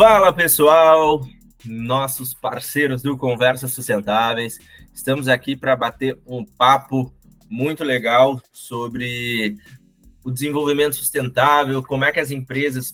Fala 0.00 0.32
pessoal, 0.32 1.20
nossos 1.62 2.32
parceiros 2.32 3.02
do 3.02 3.18
Conversas 3.18 3.74
Sustentáveis, 3.74 4.58
estamos 4.94 5.28
aqui 5.28 5.54
para 5.54 5.76
bater 5.76 6.18
um 6.26 6.42
papo 6.42 7.14
muito 7.50 7.84
legal 7.84 8.40
sobre 8.50 9.58
o 10.24 10.30
desenvolvimento 10.30 10.96
sustentável, 10.96 11.82
como 11.82 12.06
é 12.06 12.12
que 12.12 12.18
as 12.18 12.30
empresas 12.30 12.92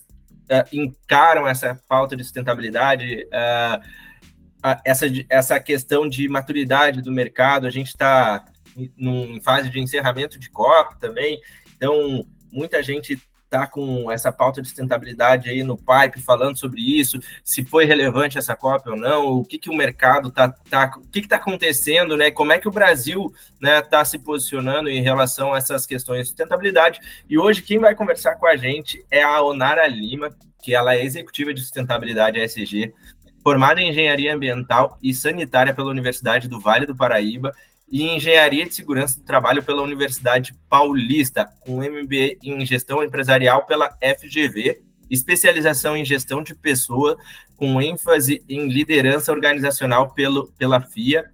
uh, 0.50 0.66
encaram 0.72 1.46
essa 1.46 1.80
pauta 1.86 2.16
de 2.16 2.24
sustentabilidade, 2.24 3.25
uh, 3.27 4.77
essa, 4.84 5.07
essa 5.29 5.61
questão 5.61 6.09
de 6.09 6.29
maturidade 6.29 7.02
do 7.02 7.12
mercado. 7.12 7.68
A 7.68 7.70
gente 7.70 7.86
está 7.86 8.45
em 8.77 9.41
fase 9.43 9.70
de 9.70 9.79
encerramento 9.79 10.41
de 10.41 10.50
COP 10.50 10.98
também, 10.98 11.41
então 11.77 12.27
muita 12.50 12.82
gente 12.82 13.16
está 13.46 13.66
com 13.66 14.10
essa 14.10 14.30
pauta 14.30 14.60
de 14.60 14.68
sustentabilidade 14.68 15.48
aí 15.48 15.62
no 15.62 15.76
pipe, 15.76 16.20
falando 16.20 16.59
sobre 16.59 16.80
isso, 16.80 17.18
se 17.45 17.64
foi 17.64 17.84
relevante 17.84 18.36
essa 18.36 18.55
COP 18.55 18.91
ou 18.91 18.96
não, 18.96 19.27
o 19.28 19.45
que, 19.45 19.59
que 19.59 19.70
o 19.70 19.77
mercado 19.77 20.28
está, 20.28 20.48
tá, 20.48 20.92
o 20.96 21.09
que 21.09 21.20
está 21.20 21.36
acontecendo, 21.36 22.16
né? 22.16 22.30
Como 22.30 22.52
é 22.52 22.59
que 22.59 22.69
o 22.69 22.72
Brasil 22.72 23.32
está 23.55 23.60
né, 23.60 23.80
tá 23.80 24.05
se 24.05 24.19
posicionando 24.19 24.88
em 24.88 25.00
relação 25.00 25.55
a 25.55 25.59
essas 25.59 25.86
questões 25.86 26.22
de 26.22 26.27
sustentabilidade. 26.27 27.00
E 27.28 27.38
hoje 27.38 27.62
quem 27.62 27.78
vai 27.78 27.95
conversar 27.95 28.36
com 28.36 28.46
a 28.46 28.56
gente 28.56 29.05
é 29.10 29.22
a 29.22 29.41
Onara 29.41 29.86
Lima, 29.86 30.34
que 30.62 30.74
ela 30.74 30.94
é 30.94 31.05
executiva 31.05 31.55
de 31.55 31.60
sustentabilidade 31.60 32.41
ESG, 32.41 32.92
formada 33.42 33.80
em 33.80 33.91
engenharia 33.91 34.34
ambiental 34.34 34.98
e 35.00 35.14
sanitária 35.14 35.72
pela 35.72 35.91
Universidade 35.91 36.48
do 36.48 36.60
Vale 36.60 36.84
do 36.84 36.97
Paraíba 36.97 37.55
e 37.88 38.02
Engenharia 38.02 38.66
de 38.66 38.74
Segurança 38.74 39.18
do 39.18 39.24
Trabalho 39.24 39.62
pela 39.62 39.82
Universidade 39.82 40.54
Paulista, 40.68 41.48
com 41.60 41.78
MBA 41.78 42.36
em 42.42 42.64
Gestão 42.66 43.02
Empresarial 43.02 43.64
pela 43.64 43.96
FGV, 44.00 44.82
especialização 45.10 45.96
em 45.96 46.04
Gestão 46.04 46.42
de 46.42 46.54
Pessoa, 46.54 47.16
com 47.56 47.80
ênfase 47.80 48.44
em 48.48 48.69
Liderança 48.69 49.33
Organizacional 49.33 50.11
pelo, 50.12 50.48
pela 50.58 50.80
FIA, 50.80 51.24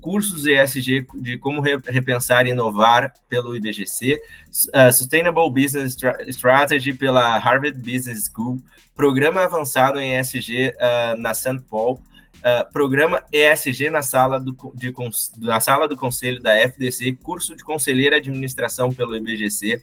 cursos 0.00 0.46
ESG 0.46 1.06
de 1.14 1.38
como 1.38 1.62
repensar 1.62 2.46
e 2.46 2.50
inovar 2.50 3.14
pelo 3.26 3.56
IBGC, 3.56 4.20
uh, 4.68 4.92
Sustainable 4.92 5.50
Business 5.50 5.96
Strategy 6.28 6.92
pela 6.92 7.38
Harvard 7.38 7.78
Business 7.78 8.30
School, 8.30 8.60
programa 8.94 9.44
avançado 9.44 9.98
em 9.98 10.18
ESG 10.18 10.74
uh, 10.74 11.18
na 11.18 11.32
St. 11.32 11.58
Paul, 11.70 12.02
Uh, 12.44 12.70
programa 12.74 13.24
ESG 13.32 13.88
na 13.88 14.02
sala, 14.02 14.38
do, 14.38 14.54
de, 14.74 14.92
na 15.38 15.60
sala 15.60 15.88
do 15.88 15.96
Conselho 15.96 16.42
da 16.42 16.54
FDC, 16.54 17.12
curso 17.22 17.56
de 17.56 17.64
Conselheira 17.64 18.18
Administração 18.18 18.92
pelo 18.92 19.16
IBGC, 19.16 19.80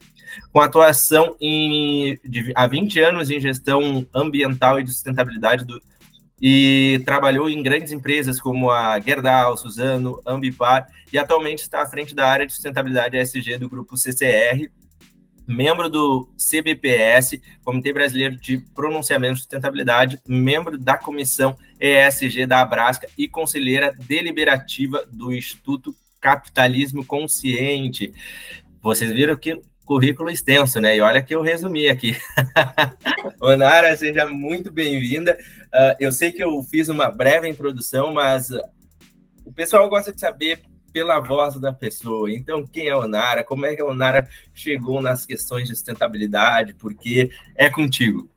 com 0.54 0.60
atuação 0.60 1.36
em, 1.42 2.20
de, 2.24 2.52
há 2.54 2.68
20 2.68 3.00
anos 3.00 3.32
em 3.32 3.40
gestão 3.40 4.06
ambiental 4.14 4.80
e 4.80 4.84
de 4.84 4.92
sustentabilidade 4.92 5.66
do, 5.66 5.82
e 6.40 7.02
trabalhou 7.04 7.50
em 7.50 7.64
grandes 7.64 7.92
empresas 7.92 8.40
como 8.40 8.70
a 8.70 9.00
Gerdau, 9.00 9.58
Suzano, 9.58 10.22
Ambipar 10.24 10.88
e 11.12 11.18
atualmente 11.18 11.64
está 11.64 11.82
à 11.82 11.86
frente 11.88 12.14
da 12.14 12.28
área 12.28 12.46
de 12.46 12.54
sustentabilidade 12.54 13.18
ESG 13.18 13.58
do 13.58 13.70
grupo 13.70 13.98
CCR, 13.98 14.70
membro 15.48 15.90
do 15.90 16.30
CBPS, 16.38 17.42
Comitê 17.64 17.92
Brasileiro 17.92 18.36
de 18.36 18.58
Pronunciamento 18.74 19.36
de 19.36 19.40
Sustentabilidade, 19.42 20.22
membro 20.28 20.78
da 20.78 20.98
Comissão 20.98 21.58
ESG 21.80 22.46
da 22.46 22.62
Abrasca 22.62 23.08
e 23.18 23.28
conselheira 23.28 23.94
deliberativa 24.08 25.04
do 25.12 25.34
Instituto 25.34 25.96
Capitalismo 26.20 27.06
Consciente. 27.06 28.14
Vocês 28.82 29.12
viram 29.12 29.36
que 29.36 29.62
currículo 29.92 30.30
extenso, 30.30 30.80
né? 30.80 30.96
E 30.96 31.02
olha 31.02 31.22
que 31.22 31.36
eu 31.36 31.42
resumi 31.42 31.90
aqui. 31.90 32.16
Onara, 33.42 33.96
seja 33.98 34.26
muito 34.26 34.72
bem-vinda. 34.72 35.38
Uh, 35.68 35.96
eu 36.00 36.12
sei 36.14 36.32
que 36.32 36.42
eu 36.42 36.64
fiz 36.64 36.88
uma 36.88 37.12
breve 37.12 37.50
introdução, 37.50 38.14
mas 38.14 38.50
uh, 38.52 38.62
o 39.44 39.52
pessoal 39.52 39.90
gosta 39.90 40.14
de 40.14 40.20
saber 40.22 40.62
pela 40.92 41.20
voz 41.20 41.60
da 41.60 41.74
pessoa. 41.74 42.32
Então, 42.32 42.66
quem 42.66 42.88
é 42.88 42.92
a 42.92 42.98
Onara? 42.98 43.44
Como 43.44 43.66
é 43.66 43.76
que 43.76 43.82
a 43.82 43.86
Onara 43.86 44.28
chegou 44.54 45.02
nas 45.02 45.26
questões 45.26 45.68
de 45.68 45.76
sustentabilidade? 45.76 46.74
Porque 46.74 47.30
é 47.56 47.70
contigo. 47.70 48.30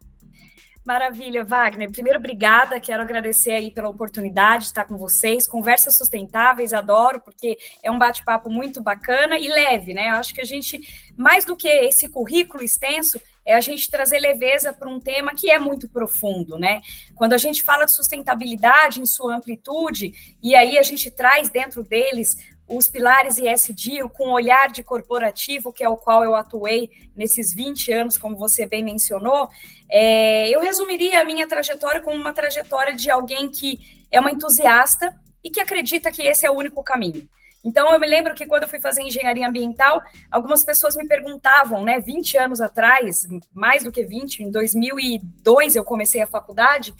Maravilha, 0.85 1.43
Wagner. 1.45 1.91
Primeiro, 1.91 2.19
obrigada. 2.19 2.79
Quero 2.79 3.03
agradecer 3.03 3.53
aí 3.53 3.71
pela 3.71 3.89
oportunidade 3.89 4.65
de 4.65 4.69
estar 4.69 4.85
com 4.85 4.99
vocês. 4.99 5.47
Conversas 5.47 5.97
sustentáveis, 5.97 6.75
adoro, 6.75 7.23
porque 7.23 7.57
é 7.83 7.91
um 7.91 7.99
bate-papo 7.99 8.51
muito 8.51 8.83
bacana 8.83 9.39
e 9.39 9.49
leve, 9.49 9.95
né? 9.95 10.11
Eu 10.11 10.17
acho 10.17 10.35
que 10.35 10.43
a 10.43 10.45
gente, 10.45 10.79
mais 11.17 11.47
do 11.47 11.57
que 11.57 11.69
esse 11.69 12.07
currículo 12.11 12.63
extenso, 12.63 13.19
é 13.45 13.55
a 13.55 13.61
gente 13.61 13.91
trazer 13.91 14.19
leveza 14.19 14.73
para 14.73 14.89
um 14.89 14.99
tema 14.99 15.35
que 15.35 15.51
é 15.51 15.59
muito 15.59 15.89
profundo, 15.89 16.59
né? 16.59 16.81
Quando 17.15 17.35
a 17.35 17.39
gente 17.39 17.63
fala 17.63 17.85
de 17.85 17.93
sustentabilidade 17.93 19.01
em 19.01 19.07
sua 19.07 19.37
amplitude, 19.37 20.37
e 20.43 20.55
aí 20.55 20.79
a 20.79 20.83
gente 20.83 21.11
traz 21.11 21.51
dentro 21.51 21.83
deles 21.83 22.37
os 22.67 22.89
pilares 22.89 23.37
ISD 23.37 24.09
com 24.15 24.31
olhar 24.31 24.71
de 24.71 24.83
corporativo, 24.83 25.73
que 25.73 25.85
é 25.85 25.89
o 25.89 25.97
qual 25.97 26.25
eu 26.25 26.35
atuei 26.35 26.91
nesses 27.15 27.53
20 27.53 27.93
anos, 27.93 28.17
como 28.17 28.37
você 28.37 28.67
bem 28.67 28.83
mencionou, 28.83 29.51
é, 29.91 30.49
eu 30.49 30.61
resumiria 30.61 31.21
a 31.21 31.25
minha 31.25 31.47
trajetória 31.47 32.01
como 32.01 32.17
uma 32.17 32.33
trajetória 32.33 32.95
de 32.95 33.11
alguém 33.11 33.51
que 33.51 34.07
é 34.11 34.19
uma 34.19 34.31
entusiasta 34.31 35.15
e 35.43 35.51
que 35.51 35.61
acredita 35.61 36.11
que 36.11 36.23
esse 36.23 36.47
é 36.47 36.51
o 36.51 36.55
único 36.55 36.83
caminho. 36.83 37.29
Então, 37.65 37.91
eu 37.91 37.99
me 37.99 38.07
lembro 38.07 38.35
que 38.35 38.45
quando 38.45 38.65
eu 38.65 38.69
fui 38.69 38.79
fazer 38.79 39.03
engenharia 39.03 39.49
ambiental, 39.49 40.03
algumas 40.31 40.65
pessoas 40.65 40.95
me 40.97 41.09
perguntavam, 41.09 41.83
né, 41.83 41.99
20 41.99 42.37
anos 42.37 42.61
atrás, 42.61 43.27
mais 43.53 43.83
do 43.83 43.91
que 43.91 44.05
20, 44.05 44.43
em 44.43 44.51
2002 44.51 45.75
eu 45.75 45.85
comecei 45.85 46.21
a 46.21 46.27
faculdade, 46.27 46.95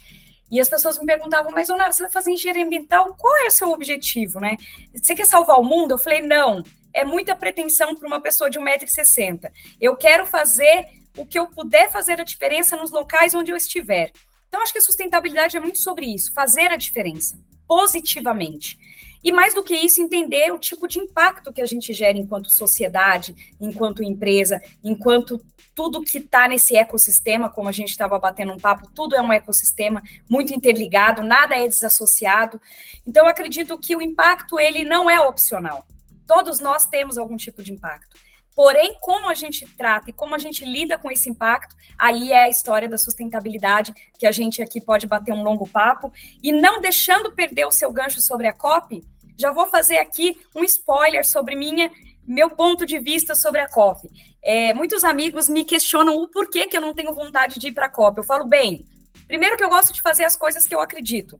e 0.51 0.59
as 0.59 0.69
pessoas 0.69 0.97
me 0.99 1.05
perguntavam, 1.05 1.51
mas, 1.51 1.69
Onara, 1.69 1.91
você 1.91 2.03
vai 2.03 2.11
fazer 2.11 2.31
engenharia 2.31 2.65
ambiental? 2.65 3.15
Qual 3.15 3.35
é 3.37 3.47
o 3.47 3.51
seu 3.51 3.69
objetivo, 3.71 4.39
né? 4.39 4.57
Você 4.93 5.15
quer 5.15 5.25
salvar 5.25 5.59
o 5.59 5.63
mundo? 5.63 5.95
Eu 5.95 5.97
falei, 5.97 6.21
não, 6.21 6.63
é 6.93 7.03
muita 7.03 7.35
pretensão 7.35 7.95
para 7.95 8.07
uma 8.07 8.21
pessoa 8.21 8.49
de 8.49 8.59
1,60m. 8.59 9.51
Eu 9.81 9.95
quero 9.95 10.25
fazer 10.25 10.87
o 11.17 11.25
que 11.25 11.37
eu 11.37 11.47
puder 11.47 11.91
fazer 11.91 12.21
a 12.21 12.23
diferença 12.23 12.75
nos 12.77 12.91
locais 12.91 13.33
onde 13.33 13.51
eu 13.51 13.57
estiver. 13.57 14.11
Então, 14.47 14.61
acho 14.61 14.71
que 14.71 14.79
a 14.79 14.81
sustentabilidade 14.81 15.57
é 15.57 15.59
muito 15.59 15.79
sobre 15.79 16.05
isso, 16.05 16.31
fazer 16.31 16.71
a 16.71 16.77
diferença, 16.77 17.37
positivamente. 17.67 18.77
E 19.25 19.31
mais 19.31 19.55
do 19.55 19.63
que 19.63 19.75
isso, 19.75 19.99
entender 19.99 20.53
o 20.53 20.59
tipo 20.59 20.87
de 20.87 20.99
impacto 20.99 21.51
que 21.51 21.59
a 21.59 21.65
gente 21.65 21.91
gera 21.93 22.15
enquanto 22.15 22.47
sociedade, 22.47 23.35
enquanto 23.59 24.03
empresa, 24.03 24.61
enquanto 24.83 25.43
tudo 25.73 26.03
que 26.03 26.19
está 26.19 26.47
nesse 26.47 26.77
ecossistema, 26.77 27.49
como 27.49 27.67
a 27.67 27.71
gente 27.71 27.89
estava 27.89 28.19
batendo 28.19 28.53
um 28.53 28.59
papo, 28.59 28.87
tudo 28.93 29.15
é 29.15 29.21
um 29.21 29.33
ecossistema 29.33 30.03
muito 30.29 30.53
interligado, 30.53 31.23
nada 31.23 31.55
é 31.55 31.67
desassociado. 31.67 32.61
Então, 33.05 33.25
acredito 33.25 33.79
que 33.79 33.95
o 33.95 34.01
impacto 34.01 34.59
ele 34.59 34.83
não 34.83 35.09
é 35.09 35.19
opcional. 35.19 35.87
Todos 36.27 36.59
nós 36.59 36.85
temos 36.85 37.17
algum 37.17 37.35
tipo 37.35 37.63
de 37.63 37.73
impacto. 37.73 38.15
Porém, 38.55 38.95
como 39.01 39.27
a 39.27 39.33
gente 39.33 39.65
trata 39.75 40.11
e 40.11 40.13
como 40.13 40.35
a 40.35 40.37
gente 40.37 40.63
lida 40.63 40.99
com 40.99 41.09
esse 41.09 41.29
impacto, 41.31 41.75
aí 41.97 42.31
é 42.31 42.43
a 42.43 42.49
história 42.49 42.87
da 42.87 42.97
sustentabilidade, 42.97 43.91
que 44.19 44.27
a 44.27 44.31
gente 44.31 44.61
aqui 44.61 44.79
pode 44.79 45.07
bater 45.07 45.33
um 45.33 45.41
longo 45.43 45.67
papo, 45.67 46.13
e 46.43 46.51
não 46.51 46.79
deixando 46.79 47.31
perder 47.31 47.65
o 47.65 47.71
seu 47.71 47.91
gancho 47.91 48.21
sobre 48.21 48.47
a 48.47 48.53
COP, 48.53 49.03
já 49.37 49.51
vou 49.51 49.67
fazer 49.67 49.97
aqui 49.97 50.37
um 50.55 50.63
spoiler 50.63 51.25
sobre 51.25 51.55
minha 51.55 51.91
meu 52.27 52.49
ponto 52.49 52.85
de 52.85 52.97
vista 52.99 53.35
sobre 53.35 53.61
a 53.61 53.69
COP. 53.69 54.09
É, 54.41 54.73
muitos 54.73 55.03
amigos 55.03 55.47
me 55.47 55.63
questionam 55.63 56.17
o 56.17 56.27
porquê 56.27 56.65
que 56.67 56.75
eu 56.75 56.81
não 56.81 56.93
tenho 56.93 57.13
vontade 57.13 57.59
de 57.59 57.67
ir 57.67 57.71
para 57.71 57.85
a 57.85 57.89
COP. 57.89 58.17
Eu 58.17 58.23
falo, 58.23 58.45
bem, 58.45 58.85
primeiro 59.27 59.57
que 59.57 59.63
eu 59.63 59.69
gosto 59.69 59.93
de 59.93 60.01
fazer 60.01 60.25
as 60.25 60.35
coisas 60.35 60.65
que 60.65 60.73
eu 60.73 60.81
acredito, 60.81 61.39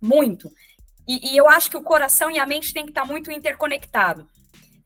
muito. 0.00 0.50
E, 1.06 1.32
e 1.32 1.36
eu 1.36 1.48
acho 1.48 1.70
que 1.70 1.76
o 1.76 1.82
coração 1.82 2.30
e 2.30 2.38
a 2.38 2.46
mente 2.46 2.72
têm 2.72 2.84
que 2.84 2.90
estar 2.90 3.04
muito 3.04 3.30
interconectados. 3.30 4.24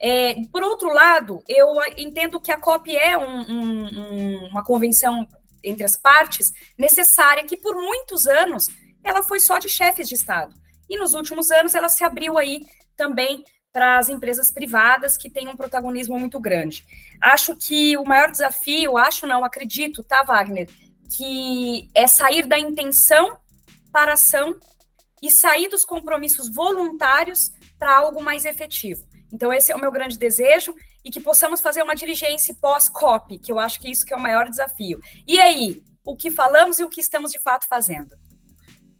É, 0.00 0.34
por 0.52 0.62
outro 0.62 0.92
lado, 0.92 1.42
eu 1.48 1.74
entendo 1.96 2.40
que 2.40 2.52
a 2.52 2.58
COP 2.58 2.96
é 2.96 3.18
um, 3.18 3.40
um, 3.40 4.46
uma 4.46 4.64
convenção 4.64 5.26
entre 5.62 5.84
as 5.84 5.96
partes 5.96 6.52
necessária, 6.76 7.44
que 7.44 7.56
por 7.56 7.74
muitos 7.74 8.26
anos 8.26 8.68
ela 9.02 9.22
foi 9.22 9.40
só 9.40 9.58
de 9.58 9.68
chefes 9.68 10.08
de 10.08 10.14
Estado. 10.14 10.54
E 10.88 10.98
nos 10.98 11.14
últimos 11.14 11.50
anos 11.50 11.74
ela 11.74 11.88
se 11.88 12.04
abriu 12.04 12.38
aí 12.38 12.66
também 12.96 13.44
para 13.72 13.98
as 13.98 14.08
empresas 14.08 14.50
privadas 14.50 15.16
que 15.16 15.30
têm 15.30 15.48
um 15.48 15.56
protagonismo 15.56 16.18
muito 16.18 16.40
grande. 16.40 16.84
Acho 17.20 17.54
que 17.54 17.96
o 17.96 18.04
maior 18.04 18.30
desafio, 18.30 18.96
acho 18.96 19.26
não, 19.26 19.44
acredito, 19.44 20.02
tá, 20.02 20.22
Wagner, 20.22 20.68
que 21.16 21.90
é 21.94 22.06
sair 22.06 22.46
da 22.46 22.58
intenção 22.58 23.38
para 23.92 24.12
a 24.12 24.14
ação 24.14 24.58
e 25.22 25.30
sair 25.30 25.68
dos 25.68 25.84
compromissos 25.84 26.48
voluntários 26.48 27.52
para 27.78 27.96
algo 27.96 28.22
mais 28.22 28.44
efetivo. 28.44 29.06
Então, 29.32 29.52
esse 29.52 29.70
é 29.70 29.76
o 29.76 29.80
meu 29.80 29.92
grande 29.92 30.18
desejo 30.18 30.74
e 31.04 31.10
que 31.10 31.20
possamos 31.20 31.60
fazer 31.60 31.82
uma 31.82 31.94
dirigência 31.94 32.54
pós-COP, 32.60 33.38
que 33.38 33.52
eu 33.52 33.58
acho 33.58 33.80
que 33.80 33.90
isso 33.90 34.04
que 34.04 34.12
é 34.12 34.16
o 34.16 34.20
maior 34.20 34.48
desafio. 34.48 35.00
E 35.26 35.38
aí, 35.38 35.82
o 36.04 36.16
que 36.16 36.30
falamos 36.30 36.78
e 36.78 36.84
o 36.84 36.88
que 36.88 37.00
estamos 37.00 37.30
de 37.30 37.38
fato 37.38 37.66
fazendo? 37.68 38.16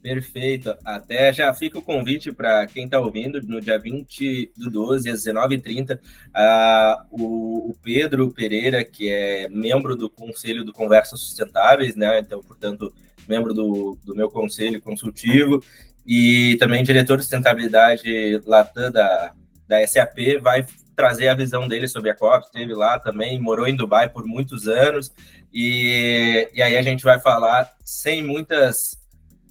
Perfeito. 0.08 0.74
Até 0.84 1.30
já 1.34 1.52
fica 1.52 1.78
o 1.78 1.82
convite 1.82 2.32
para 2.32 2.66
quem 2.66 2.86
está 2.86 2.98
ouvindo, 2.98 3.42
no 3.42 3.60
dia 3.60 3.78
20 3.78 4.52
do 4.56 4.70
12, 4.70 5.10
às 5.10 5.24
19h30, 5.24 5.98
uh, 5.98 7.06
o, 7.10 7.70
o, 7.70 7.76
Pedro 7.82 8.30
Pereira, 8.30 8.82
que 8.82 9.10
é 9.10 9.48
membro 9.50 9.94
do 9.94 10.08
Conselho 10.08 10.64
do 10.64 10.72
Conversas 10.72 11.20
Sustentáveis, 11.20 11.94
né? 11.94 12.20
Então, 12.20 12.42
portanto, 12.42 12.90
membro 13.28 13.52
do, 13.52 13.98
do 14.02 14.14
meu 14.14 14.30
conselho 14.30 14.80
consultivo 14.80 15.62
e 16.06 16.56
também 16.58 16.82
diretor 16.82 17.18
de 17.18 17.24
sustentabilidade 17.24 18.40
Latam 18.46 18.90
da, 18.90 19.34
da 19.68 19.86
SAP, 19.86 20.40
vai 20.40 20.64
trazer 20.96 21.28
a 21.28 21.34
visão 21.34 21.68
dele 21.68 21.86
sobre 21.86 22.10
a 22.10 22.14
COP, 22.14 22.46
esteve 22.46 22.74
lá 22.74 22.98
também, 22.98 23.38
morou 23.38 23.68
em 23.68 23.76
Dubai 23.76 24.08
por 24.08 24.26
muitos 24.26 24.66
anos, 24.66 25.12
e, 25.52 26.48
e 26.52 26.62
aí 26.62 26.76
a 26.76 26.82
gente 26.82 27.04
vai 27.04 27.20
falar 27.20 27.70
sem 27.84 28.22
muitas, 28.22 28.97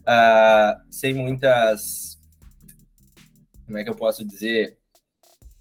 uh, 0.07 0.79
sem 0.89 1.13
muitas, 1.13 2.17
como 3.65 3.77
é 3.77 3.83
que 3.83 3.89
eu 3.89 3.95
posso 3.95 4.25
dizer, 4.25 4.77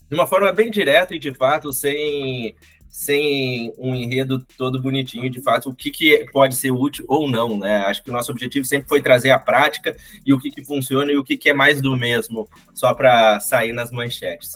de 0.08 0.14
uma 0.14 0.26
forma 0.26 0.52
bem 0.52 0.70
direta 0.70 1.14
e 1.14 1.18
de 1.18 1.34
fato, 1.34 1.72
sem, 1.72 2.54
sem 2.88 3.74
um 3.76 3.94
enredo 3.94 4.46
todo 4.56 4.80
bonitinho, 4.80 5.28
de 5.28 5.42
fato, 5.42 5.70
o 5.70 5.74
que, 5.74 5.90
que 5.90 6.26
pode 6.32 6.54
ser 6.54 6.70
útil 6.70 7.04
ou 7.08 7.28
não, 7.28 7.58
né? 7.58 7.78
Acho 7.78 8.04
que 8.04 8.10
o 8.10 8.12
nosso 8.12 8.30
objetivo 8.30 8.64
sempre 8.64 8.88
foi 8.88 9.02
trazer 9.02 9.30
a 9.30 9.38
prática 9.38 9.96
e 10.24 10.32
o 10.32 10.38
que, 10.38 10.50
que 10.50 10.64
funciona 10.64 11.10
e 11.10 11.16
o 11.16 11.24
que, 11.24 11.36
que 11.36 11.50
é 11.50 11.54
mais 11.54 11.82
do 11.82 11.96
mesmo, 11.96 12.48
só 12.72 12.94
para 12.94 13.40
sair 13.40 13.72
nas 13.72 13.90
manchetes. 13.90 14.52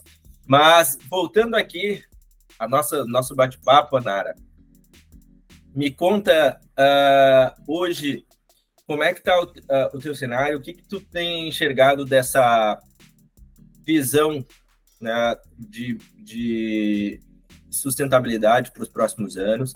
Mas, 0.47 0.97
voltando 1.09 1.57
aqui, 1.57 2.03
a 2.59 2.69
nossa 2.69 3.05
nosso 3.07 3.35
bate-papo, 3.35 3.99
Nara, 4.01 4.35
me 5.75 5.91
conta 5.91 6.61
uh, 6.79 7.63
hoje 7.67 8.25
como 8.91 9.05
é 9.05 9.13
que 9.13 9.21
está 9.21 9.41
o, 9.41 9.45
uh, 9.45 9.97
o 9.97 10.01
teu 10.01 10.17
cenário, 10.17 10.59
o 10.59 10.61
que, 10.61 10.73
que 10.73 10.83
tu 10.83 11.01
tem 11.01 11.49
enxergado 11.49 12.05
dessa 12.05 12.77
visão 13.87 14.45
né, 15.01 15.37
de, 15.57 15.97
de 16.19 17.21
sustentabilidade 17.71 18.73
para 18.73 18.83
os 18.83 18.89
próximos 18.89 19.37
anos. 19.37 19.75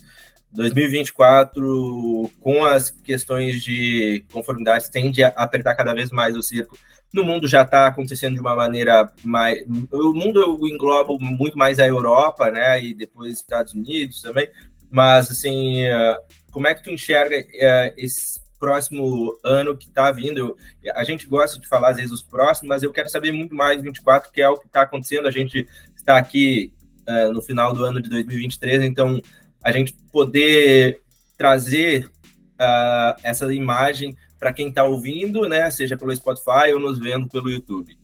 2024, 0.51 2.29
com 2.41 2.65
as 2.65 2.91
questões 2.91 3.63
de 3.63 4.25
conformidade, 4.33 4.91
tende 4.91 5.23
a 5.23 5.29
apertar 5.29 5.77
cada 5.77 5.95
vez 5.95 6.11
mais 6.11 6.37
o 6.37 6.43
circo 6.43 6.77
no 7.13 7.23
mundo 7.23 7.47
já 7.47 7.63
está 7.63 7.87
acontecendo 7.87 8.35
de 8.35 8.41
uma 8.41 8.57
maneira 8.57 9.13
mais. 9.23 9.65
O 9.93 10.13
mundo 10.13 10.41
eu 10.41 10.67
englobo 10.67 11.17
muito 11.21 11.57
mais 11.57 11.79
a 11.79 11.87
Europa, 11.87 12.51
né? 12.51 12.83
E 12.83 12.93
depois 12.93 13.35
Estados 13.35 13.75
Unidos 13.75 14.21
também. 14.21 14.51
Mas, 14.91 15.31
assim, 15.31 15.83
eh, 15.83 16.19
como 16.51 16.67
é 16.67 16.75
que 16.75 16.83
tu 16.83 16.91
enxerga 16.91 17.37
eh, 17.37 17.95
esse 17.97 18.44
próximo 18.65 19.39
ano 19.45 19.77
que 19.77 19.87
está 19.87 20.11
vindo? 20.11 20.57
A 20.95 21.05
gente 21.05 21.27
gosta 21.27 21.61
de 21.61 21.69
falar, 21.69 21.91
às 21.91 21.97
vezes, 21.97 22.13
os 22.13 22.23
próximos, 22.23 22.69
mas 22.69 22.83
eu 22.83 22.93
quero 22.93 23.11
saber 23.11 23.31
muito 23.31 23.55
mais 23.55 23.83
24, 23.83 24.33
que 24.33 24.41
é 24.41 24.49
o 24.49 24.59
que 24.59 24.67
está 24.67 24.83
acontecendo. 24.83 25.29
A 25.29 25.31
gente 25.31 25.69
está 25.95 26.17
aqui 26.17 26.73
uh, 27.07 27.33
no 27.33 27.43
final 27.43 27.75
do 27.75 27.85
ano 27.85 28.01
de 28.01 28.09
2023, 28.09 28.83
então 28.85 29.21
a 29.63 29.71
gente 29.71 29.95
poder 30.11 31.03
trazer 31.37 32.07
uh, 32.07 33.21
essa 33.23 33.53
imagem 33.53 34.17
para 34.39 34.53
quem 34.53 34.69
está 34.69 34.85
ouvindo, 34.85 35.49
né, 35.49 35.71
seja 35.71 35.97
pelo 35.97 36.15
Spotify 36.15 36.73
ou 36.73 36.81
nos 36.81 36.99
vendo 36.99 37.29
pelo 37.29 37.51
YouTube. 37.51 37.97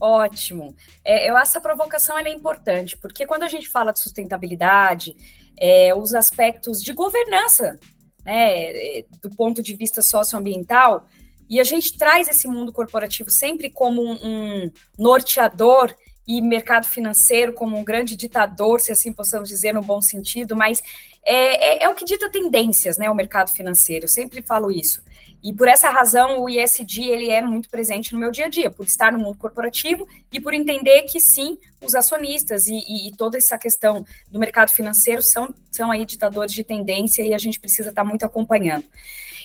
Ótimo. 0.00 0.74
É, 1.04 1.30
eu 1.30 1.36
acho 1.36 1.52
essa 1.52 1.60
provocação 1.60 2.18
é 2.18 2.28
importante, 2.28 2.96
porque 2.96 3.24
quando 3.24 3.44
a 3.44 3.48
gente 3.48 3.68
fala 3.68 3.92
de 3.92 4.00
sustentabilidade, 4.00 5.14
é, 5.56 5.94
os 5.94 6.12
aspectos 6.14 6.82
de 6.82 6.92
governança, 6.92 7.78
né, 8.24 9.02
do 9.20 9.30
ponto 9.30 9.62
de 9.62 9.74
vista 9.74 10.02
socioambiental, 10.02 11.06
e 11.48 11.60
a 11.60 11.64
gente 11.64 11.96
traz 11.98 12.28
esse 12.28 12.48
mundo 12.48 12.72
corporativo 12.72 13.30
sempre 13.30 13.68
como 13.68 14.02
um, 14.02 14.18
um 14.22 14.70
norteador 14.98 15.94
e 16.26 16.40
mercado 16.40 16.86
financeiro 16.86 17.52
como 17.52 17.76
um 17.76 17.84
grande 17.84 18.16
ditador, 18.16 18.80
se 18.80 18.92
assim 18.92 19.12
possamos 19.12 19.48
dizer, 19.48 19.74
no 19.74 19.82
bom 19.82 20.00
sentido, 20.00 20.56
mas 20.56 20.82
é, 21.24 21.82
é, 21.82 21.84
é, 21.84 21.88
o 21.88 21.94
que 21.94 22.04
dita 22.04 22.30
tendências, 22.30 22.96
né, 22.96 23.10
o 23.10 23.14
mercado 23.14 23.50
financeiro, 23.50 24.04
eu 24.04 24.08
sempre 24.08 24.40
falo 24.40 24.70
isso. 24.70 25.02
E 25.42 25.52
por 25.52 25.66
essa 25.66 25.90
razão, 25.90 26.40
o 26.40 26.48
ISD 26.48 27.02
ele 27.02 27.28
é 27.28 27.42
muito 27.42 27.68
presente 27.68 28.12
no 28.12 28.18
meu 28.20 28.30
dia 28.30 28.46
a 28.46 28.48
dia, 28.48 28.70
por 28.70 28.86
estar 28.86 29.10
no 29.10 29.18
mundo 29.18 29.36
corporativo 29.36 30.06
e 30.30 30.40
por 30.40 30.54
entender 30.54 31.02
que 31.02 31.18
sim, 31.18 31.58
os 31.80 31.96
acionistas 31.96 32.68
e, 32.68 32.74
e, 32.74 33.08
e 33.08 33.16
toda 33.16 33.36
essa 33.36 33.58
questão 33.58 34.06
do 34.30 34.38
mercado 34.38 34.70
financeiro 34.70 35.20
são, 35.20 35.52
são 35.70 35.90
aí 35.90 36.04
ditadores 36.04 36.52
de 36.52 36.62
tendência 36.62 37.22
e 37.22 37.34
a 37.34 37.38
gente 37.38 37.58
precisa 37.58 37.90
estar 37.90 38.04
muito 38.04 38.24
acompanhando. 38.24 38.84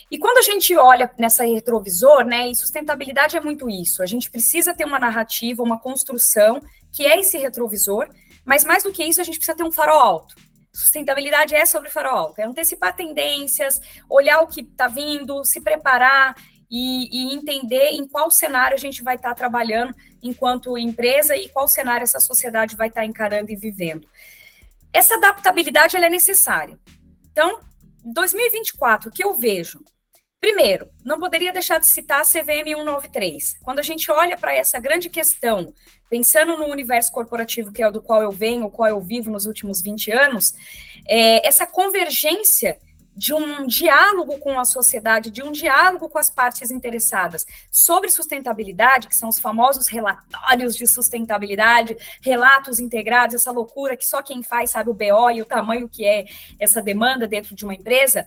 E 0.09 0.19
quando 0.19 0.37
a 0.37 0.41
gente 0.41 0.75
olha 0.77 1.11
nessa 1.17 1.43
retrovisor, 1.43 2.23
né, 2.23 2.47
e 2.47 2.55
sustentabilidade 2.55 3.35
é 3.35 3.41
muito 3.41 3.69
isso, 3.69 4.03
a 4.03 4.05
gente 4.05 4.29
precisa 4.29 4.73
ter 4.73 4.85
uma 4.85 4.99
narrativa, 4.99 5.63
uma 5.63 5.79
construção 5.79 6.61
que 6.91 7.05
é 7.05 7.19
esse 7.19 7.37
retrovisor, 7.37 8.07
mas 8.45 8.63
mais 8.63 8.83
do 8.83 8.91
que 8.91 9.03
isso, 9.03 9.19
a 9.19 9.23
gente 9.23 9.37
precisa 9.37 9.57
ter 9.57 9.63
um 9.63 9.71
farol 9.71 9.99
alto. 9.99 10.35
Sustentabilidade 10.77 11.55
é 11.55 11.65
sobre 11.65 11.89
farol 11.89 12.35
é 12.37 12.43
antecipar 12.43 12.95
tendências, 12.95 13.81
olhar 14.07 14.41
o 14.41 14.47
que 14.47 14.61
está 14.61 14.87
vindo, 14.87 15.43
se 15.43 15.59
preparar 15.59 16.35
e, 16.69 17.09
e, 17.11 17.33
entender 17.33 17.93
em 17.93 18.07
qual 18.07 18.29
cenário 18.29 18.75
a 18.75 18.79
gente 18.79 19.01
vai 19.01 19.15
estar 19.15 19.29
tá 19.29 19.35
trabalhando 19.35 19.95
enquanto 20.21 20.77
empresa 20.77 21.35
e 21.35 21.49
qual 21.49 21.67
cenário 21.67 22.03
essa 22.03 22.19
sociedade 22.19 22.75
vai 22.75 22.89
estar 22.89 23.01
tá 23.01 23.07
encarando 23.07 23.51
e 23.51 23.55
vivendo. 23.55 24.07
Essa 24.93 25.15
adaptabilidade 25.15 25.97
é 25.97 26.09
necessária. 26.11 26.77
Então, 27.31 27.59
2024, 28.05 29.09
o 29.09 29.11
que 29.11 29.23
eu 29.23 29.33
vejo? 29.33 29.83
Primeiro, 30.39 30.89
não 31.03 31.19
poderia 31.19 31.51
deixar 31.51 31.79
de 31.79 31.87
citar 31.87 32.21
a 32.21 32.23
CVM 32.23 32.75
193. 32.75 33.57
Quando 33.63 33.79
a 33.79 33.83
gente 33.83 34.11
olha 34.11 34.37
para 34.37 34.53
essa 34.53 34.79
grande 34.79 35.09
questão, 35.09 35.73
pensando 36.09 36.55
no 36.57 36.65
universo 36.65 37.11
corporativo 37.11 37.71
que 37.71 37.81
é 37.81 37.87
o 37.87 37.91
do 37.91 38.01
qual 38.01 38.21
eu 38.21 38.31
venho, 38.31 38.65
o 38.65 38.71
qual 38.71 38.87
eu 38.87 39.01
vivo 39.01 39.31
nos 39.31 39.47
últimos 39.47 39.81
20 39.81 40.11
anos, 40.11 40.53
é, 41.07 41.45
essa 41.45 41.65
convergência 41.65 42.77
de 43.15 43.33
um 43.33 43.65
diálogo 43.65 44.37
com 44.37 44.59
a 44.59 44.63
sociedade, 44.63 45.31
de 45.31 45.41
um 45.41 45.51
diálogo 45.51 46.07
com 46.07 46.19
as 46.19 46.29
partes 46.29 46.69
interessadas 46.69 47.47
sobre 47.71 48.11
sustentabilidade, 48.11 49.07
que 49.07 49.15
são 49.15 49.27
os 49.27 49.39
famosos 49.39 49.87
relatórios 49.87 50.75
de 50.75 50.85
sustentabilidade, 50.85 51.97
relatos 52.21 52.79
integrados, 52.79 53.33
essa 53.33 53.51
loucura 53.51 53.97
que 53.97 54.05
só 54.05 54.21
quem 54.21 54.43
faz 54.43 54.69
sabe 54.69 54.91
o 54.91 54.93
BO 54.93 55.31
e 55.33 55.41
o 55.41 55.45
tamanho 55.45 55.89
que 55.89 56.05
é 56.05 56.25
essa 56.59 56.79
demanda 56.79 57.27
dentro 57.27 57.55
de 57.55 57.65
uma 57.65 57.73
empresa 57.73 58.23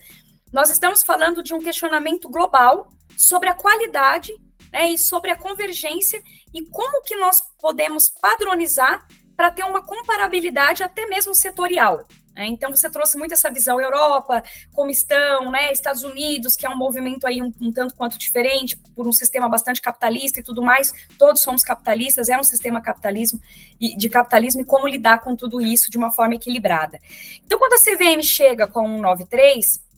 nós 0.53 0.71
estamos 0.71 1.03
falando 1.03 1.43
de 1.43 1.55
um 1.55 1.61
questionamento 1.61 2.29
global 2.29 2.93
sobre 3.17 3.49
a 3.49 3.55
qualidade 3.55 4.33
né, 4.73 4.91
e 4.91 4.99
sobre 4.99 5.31
a 5.31 5.37
convergência 5.37 6.23
e 6.53 6.65
como 6.67 7.03
que 7.03 7.17
nós 7.17 7.43
podemos 7.61 8.09
padronizar 8.09 9.07
para 9.37 9.51
ter 9.51 9.65
uma 9.65 9.83
comparabilidade 9.83 10.83
até 10.83 11.07
mesmo 11.07 11.35
setorial. 11.35 12.07
Né? 12.35 12.47
Então, 12.47 12.71
você 12.71 12.91
trouxe 12.91 13.17
muito 13.17 13.33
essa 13.33 13.51
visão 13.51 13.81
Europa, 13.81 14.43
como 14.73 14.91
estão, 14.91 15.51
né, 15.51 15.73
Estados 15.73 16.03
Unidos, 16.03 16.57
que 16.57 16.67
é 16.67 16.71
um 16.71 16.77
movimento 16.77 17.27
aí 17.27 17.43
um, 17.43 17.53
um, 17.61 17.73
tanto 17.73 17.95
quanto 17.95 18.19
diferente, 18.19 18.77
por 18.95 19.07
um 19.07 19.13
sistema 19.13 19.49
bastante 19.49 19.81
capitalista 19.81 20.41
e 20.41 20.43
tudo 20.43 20.63
mais, 20.63 20.93
todos 21.19 21.43
somos 21.43 21.63
capitalistas, 21.63 22.29
é 22.29 22.39
um 22.39 22.45
sistema 22.45 22.81
capitalismo 22.81 23.41
e, 23.81 23.97
de 23.97 24.09
capitalismo, 24.09 24.61
e 24.61 24.65
como 24.65 24.87
lidar 24.87 25.21
com 25.21 25.35
tudo 25.35 25.61
isso 25.61 25.91
de 25.91 25.99
uma 25.99 26.11
forma 26.11 26.35
equilibrada. 26.35 27.01
Então, 27.45 27.59
quando 27.59 27.75
a 27.75 27.79
CVM 27.79 28.23
chega 28.23 28.67
com 28.67 28.87
193, 28.87 29.90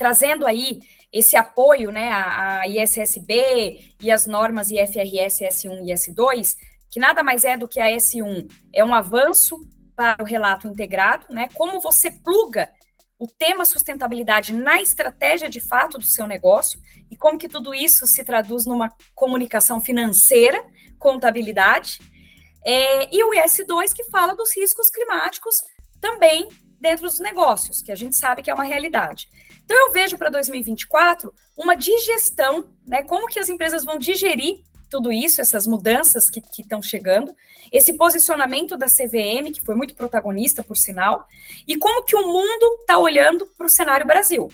trazendo 0.00 0.46
aí 0.46 0.80
esse 1.12 1.36
apoio 1.36 1.92
né, 1.92 2.10
à, 2.10 2.66
ISSB 2.66 3.94
e 4.00 4.10
as 4.10 4.26
normas 4.26 4.70
IFRS 4.70 5.40
S1 5.42 5.86
e 5.86 5.92
S2, 5.92 6.56
que 6.90 6.98
nada 6.98 7.22
mais 7.22 7.44
é 7.44 7.54
do 7.54 7.68
que 7.68 7.78
a 7.78 7.94
S1, 7.94 8.50
é 8.72 8.82
um 8.82 8.94
avanço 8.94 9.60
para 9.94 10.16
o 10.22 10.24
relato 10.24 10.66
integrado, 10.66 11.26
né? 11.28 11.50
Como 11.52 11.82
você 11.82 12.10
pluga 12.10 12.70
o 13.18 13.28
tema 13.28 13.66
sustentabilidade 13.66 14.54
na 14.54 14.80
estratégia 14.80 15.50
de 15.50 15.60
fato 15.60 15.98
do 15.98 16.04
seu 16.04 16.26
negócio 16.26 16.80
e 17.10 17.16
como 17.16 17.38
que 17.38 17.50
tudo 17.50 17.74
isso 17.74 18.06
se 18.06 18.24
traduz 18.24 18.64
numa 18.64 18.90
comunicação 19.14 19.82
financeira, 19.82 20.64
contabilidade, 20.98 21.98
é, 22.64 23.14
e 23.14 23.22
o 23.22 23.34
IS2 23.34 23.92
que 23.92 24.04
fala 24.04 24.34
dos 24.34 24.56
riscos 24.56 24.88
climáticos 24.88 25.62
também 26.00 26.48
dentro 26.80 27.04
dos 27.04 27.20
negócios, 27.20 27.82
que 27.82 27.92
a 27.92 27.96
gente 27.96 28.16
sabe 28.16 28.42
que 28.42 28.50
é 28.50 28.54
uma 28.54 28.64
realidade. 28.64 29.28
Então, 29.70 29.86
eu 29.86 29.92
vejo 29.92 30.18
para 30.18 30.28
2024 30.30 31.32
uma 31.56 31.76
digestão, 31.76 32.64
né? 32.84 33.04
Como 33.04 33.28
que 33.28 33.38
as 33.38 33.48
empresas 33.48 33.84
vão 33.84 34.00
digerir 34.00 34.64
tudo 34.90 35.12
isso, 35.12 35.40
essas 35.40 35.64
mudanças 35.64 36.28
que 36.28 36.42
estão 36.58 36.82
chegando, 36.82 37.32
esse 37.70 37.92
posicionamento 37.92 38.76
da 38.76 38.86
CVM, 38.86 39.52
que 39.54 39.60
foi 39.64 39.76
muito 39.76 39.94
protagonista, 39.94 40.64
por 40.64 40.76
sinal, 40.76 41.24
e 41.68 41.76
como 41.76 42.02
que 42.02 42.16
o 42.16 42.26
mundo 42.26 42.78
está 42.80 42.98
olhando 42.98 43.46
para 43.56 43.64
o 43.64 43.70
cenário 43.70 44.04
Brasil. 44.04 44.50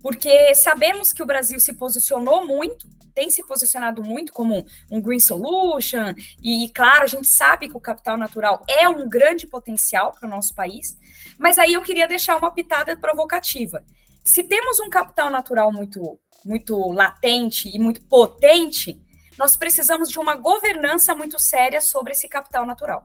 Porque 0.00 0.54
sabemos 0.54 1.12
que 1.12 1.24
o 1.24 1.26
Brasil 1.26 1.58
se 1.58 1.72
posicionou 1.72 2.46
muito, 2.46 2.86
tem 3.16 3.28
se 3.28 3.42
posicionado 3.42 4.00
muito 4.00 4.32
como 4.32 4.64
um 4.88 5.00
green 5.00 5.18
solution, 5.18 6.14
e, 6.40 6.70
claro, 6.72 7.02
a 7.02 7.08
gente 7.08 7.26
sabe 7.26 7.68
que 7.68 7.76
o 7.76 7.80
capital 7.80 8.16
natural 8.16 8.64
é 8.68 8.88
um 8.88 9.08
grande 9.08 9.44
potencial 9.44 10.12
para 10.12 10.28
o 10.28 10.30
nosso 10.30 10.54
país, 10.54 10.96
mas 11.36 11.58
aí 11.58 11.72
eu 11.72 11.82
queria 11.82 12.06
deixar 12.06 12.36
uma 12.36 12.52
pitada 12.52 12.96
provocativa 12.96 13.82
se 14.26 14.42
temos 14.42 14.80
um 14.80 14.90
capital 14.90 15.30
natural 15.30 15.72
muito, 15.72 16.18
muito 16.44 16.90
latente 16.90 17.70
e 17.72 17.78
muito 17.78 18.02
potente, 18.02 19.00
nós 19.38 19.56
precisamos 19.56 20.10
de 20.10 20.18
uma 20.18 20.34
governança 20.34 21.14
muito 21.14 21.38
séria 21.38 21.80
sobre 21.80 22.12
esse 22.12 22.28
capital 22.28 22.66
natural. 22.66 23.04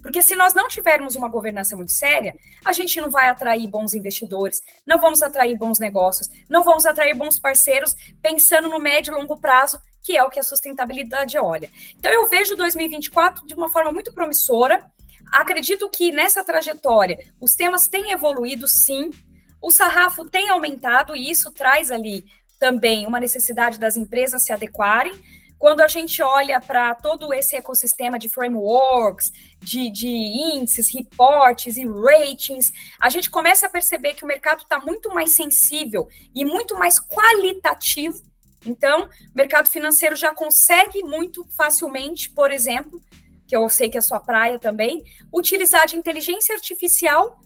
Porque 0.00 0.22
se 0.22 0.36
nós 0.36 0.54
não 0.54 0.68
tivermos 0.68 1.16
uma 1.16 1.28
governança 1.28 1.76
muito 1.76 1.90
séria, 1.90 2.34
a 2.64 2.72
gente 2.72 3.00
não 3.00 3.10
vai 3.10 3.28
atrair 3.28 3.66
bons 3.68 3.92
investidores, 3.92 4.62
não 4.86 5.00
vamos 5.00 5.20
atrair 5.22 5.56
bons 5.58 5.80
negócios, 5.80 6.28
não 6.48 6.62
vamos 6.62 6.86
atrair 6.86 7.14
bons 7.14 7.40
parceiros 7.40 7.94
pensando 8.20 8.68
no 8.68 8.78
médio 8.78 9.12
e 9.12 9.16
longo 9.16 9.38
prazo, 9.38 9.80
que 10.00 10.16
é 10.16 10.22
o 10.22 10.30
que 10.30 10.38
a 10.38 10.44
sustentabilidade 10.44 11.38
olha. 11.38 11.70
Então 11.96 12.10
eu 12.12 12.28
vejo 12.28 12.56
2024 12.56 13.46
de 13.46 13.54
uma 13.54 13.68
forma 13.68 13.92
muito 13.92 14.12
promissora. 14.12 14.84
Acredito 15.32 15.88
que 15.88 16.12
nessa 16.12 16.44
trajetória 16.44 17.18
os 17.40 17.54
temas 17.54 17.88
têm 17.88 18.12
evoluído 18.12 18.68
sim, 18.68 19.10
o 19.62 19.70
sarrafo 19.70 20.28
tem 20.28 20.50
aumentado 20.50 21.14
e 21.14 21.30
isso 21.30 21.50
traz 21.52 21.90
ali 21.90 22.24
também 22.58 23.06
uma 23.06 23.20
necessidade 23.20 23.78
das 23.78 23.96
empresas 23.96 24.42
se 24.42 24.52
adequarem. 24.52 25.14
Quando 25.58 25.80
a 25.80 25.86
gente 25.86 26.20
olha 26.20 26.60
para 26.60 26.92
todo 26.96 27.32
esse 27.32 27.54
ecossistema 27.54 28.18
de 28.18 28.28
frameworks, 28.28 29.32
de, 29.60 29.88
de, 29.90 30.08
índices, 30.08 30.92
reportes 30.92 31.76
e 31.76 31.86
ratings, 31.86 32.72
a 33.00 33.08
gente 33.08 33.30
começa 33.30 33.66
a 33.66 33.70
perceber 33.70 34.14
que 34.14 34.24
o 34.24 34.26
mercado 34.26 34.62
está 34.62 34.80
muito 34.80 35.14
mais 35.14 35.30
sensível 35.30 36.08
e 36.34 36.44
muito 36.44 36.76
mais 36.76 36.98
qualitativo. 36.98 38.20
Então, 38.66 39.04
o 39.04 39.08
mercado 39.36 39.68
financeiro 39.68 40.16
já 40.16 40.34
consegue 40.34 41.04
muito 41.04 41.44
facilmente, 41.56 42.28
por 42.30 42.50
exemplo, 42.50 43.00
que 43.46 43.56
eu 43.56 43.68
sei 43.68 43.88
que 43.88 43.98
é 43.98 44.00
sua 44.00 44.18
praia 44.18 44.58
também, 44.58 45.04
utilizar 45.32 45.86
de 45.86 45.96
inteligência 45.96 46.54
artificial 46.56 47.40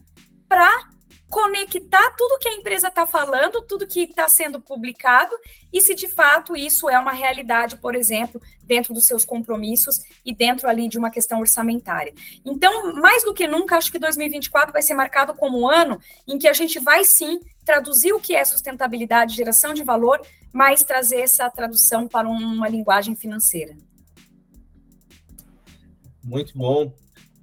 para 0.47 0.89
conectar 1.29 2.11
tudo 2.17 2.39
que 2.39 2.47
a 2.47 2.53
empresa 2.53 2.87
está 2.87 3.05
falando, 3.05 3.61
tudo 3.61 3.85
que 3.85 4.03
está 4.03 4.29
sendo 4.29 4.61
publicado, 4.61 5.35
e 5.71 5.81
se 5.81 5.93
de 5.93 6.07
fato 6.07 6.55
isso 6.55 6.89
é 6.89 6.97
uma 6.97 7.11
realidade, 7.11 7.77
por 7.77 7.95
exemplo, 7.95 8.41
dentro 8.63 8.93
dos 8.93 9.05
seus 9.05 9.25
compromissos 9.25 9.99
e 10.25 10.33
dentro 10.33 10.69
ali 10.69 10.87
de 10.87 10.97
uma 10.97 11.11
questão 11.11 11.39
orçamentária. 11.39 12.13
Então, 12.45 12.93
mais 12.93 13.23
do 13.23 13.33
que 13.33 13.47
nunca, 13.47 13.77
acho 13.77 13.91
que 13.91 13.99
2024 13.99 14.71
vai 14.71 14.81
ser 14.81 14.93
marcado 14.93 15.33
como 15.33 15.59
um 15.59 15.69
ano 15.69 15.99
em 16.25 16.37
que 16.37 16.47
a 16.47 16.53
gente 16.53 16.79
vai 16.79 17.03
sim 17.03 17.39
traduzir 17.65 18.13
o 18.13 18.19
que 18.19 18.33
é 18.33 18.45
sustentabilidade, 18.45 19.35
geração 19.35 19.73
de 19.73 19.83
valor, 19.83 20.21
mas 20.53 20.83
trazer 20.83 21.19
essa 21.19 21.49
tradução 21.49 22.07
para 22.07 22.27
uma 22.27 22.69
linguagem 22.69 23.15
financeira. 23.15 23.75
Muito 26.23 26.57
bom. 26.57 26.93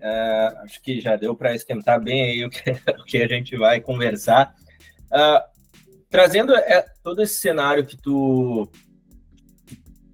Uh, 0.04 0.58
acho 0.64 0.82
que 0.82 1.00
já 1.00 1.16
deu 1.16 1.34
para 1.34 1.54
esquentar 1.54 1.98
bem 1.98 2.22
aí 2.22 2.44
o 2.44 2.50
que, 2.50 2.60
o 3.00 3.04
que, 3.04 3.22
a 3.22 3.26
gente 3.26 3.56
vai 3.56 3.80
conversar. 3.80 4.54
Uh, 5.06 5.40
trazendo 6.10 6.54
é, 6.54 6.84
todo 7.02 7.22
esse 7.22 7.36
cenário 7.36 7.86
que 7.86 7.96
tu 7.96 8.70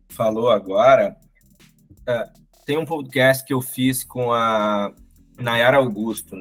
falou 0.08 0.48
agora, 0.48 1.16
uh, 2.08 2.40
tem 2.64 2.78
um 2.78 2.86
podcast 2.86 3.44
que 3.44 3.52
eu 3.52 3.60
fiz 3.60 4.04
com 4.04 4.32
a 4.32 4.94
Nayara 5.36 5.78
Augusto. 5.78 6.36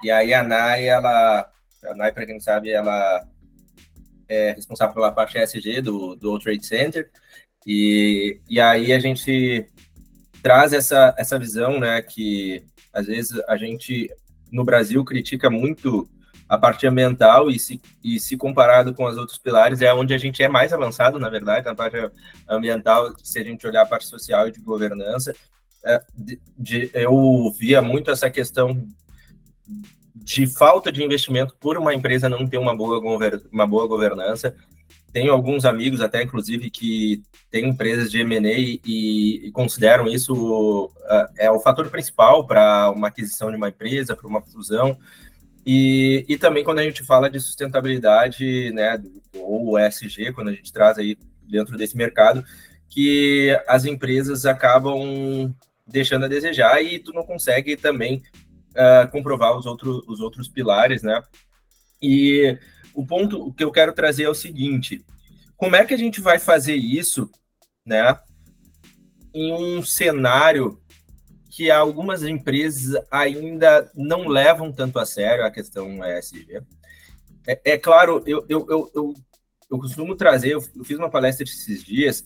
e 0.00 0.08
aí 0.08 0.32
a 0.32 0.44
Nay, 0.44 0.86
ela, 0.86 1.50
a 1.84 1.94
Nay, 1.96 2.12
para 2.12 2.26
quem 2.26 2.38
sabe, 2.38 2.70
ela 2.70 3.26
é 4.28 4.52
responsável 4.52 4.94
pela 4.94 5.10
parte 5.10 5.36
ESG 5.36 5.80
do, 5.80 6.14
do 6.14 6.38
Trade 6.38 6.64
Center. 6.64 7.10
E, 7.66 8.40
e 8.48 8.60
aí 8.60 8.92
a 8.92 9.00
gente 9.00 9.66
traz 10.44 10.74
essa, 10.74 11.14
essa 11.16 11.38
visão, 11.38 11.80
né, 11.80 12.02
que 12.02 12.62
às 12.92 13.06
vezes 13.06 13.40
a 13.48 13.56
gente 13.56 14.10
no 14.52 14.62
Brasil 14.62 15.02
critica 15.02 15.48
muito 15.48 16.06
a 16.46 16.58
parte 16.58 16.86
ambiental 16.86 17.50
e 17.50 17.58
se, 17.58 17.80
e 18.04 18.20
se 18.20 18.36
comparado 18.36 18.92
com 18.92 19.06
os 19.06 19.16
outros 19.16 19.38
pilares 19.38 19.80
é 19.80 19.92
onde 19.94 20.12
a 20.12 20.18
gente 20.18 20.42
é 20.42 20.48
mais 20.48 20.70
avançado, 20.70 21.18
na 21.18 21.30
verdade, 21.30 21.64
na 21.64 21.74
parte 21.74 21.96
ambiental, 22.46 23.14
se 23.22 23.38
a 23.38 23.42
gente 23.42 23.66
olhar 23.66 23.80
a 23.80 23.86
parte 23.86 24.06
social 24.06 24.46
e 24.46 24.52
de 24.52 24.60
governança, 24.60 25.34
é, 25.82 26.02
de, 26.14 26.38
de, 26.58 26.90
eu 26.92 27.50
via 27.58 27.80
muito 27.80 28.10
essa 28.10 28.28
questão 28.28 28.86
de 30.14 30.46
falta 30.46 30.92
de 30.92 31.02
investimento 31.02 31.56
por 31.58 31.78
uma 31.78 31.94
empresa 31.94 32.28
não 32.28 32.46
ter 32.46 32.58
uma 32.58 32.76
boa, 32.76 33.00
uma 33.50 33.66
boa 33.66 33.88
governança, 33.88 34.54
tenho 35.14 35.32
alguns 35.32 35.64
amigos, 35.64 36.00
até 36.00 36.24
inclusive, 36.24 36.68
que 36.68 37.22
têm 37.48 37.68
empresas 37.68 38.10
de 38.10 38.18
M&A 38.18 38.58
e, 38.58 38.80
e, 38.84 39.50
consideram 39.52 40.08
isso 40.08 40.86
uh, 40.86 41.28
é 41.38 41.48
o 41.48 41.60
fator 41.60 41.88
principal 41.88 42.44
para 42.44 42.90
uma 42.90 43.06
aquisição 43.06 43.48
de 43.48 43.56
uma 43.56 43.68
empresa, 43.68 44.16
para 44.16 44.26
uma 44.26 44.42
fusão. 44.42 44.98
E, 45.64 46.26
e 46.28 46.36
também 46.36 46.64
quando 46.64 46.80
a 46.80 46.82
gente 46.82 47.04
fala 47.04 47.30
de 47.30 47.38
sustentabilidade, 47.38 48.72
né, 48.72 49.00
ou 49.34 49.78
ESG, 49.78 50.32
quando 50.32 50.48
a 50.48 50.52
gente 50.52 50.72
traz 50.72 50.98
aí 50.98 51.16
dentro 51.48 51.78
desse 51.78 51.96
mercado, 51.96 52.44
que 52.88 53.56
as 53.68 53.84
empresas 53.84 54.44
acabam 54.44 55.54
deixando 55.86 56.24
a 56.24 56.28
desejar 56.28 56.82
e 56.82 56.98
tu 56.98 57.12
não 57.12 57.22
consegue 57.22 57.76
também 57.76 58.20
uh, 58.72 59.08
comprovar 59.12 59.56
os, 59.56 59.64
outros 59.64 60.02
os 60.08 60.18
outros 60.18 60.48
pilares, 60.48 61.04
né? 61.04 61.22
E 62.02 62.58
o 62.94 63.04
ponto 63.04 63.52
que 63.52 63.64
eu 63.64 63.72
quero 63.72 63.92
trazer 63.92 64.24
é 64.24 64.28
o 64.28 64.34
seguinte: 64.34 65.04
como 65.56 65.76
é 65.76 65.84
que 65.84 65.94
a 65.94 65.98
gente 65.98 66.20
vai 66.20 66.38
fazer 66.38 66.76
isso, 66.76 67.30
né, 67.84 68.18
em 69.34 69.52
um 69.52 69.82
cenário 69.82 70.80
que 71.50 71.70
algumas 71.70 72.22
empresas 72.22 73.00
ainda 73.10 73.90
não 73.94 74.26
levam 74.26 74.72
tanto 74.72 74.98
a 74.98 75.06
sério 75.06 75.44
a 75.44 75.50
questão 75.50 76.00
ESG? 76.04 76.62
É, 77.46 77.60
é 77.72 77.78
claro, 77.78 78.22
eu, 78.26 78.44
eu, 78.48 78.66
eu, 78.68 78.90
eu, 78.94 79.14
eu 79.70 79.78
costumo 79.78 80.14
trazer, 80.14 80.52
eu 80.52 80.84
fiz 80.84 80.98
uma 80.98 81.10
palestra 81.10 81.44
esses 81.44 81.84
dias, 81.84 82.24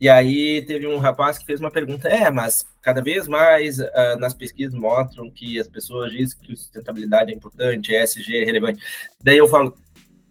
e 0.00 0.08
aí 0.08 0.62
teve 0.62 0.86
um 0.86 0.98
rapaz 0.98 1.38
que 1.38 1.46
fez 1.46 1.58
uma 1.58 1.70
pergunta, 1.70 2.08
é, 2.08 2.30
mas 2.30 2.66
cada 2.82 3.02
vez 3.02 3.26
mais 3.26 3.78
uh, 3.78 4.18
nas 4.18 4.34
pesquisas 4.34 4.74
mostram 4.74 5.30
que 5.30 5.58
as 5.58 5.68
pessoas 5.68 6.12
dizem 6.12 6.38
que 6.38 6.54
sustentabilidade 6.54 7.32
é 7.32 7.34
importante, 7.34 7.94
ESG 7.94 8.42
é 8.42 8.44
relevante. 8.44 8.82
Daí 9.22 9.38
eu 9.38 9.48
falo, 9.48 9.76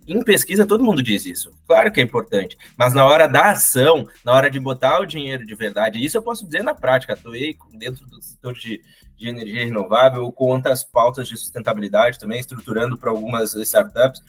em 0.07 0.23
pesquisa, 0.23 0.65
todo 0.65 0.83
mundo 0.83 1.01
diz 1.01 1.25
isso. 1.25 1.51
Claro 1.67 1.91
que 1.91 1.99
é 1.99 2.03
importante, 2.03 2.57
mas 2.77 2.93
na 2.93 3.05
hora 3.05 3.27
da 3.27 3.51
ação, 3.51 4.07
na 4.23 4.33
hora 4.33 4.49
de 4.49 4.59
botar 4.59 4.99
o 4.99 5.05
dinheiro 5.05 5.45
de 5.45 5.55
verdade, 5.55 6.03
isso 6.03 6.17
eu 6.17 6.21
posso 6.21 6.45
dizer 6.45 6.63
na 6.63 6.75
prática. 6.75 7.13
Atuei 7.13 7.57
dentro 7.73 8.05
do 8.05 8.21
setor 8.21 8.53
de, 8.53 8.81
de 9.17 9.27
energia 9.27 9.65
renovável 9.65 10.31
com 10.31 10.45
outras 10.45 10.83
pautas 10.83 11.27
de 11.27 11.35
sustentabilidade 11.35 12.19
também, 12.19 12.39
estruturando 12.39 12.97
para 12.97 13.09
algumas 13.09 13.55
startups. 13.55 14.21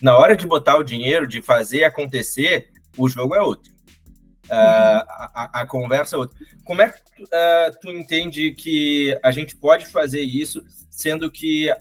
Na 0.00 0.16
hora 0.16 0.36
de 0.36 0.46
botar 0.46 0.76
o 0.76 0.84
dinheiro, 0.84 1.26
de 1.26 1.42
fazer 1.42 1.84
acontecer, 1.84 2.68
o 2.96 3.08
jogo 3.08 3.34
é 3.34 3.40
outro. 3.40 3.72
Uh, 4.44 5.02
a, 5.08 5.50
a, 5.62 5.66
conversa 5.66 6.16
é 6.16 6.18
outra. 6.18 6.36
Como 6.64 6.82
é 6.82 6.90
que 6.90 7.22
uh, 7.22 7.78
tu 7.80 7.90
entende 7.90 8.52
que 8.52 9.18
a 9.22 9.30
gente 9.30 9.56
pode 9.56 9.86
fazer 9.86 10.20
isso, 10.20 10.62
sendo 10.90 11.30
que 11.30 11.74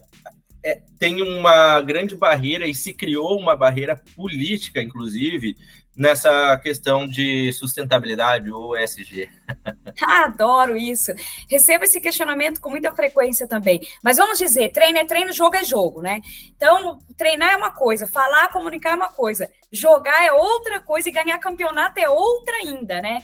é, 0.63 0.81
tem 0.97 1.21
uma 1.21 1.81
grande 1.81 2.15
barreira 2.15 2.65
e 2.65 2.73
se 2.73 2.93
criou 2.93 3.37
uma 3.37 3.55
barreira 3.55 4.01
política, 4.15 4.81
inclusive, 4.81 5.57
nessa 5.95 6.57
questão 6.57 7.07
de 7.07 7.51
sustentabilidade 7.53 8.49
ou 8.51 8.77
ESG. 8.77 9.29
Adoro 10.01 10.75
isso. 10.75 11.11
Recebo 11.49 11.83
esse 11.83 12.01
questionamento 12.01 12.59
com 12.59 12.69
muita 12.69 12.91
frequência 12.95 13.47
também. 13.47 13.85
Mas 14.01 14.17
vamos 14.17 14.39
dizer, 14.39 14.69
treino 14.71 14.97
é 14.97 15.05
treino, 15.05 15.31
jogo 15.31 15.55
é 15.55 15.63
jogo, 15.63 16.01
né? 16.01 16.21
Então, 16.55 16.99
treinar 17.17 17.51
é 17.53 17.57
uma 17.57 17.71
coisa, 17.71 18.07
falar, 18.07 18.49
comunicar 18.49 18.91
é 18.91 18.95
uma 18.95 19.09
coisa, 19.09 19.49
jogar 19.71 20.25
é 20.25 20.31
outra 20.31 20.79
coisa 20.79 21.09
e 21.09 21.11
ganhar 21.11 21.37
campeonato 21.39 21.99
é 21.99 22.09
outra 22.09 22.55
ainda, 22.55 23.01
né? 23.01 23.23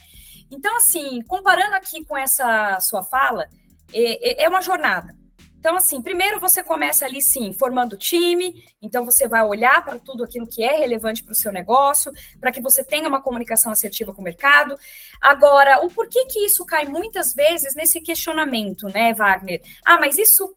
Então, 0.51 0.75
assim, 0.77 1.21
comparando 1.23 1.75
aqui 1.75 2.03
com 2.03 2.17
essa 2.17 2.79
sua 2.81 3.03
fala, 3.03 3.47
é, 3.93 4.43
é, 4.43 4.45
é 4.45 4.49
uma 4.49 4.61
jornada. 4.61 5.18
Então, 5.59 5.75
assim, 5.75 6.01
primeiro 6.01 6.39
você 6.39 6.63
começa 6.63 7.05
ali, 7.05 7.21
sim, 7.21 7.51
formando 7.51 7.97
time, 7.97 8.63
então 8.81 9.03
você 9.03 9.27
vai 9.27 9.43
olhar 9.43 9.83
para 9.83 9.99
tudo 9.99 10.23
aquilo 10.23 10.47
que 10.47 10.63
é 10.63 10.77
relevante 10.77 11.21
para 11.21 11.33
o 11.33 11.35
seu 11.35 11.51
negócio, 11.51 12.13
para 12.39 12.49
que 12.49 12.61
você 12.61 12.81
tenha 12.81 13.09
uma 13.09 13.21
comunicação 13.21 13.69
assertiva 13.69 14.13
com 14.13 14.21
o 14.21 14.23
mercado. 14.23 14.79
Agora, 15.19 15.85
o 15.85 15.89
porquê 15.89 16.25
que 16.27 16.45
isso 16.45 16.65
cai 16.65 16.85
muitas 16.85 17.33
vezes 17.33 17.75
nesse 17.75 17.99
questionamento, 17.99 18.87
né, 18.87 19.13
Wagner? 19.13 19.61
Ah, 19.83 19.99
mas 19.99 20.17
isso 20.17 20.55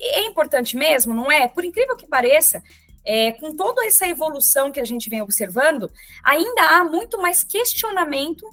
é 0.00 0.26
importante 0.26 0.76
mesmo, 0.76 1.14
não 1.14 1.30
é? 1.30 1.46
Por 1.46 1.64
incrível 1.64 1.96
que 1.96 2.06
pareça, 2.06 2.60
é, 3.04 3.32
com 3.32 3.54
toda 3.54 3.86
essa 3.86 4.08
evolução 4.08 4.72
que 4.72 4.80
a 4.80 4.84
gente 4.84 5.08
vem 5.08 5.22
observando, 5.22 5.92
ainda 6.24 6.62
há 6.70 6.84
muito 6.84 7.22
mais 7.22 7.44
questionamento 7.44 8.44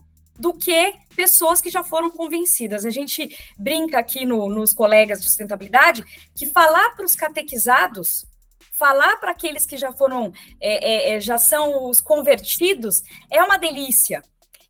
do 0.41 0.55
que 0.55 0.95
pessoas 1.15 1.61
que 1.61 1.69
já 1.69 1.83
foram 1.83 2.09
convencidas. 2.09 2.83
A 2.83 2.89
gente 2.89 3.37
brinca 3.55 3.99
aqui 3.99 4.25
no, 4.25 4.49
nos 4.49 4.73
colegas 4.73 5.21
de 5.21 5.27
sustentabilidade 5.27 6.03
que 6.35 6.47
falar 6.47 6.95
para 6.95 7.05
os 7.05 7.15
catequizados, 7.15 8.25
falar 8.71 9.17
para 9.17 9.31
aqueles 9.31 9.67
que 9.67 9.77
já 9.77 9.93
foram, 9.93 10.33
é, 10.59 11.11
é, 11.11 11.15
é, 11.15 11.19
já 11.21 11.37
são 11.37 11.87
os 11.87 12.01
convertidos, 12.01 13.03
é 13.29 13.43
uma 13.43 13.57
delícia. 13.57 14.23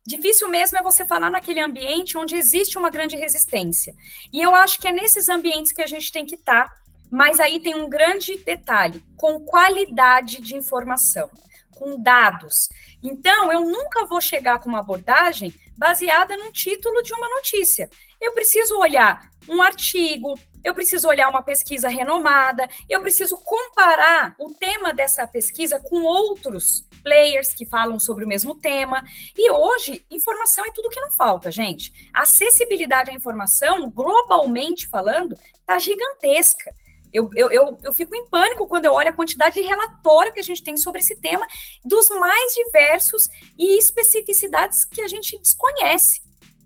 Difícil 0.06 0.46
mesmo 0.48 0.76
é 0.76 0.82
você 0.82 1.06
falar 1.06 1.30
naquele 1.30 1.60
ambiente 1.60 2.18
onde 2.18 2.36
existe 2.36 2.76
uma 2.76 2.90
grande 2.90 3.16
resistência. 3.16 3.94
E 4.30 4.42
eu 4.42 4.54
acho 4.54 4.78
que 4.78 4.88
é 4.88 4.92
nesses 4.92 5.30
ambientes 5.30 5.72
que 5.72 5.80
a 5.80 5.86
gente 5.86 6.12
tem 6.12 6.26
que 6.26 6.34
estar, 6.34 6.68
tá, 6.68 6.76
mas 7.10 7.40
aí 7.40 7.60
tem 7.60 7.74
um 7.74 7.88
grande 7.88 8.36
detalhe: 8.44 9.02
com 9.16 9.40
qualidade 9.40 10.42
de 10.42 10.54
informação, 10.54 11.30
com 11.70 11.98
dados. 12.02 12.68
Então, 13.02 13.50
eu 13.50 13.60
nunca 13.60 14.04
vou 14.04 14.20
chegar 14.20 14.58
com 14.58 14.68
uma 14.68 14.80
abordagem 14.80 15.52
baseada 15.76 16.36
num 16.36 16.52
título 16.52 17.02
de 17.02 17.12
uma 17.12 17.28
notícia. 17.28 17.88
Eu 18.20 18.32
preciso 18.32 18.78
olhar 18.78 19.30
um 19.48 19.60
artigo, 19.60 20.38
eu 20.62 20.74
preciso 20.74 21.08
olhar 21.08 21.28
uma 21.28 21.42
pesquisa 21.42 21.88
renomada, 21.88 22.68
eu 22.88 23.00
preciso 23.00 23.36
comparar 23.38 24.34
o 24.38 24.54
tema 24.54 24.92
dessa 24.92 25.26
pesquisa 25.26 25.80
com 25.80 26.02
outros 26.02 26.86
players 27.02 27.52
que 27.52 27.66
falam 27.66 27.98
sobre 27.98 28.24
o 28.24 28.28
mesmo 28.28 28.54
tema. 28.54 29.02
E 29.36 29.50
hoje, 29.50 30.04
informação 30.10 30.64
é 30.64 30.70
tudo 30.70 30.88
que 30.88 31.00
não 31.00 31.10
falta, 31.10 31.50
gente. 31.50 31.92
A 32.14 32.22
acessibilidade 32.22 33.10
à 33.10 33.14
informação, 33.14 33.90
globalmente 33.90 34.88
falando, 34.88 35.36
está 35.60 35.78
gigantesca. 35.78 36.72
Eu, 37.12 37.28
eu, 37.34 37.50
eu, 37.50 37.78
eu, 37.82 37.92
fico 37.92 38.14
em 38.14 38.26
pânico 38.26 38.66
quando 38.66 38.86
eu 38.86 38.92
olho 38.92 39.10
a 39.10 39.12
quantidade 39.12 39.54
de 39.54 39.60
relatório 39.60 40.32
que 40.32 40.40
a 40.40 40.44
gente 40.44 40.62
tem 40.62 40.76
sobre 40.76 41.00
esse 41.00 41.14
tema, 41.20 41.46
dos 41.84 42.08
mais 42.08 42.54
diversos 42.54 43.28
e 43.58 43.78
especificidades 43.78 44.84
que 44.84 45.02
a 45.02 45.08
gente 45.08 45.38
desconhece. 45.38 46.22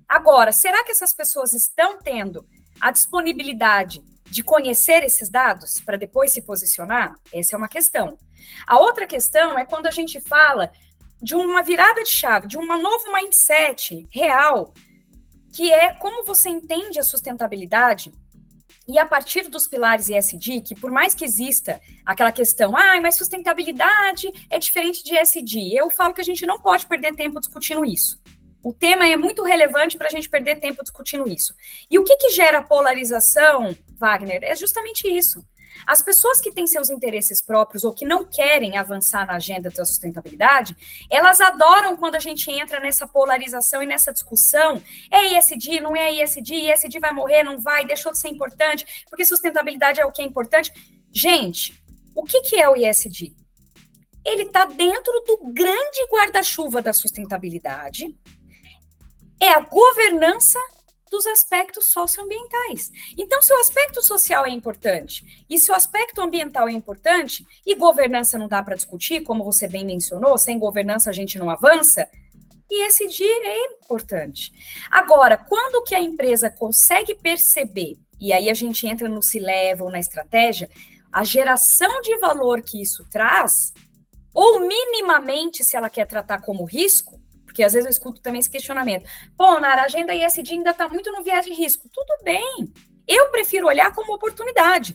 Agora, 0.08 0.52
será 0.52 0.84
que 0.84 0.92
essas 0.92 1.12
pessoas 1.12 1.52
estão 1.52 1.98
tendo 1.98 2.46
a 2.80 2.90
disponibilidade 2.90 4.02
de 4.30 4.42
conhecer 4.42 5.02
esses 5.02 5.28
dados 5.28 5.80
para 5.80 5.96
depois 5.96 6.32
se 6.32 6.42
posicionar? 6.42 7.16
Essa 7.32 7.56
é 7.56 7.58
uma 7.58 7.68
questão. 7.68 8.16
A 8.66 8.78
outra 8.78 9.06
questão 9.06 9.58
é 9.58 9.64
quando 9.64 9.86
a 9.86 9.90
gente 9.90 10.20
fala 10.20 10.70
de 11.20 11.34
uma 11.34 11.62
virada 11.62 12.02
de 12.02 12.10
chave, 12.10 12.46
de 12.46 12.58
um 12.58 12.66
novo 12.66 13.12
mindset 13.12 14.06
real, 14.10 14.72
que 15.52 15.72
é 15.72 15.92
como 15.94 16.24
você 16.24 16.48
entende 16.50 17.00
a 17.00 17.02
sustentabilidade 17.02 18.12
e 18.88 18.98
a 18.98 19.06
partir 19.06 19.48
dos 19.48 19.66
pilares 19.66 20.08
ESG, 20.08 20.60
que 20.60 20.74
por 20.74 20.90
mais 20.90 21.14
que 21.14 21.24
exista 21.24 21.80
aquela 22.04 22.30
questão, 22.30 22.76
ah, 22.76 23.00
mas 23.00 23.16
sustentabilidade 23.16 24.30
é 24.48 24.58
diferente 24.58 25.02
de 25.02 25.16
ESG, 25.16 25.74
eu 25.74 25.90
falo 25.90 26.14
que 26.14 26.20
a 26.20 26.24
gente 26.24 26.46
não 26.46 26.60
pode 26.60 26.86
perder 26.86 27.14
tempo 27.14 27.40
discutindo 27.40 27.84
isso. 27.84 28.20
O 28.62 28.72
tema 28.72 29.06
é 29.06 29.16
muito 29.16 29.42
relevante 29.42 29.96
para 29.96 30.08
a 30.08 30.10
gente 30.10 30.28
perder 30.28 30.56
tempo 30.56 30.82
discutindo 30.82 31.28
isso. 31.28 31.54
E 31.90 31.98
o 31.98 32.04
que, 32.04 32.16
que 32.16 32.30
gera 32.30 32.62
polarização, 32.62 33.76
Wagner? 33.96 34.40
É 34.42 34.56
justamente 34.56 35.06
isso. 35.08 35.44
As 35.86 36.00
pessoas 36.00 36.40
que 36.40 36.52
têm 36.52 36.66
seus 36.66 36.90
interesses 36.90 37.42
próprios 37.42 37.84
ou 37.84 37.92
que 37.92 38.04
não 38.04 38.24
querem 38.24 38.76
avançar 38.76 39.26
na 39.26 39.34
agenda 39.34 39.70
da 39.70 39.84
sustentabilidade, 39.84 40.76
elas 41.10 41.40
adoram 41.40 41.96
quando 41.96 42.14
a 42.14 42.20
gente 42.20 42.50
entra 42.50 42.78
nessa 42.78 43.06
polarização 43.06 43.82
e 43.82 43.86
nessa 43.86 44.12
discussão. 44.12 44.82
É 45.10 45.36
ISD, 45.36 45.80
não 45.80 45.96
é 45.96 46.12
ISD, 46.22 46.72
ISD 46.72 46.98
vai 47.00 47.12
morrer, 47.12 47.42
não 47.42 47.58
vai, 47.58 47.84
deixou 47.84 48.12
de 48.12 48.18
ser 48.18 48.28
importante, 48.28 49.04
porque 49.10 49.24
sustentabilidade 49.24 50.00
é 50.00 50.06
o 50.06 50.12
que 50.12 50.22
é 50.22 50.24
importante. 50.24 50.72
Gente, 51.12 51.82
o 52.14 52.22
que, 52.22 52.40
que 52.42 52.56
é 52.56 52.68
o 52.68 52.76
ISD? 52.76 53.34
Ele 54.24 54.42
está 54.42 54.64
dentro 54.64 55.12
do 55.26 55.52
grande 55.52 56.04
guarda-chuva 56.10 56.82
da 56.82 56.92
sustentabilidade, 56.92 58.16
é 59.40 59.50
a 59.50 59.60
governança 59.60 60.58
dos 61.10 61.26
aspectos 61.26 61.86
socioambientais. 61.86 62.90
Então, 63.16 63.40
se 63.40 63.52
o 63.52 63.58
aspecto 63.58 64.02
social 64.02 64.44
é 64.44 64.50
importante 64.50 65.44
e 65.48 65.58
se 65.58 65.70
o 65.70 65.74
aspecto 65.74 66.20
ambiental 66.20 66.68
é 66.68 66.72
importante, 66.72 67.46
e 67.64 67.74
governança 67.74 68.38
não 68.38 68.48
dá 68.48 68.62
para 68.62 68.76
discutir, 68.76 69.22
como 69.22 69.44
você 69.44 69.68
bem 69.68 69.84
mencionou, 69.84 70.36
sem 70.36 70.58
governança 70.58 71.10
a 71.10 71.12
gente 71.12 71.38
não 71.38 71.48
avança, 71.50 72.08
e 72.68 72.86
esse 72.86 73.06
dia 73.06 73.48
é 73.48 73.64
importante. 73.66 74.52
Agora, 74.90 75.36
quando 75.36 75.84
que 75.84 75.94
a 75.94 76.00
empresa 76.00 76.50
consegue 76.50 77.14
perceber, 77.14 77.96
e 78.20 78.32
aí 78.32 78.50
a 78.50 78.54
gente 78.54 78.86
entra 78.86 79.08
no 79.08 79.22
se 79.22 79.38
level, 79.38 79.90
na 79.90 80.00
estratégia, 80.00 80.68
a 81.12 81.22
geração 81.22 82.00
de 82.02 82.18
valor 82.18 82.62
que 82.62 82.82
isso 82.82 83.06
traz, 83.08 83.72
ou 84.34 84.60
minimamente, 84.60 85.64
se 85.64 85.76
ela 85.76 85.88
quer 85.88 86.06
tratar 86.06 86.42
como 86.42 86.64
risco, 86.64 87.15
porque 87.56 87.64
às 87.64 87.72
vezes 87.72 87.86
eu 87.86 87.90
escuto 87.90 88.20
também 88.20 88.38
esse 88.38 88.50
questionamento. 88.50 89.08
Pô, 89.34 89.58
Nara, 89.58 89.80
a 89.80 89.84
agenda 89.86 90.14
ISD 90.14 90.52
ainda 90.52 90.72
está 90.72 90.86
muito 90.90 91.10
no 91.10 91.24
viés 91.24 91.42
de 91.42 91.54
risco. 91.54 91.88
Tudo 91.90 92.22
bem. 92.22 92.70
Eu 93.08 93.30
prefiro 93.30 93.66
olhar 93.66 93.94
como 93.94 94.14
oportunidade. 94.14 94.94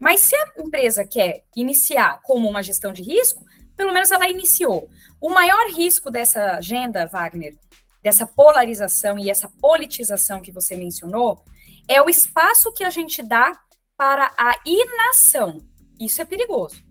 Mas 0.00 0.18
se 0.18 0.34
a 0.34 0.52
empresa 0.58 1.04
quer 1.04 1.44
iniciar 1.54 2.20
como 2.24 2.50
uma 2.50 2.60
gestão 2.60 2.92
de 2.92 3.04
risco, 3.04 3.46
pelo 3.76 3.92
menos 3.92 4.10
ela 4.10 4.28
iniciou. 4.28 4.90
O 5.20 5.30
maior 5.30 5.70
risco 5.70 6.10
dessa 6.10 6.56
agenda, 6.56 7.06
Wagner, 7.06 7.56
dessa 8.02 8.26
polarização 8.26 9.16
e 9.16 9.30
essa 9.30 9.48
politização 9.60 10.40
que 10.40 10.50
você 10.50 10.74
mencionou, 10.74 11.44
é 11.86 12.02
o 12.02 12.10
espaço 12.10 12.72
que 12.72 12.82
a 12.82 12.90
gente 12.90 13.22
dá 13.22 13.56
para 13.96 14.34
a 14.36 14.58
inação. 14.66 15.60
Isso 16.00 16.20
é 16.20 16.24
perigoso. 16.24 16.82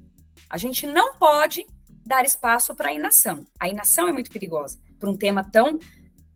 A 0.50 0.58
gente 0.58 0.88
não 0.88 1.16
pode 1.16 1.68
dar 2.06 2.24
espaço 2.24 2.74
para 2.74 2.92
a 2.92 2.94
inação. 2.94 3.46
A 3.60 3.68
inação 3.68 4.08
é 4.08 4.14
muito 4.14 4.32
perigosa 4.32 4.80
para 5.02 5.10
um 5.10 5.18
tema 5.18 5.44
tão, 5.44 5.80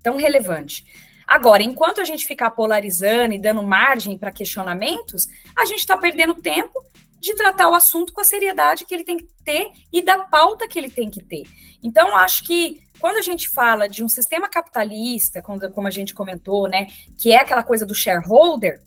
tão 0.04 0.18
relevante. 0.18 0.84
Agora, 1.28 1.64
enquanto 1.64 2.02
a 2.02 2.04
gente 2.04 2.26
ficar 2.26 2.52
polarizando 2.52 3.34
e 3.34 3.40
dando 3.40 3.64
margem 3.64 4.18
para 4.18 4.32
questionamentos, 4.32 5.28
a 5.56 5.66
gente 5.66 5.80
está 5.80 5.98
perdendo 5.98 6.36
tempo 6.36 6.84
de 7.20 7.34
tratar 7.36 7.70
o 7.70 7.74
assunto 7.74 8.12
com 8.12 8.22
a 8.22 8.26
seriedade 8.26 8.86
que 8.86 8.94
ele 8.94 9.04
tem 9.04 9.18
que 9.18 9.28
ter 9.44 9.72
e 9.92 10.02
da 10.02 10.20
pauta 10.20 10.68
que 10.68 10.78
ele 10.78 10.90
tem 10.90 11.10
que 11.10 11.24
ter. 11.24 11.44
Então, 11.82 12.16
acho 12.16 12.44
que 12.44 12.82
quando 13.00 13.18
a 13.18 13.22
gente 13.22 13.50
fala 13.50 13.88
de 13.88 14.04
um 14.04 14.10
sistema 14.10 14.50
capitalista, 14.50 15.42
como 15.42 15.88
a 15.88 15.92
gente 15.92 16.14
comentou, 16.14 16.68
né, 16.68 16.88
que 17.18 17.32
é 17.32 17.38
aquela 17.38 17.64
coisa 17.64 17.86
do 17.86 17.96
shareholder, 17.96 18.82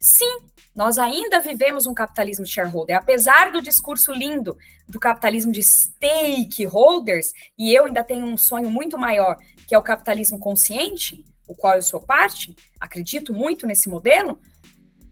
sim, 0.00 0.38
nós 0.74 0.98
ainda 0.98 1.40
vivemos 1.40 1.86
um 1.86 1.94
capitalismo 1.94 2.44
shareholder, 2.44 2.96
apesar 2.96 3.52
do 3.52 3.62
discurso 3.62 4.12
lindo 4.12 4.56
do 4.88 4.98
capitalismo 4.98 5.52
de 5.52 5.62
stakeholders, 5.62 7.32
e 7.56 7.72
eu 7.72 7.86
ainda 7.86 8.02
tenho 8.02 8.26
um 8.26 8.36
sonho 8.36 8.70
muito 8.70 8.98
maior, 8.98 9.38
que 9.68 9.74
é 9.74 9.78
o 9.78 9.82
capitalismo 9.82 10.38
consciente, 10.38 11.24
o 11.46 11.54
qual 11.54 11.74
eu 11.74 11.82
sou 11.82 12.00
parte, 12.00 12.54
acredito 12.80 13.32
muito 13.32 13.66
nesse 13.66 13.88
modelo, 13.88 14.40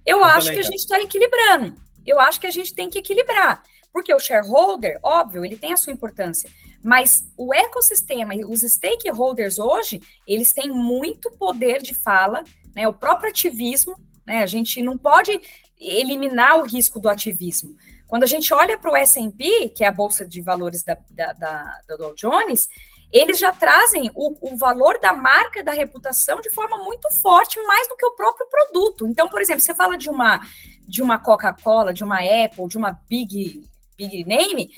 eu, 0.05 0.19
eu 0.19 0.25
acho 0.25 0.51
que 0.51 0.59
a 0.59 0.65
gente 0.65 0.81
está 0.81 1.01
equilibrando. 1.01 1.77
Eu 2.05 2.19
acho 2.19 2.41
que 2.41 2.47
a 2.47 2.51
gente 2.51 2.75
tem 2.75 2.91
que 2.91 2.99
equilibrar. 2.99 3.63
Porque 3.93 4.13
o 4.13 4.19
shareholder, 4.19 4.99
óbvio, 5.03 5.45
ele 5.45 5.57
tem 5.57 5.73
a 5.73 5.77
sua 5.77 5.93
importância. 5.93 6.51
Mas 6.83 7.25
o 7.37 7.55
ecossistema 7.55 8.35
e 8.35 8.45
os 8.45 8.63
stakeholders 8.63 9.59
hoje, 9.59 10.01
eles 10.27 10.53
têm 10.53 10.71
muito 10.71 11.31
poder 11.33 11.81
de 11.81 11.95
fala, 11.95 12.43
né? 12.75 12.89
O 12.89 12.93
próprio 12.93 13.31
ativismo 13.31 13.95
né? 14.27 14.43
A 14.43 14.47
gente 14.47 14.83
não 14.83 14.97
pode 14.97 15.41
eliminar 15.79 16.59
o 16.59 16.65
risco 16.65 17.01
do 17.01 17.09
ativismo. 17.09 17.77
Quando 18.07 18.25
a 18.25 18.27
gente 18.27 18.53
olha 18.53 18.77
para 18.79 18.91
o 18.91 18.97
S&P, 18.97 19.71
que 19.71 19.85
é 19.85 19.89
a 19.89 19.93
bolsa 19.93 20.27
de 20.27 20.41
valores 20.41 20.83
da, 20.83 20.97
da, 21.11 21.33
da, 21.33 21.81
da 21.89 21.97
Dow 21.97 22.15
Jones, 22.15 22.69
eles 23.11 23.39
já 23.39 23.53
trazem 23.53 24.11
o, 24.15 24.53
o, 24.53 24.57
valor 24.57 24.99
da 25.01 25.13
marca, 25.13 25.63
da 25.63 25.73
reputação 25.73 26.41
de 26.41 26.51
forma 26.51 26.79
muito 26.79 27.11
forte, 27.21 27.61
mais 27.63 27.89
do 27.89 27.97
que 27.97 28.07
o 28.07 28.15
próprio 28.15 28.47
produto. 28.49 29.07
Então, 29.07 29.29
por 29.29 29.41
exemplo, 29.41 29.61
você 29.61 29.75
fala 29.75 29.97
de 29.97 30.09
uma 30.09 30.41
de 30.87 31.01
uma 31.01 31.19
Coca-Cola, 31.19 31.95
de 31.95 32.03
uma 32.03 32.19
Apple, 32.19 32.69
de 32.69 32.77
uma 32.77 32.99
Big 33.09 33.65
Big 33.97 34.25
Name, 34.25 34.71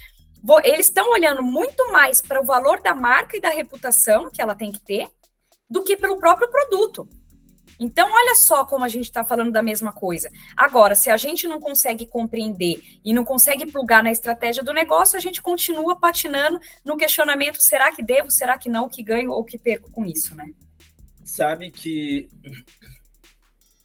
eles 0.62 0.86
estão 0.86 1.10
olhando 1.10 1.42
muito 1.42 1.90
mais 1.90 2.20
para 2.20 2.40
o 2.40 2.44
valor 2.44 2.80
da 2.80 2.94
marca 2.94 3.36
e 3.36 3.40
da 3.40 3.48
reputação 3.48 4.30
que 4.30 4.42
ela 4.42 4.54
tem 4.54 4.70
que 4.70 4.80
ter 4.80 5.08
do 5.68 5.82
que 5.82 5.96
pelo 5.96 6.18
próprio 6.18 6.48
produto. 6.48 7.08
Então, 7.78 8.10
olha 8.10 8.34
só 8.34 8.64
como 8.64 8.84
a 8.84 8.88
gente 8.88 9.04
está 9.04 9.24
falando 9.24 9.52
da 9.52 9.62
mesma 9.62 9.92
coisa. 9.92 10.30
Agora, 10.56 10.94
se 10.94 11.10
a 11.10 11.16
gente 11.16 11.46
não 11.46 11.60
consegue 11.60 12.06
compreender 12.06 12.82
e 13.04 13.12
não 13.12 13.24
consegue 13.24 13.66
plugar 13.66 14.02
na 14.02 14.12
estratégia 14.12 14.62
do 14.62 14.72
negócio, 14.72 15.16
a 15.16 15.20
gente 15.20 15.42
continua 15.42 15.96
patinando 15.96 16.60
no 16.84 16.96
questionamento: 16.96 17.56
será 17.60 17.92
que 17.92 18.02
devo, 18.02 18.30
será 18.30 18.58
que 18.58 18.68
não, 18.68 18.88
que 18.88 19.02
ganho 19.02 19.30
ou 19.30 19.44
que 19.44 19.58
perco 19.58 19.90
com 19.90 20.04
isso, 20.04 20.34
né? 20.34 20.50
Sabe 21.24 21.70
que 21.70 22.28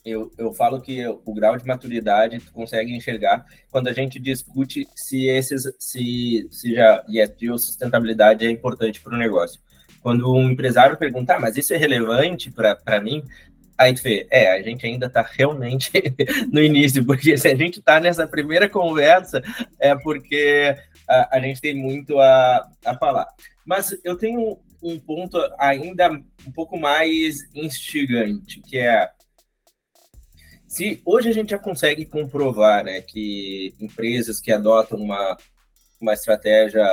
eu, 0.04 0.32
eu 0.38 0.54
falo 0.54 0.82
que 0.82 1.06
o 1.08 1.34
grau 1.34 1.58
de 1.58 1.66
maturidade 1.66 2.40
tu 2.40 2.52
consegue 2.52 2.96
enxergar 2.96 3.46
quando 3.70 3.88
a 3.88 3.94
gente 3.94 4.20
discute 4.20 4.88
se 4.96 5.28
esses 5.28 5.64
se, 5.78 6.48
se 6.52 6.74
já 6.74 7.04
ESG 7.08 7.52
ou 7.52 7.58
sustentabilidade 7.58 8.46
é 8.46 8.50
importante 8.50 9.02
para 9.02 9.14
o 9.14 9.18
negócio. 9.18 9.62
Quando 10.02 10.34
um 10.34 10.50
empresário 10.50 10.98
perguntar, 10.98 11.36
ah, 11.36 11.40
mas 11.40 11.58
isso 11.58 11.74
é 11.74 11.78
relevante 11.78 12.50
para 12.52 13.02
mim? 13.02 13.24
Aí 13.80 13.96
tu 13.96 14.04
vê, 14.04 14.28
é, 14.30 14.52
a 14.52 14.62
gente 14.62 14.86
ainda 14.86 15.06
está 15.06 15.22
realmente 15.22 15.90
no 16.52 16.62
início, 16.62 17.06
porque 17.06 17.38
se 17.38 17.48
a 17.48 17.56
gente 17.56 17.80
está 17.80 17.98
nessa 17.98 18.28
primeira 18.28 18.68
conversa, 18.68 19.42
é 19.80 19.96
porque 19.96 20.76
a, 21.08 21.38
a 21.38 21.40
gente 21.40 21.62
tem 21.62 21.74
muito 21.74 22.20
a, 22.20 22.70
a 22.84 22.98
falar. 22.98 23.26
Mas 23.66 23.98
eu 24.04 24.18
tenho 24.18 24.60
um 24.84 25.00
ponto 25.00 25.38
ainda 25.58 26.12
um 26.12 26.52
pouco 26.54 26.78
mais 26.78 27.38
instigante, 27.56 28.60
que 28.62 28.78
é 28.78 29.10
se 30.68 31.02
hoje 31.06 31.30
a 31.30 31.32
gente 31.32 31.52
já 31.52 31.58
consegue 31.58 32.06
comprovar 32.06 32.84
né, 32.84 33.02
que 33.02 33.74
empresas 33.80 34.42
que 34.42 34.52
adotam 34.52 35.00
uma, 35.00 35.38
uma 36.02 36.14
estratégia 36.14 36.84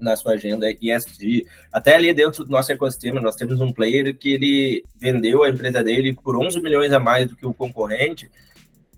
na 0.00 0.16
sua 0.16 0.32
agenda 0.32 0.66
ESG. 0.80 1.46
Até 1.72 1.94
ali 1.94 2.12
dentro 2.12 2.44
do 2.44 2.50
nosso 2.50 2.72
ecossistema, 2.72 3.20
nós 3.20 3.36
temos 3.36 3.60
um 3.60 3.72
player 3.72 4.16
que 4.16 4.32
ele 4.32 4.84
vendeu 4.96 5.42
a 5.42 5.48
empresa 5.48 5.82
dele 5.82 6.14
por 6.14 6.36
11 6.36 6.60
milhões 6.60 6.92
a 6.92 7.00
mais 7.00 7.28
do 7.28 7.36
que 7.36 7.46
o 7.46 7.54
concorrente, 7.54 8.30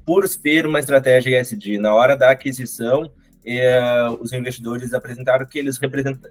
por 0.05 0.29
ter 0.29 0.67
uma 0.67 0.81
estratégia 0.81 1.41
ESG. 1.41 1.79
Na 1.79 1.95
hora 1.95 2.17
da 2.17 2.31
aquisição, 2.31 3.11
eh, 3.45 4.11
os 4.21 4.33
investidores 4.33 4.93
apresentaram 4.93 5.47
que 5.47 5.59
eles, 5.59 5.79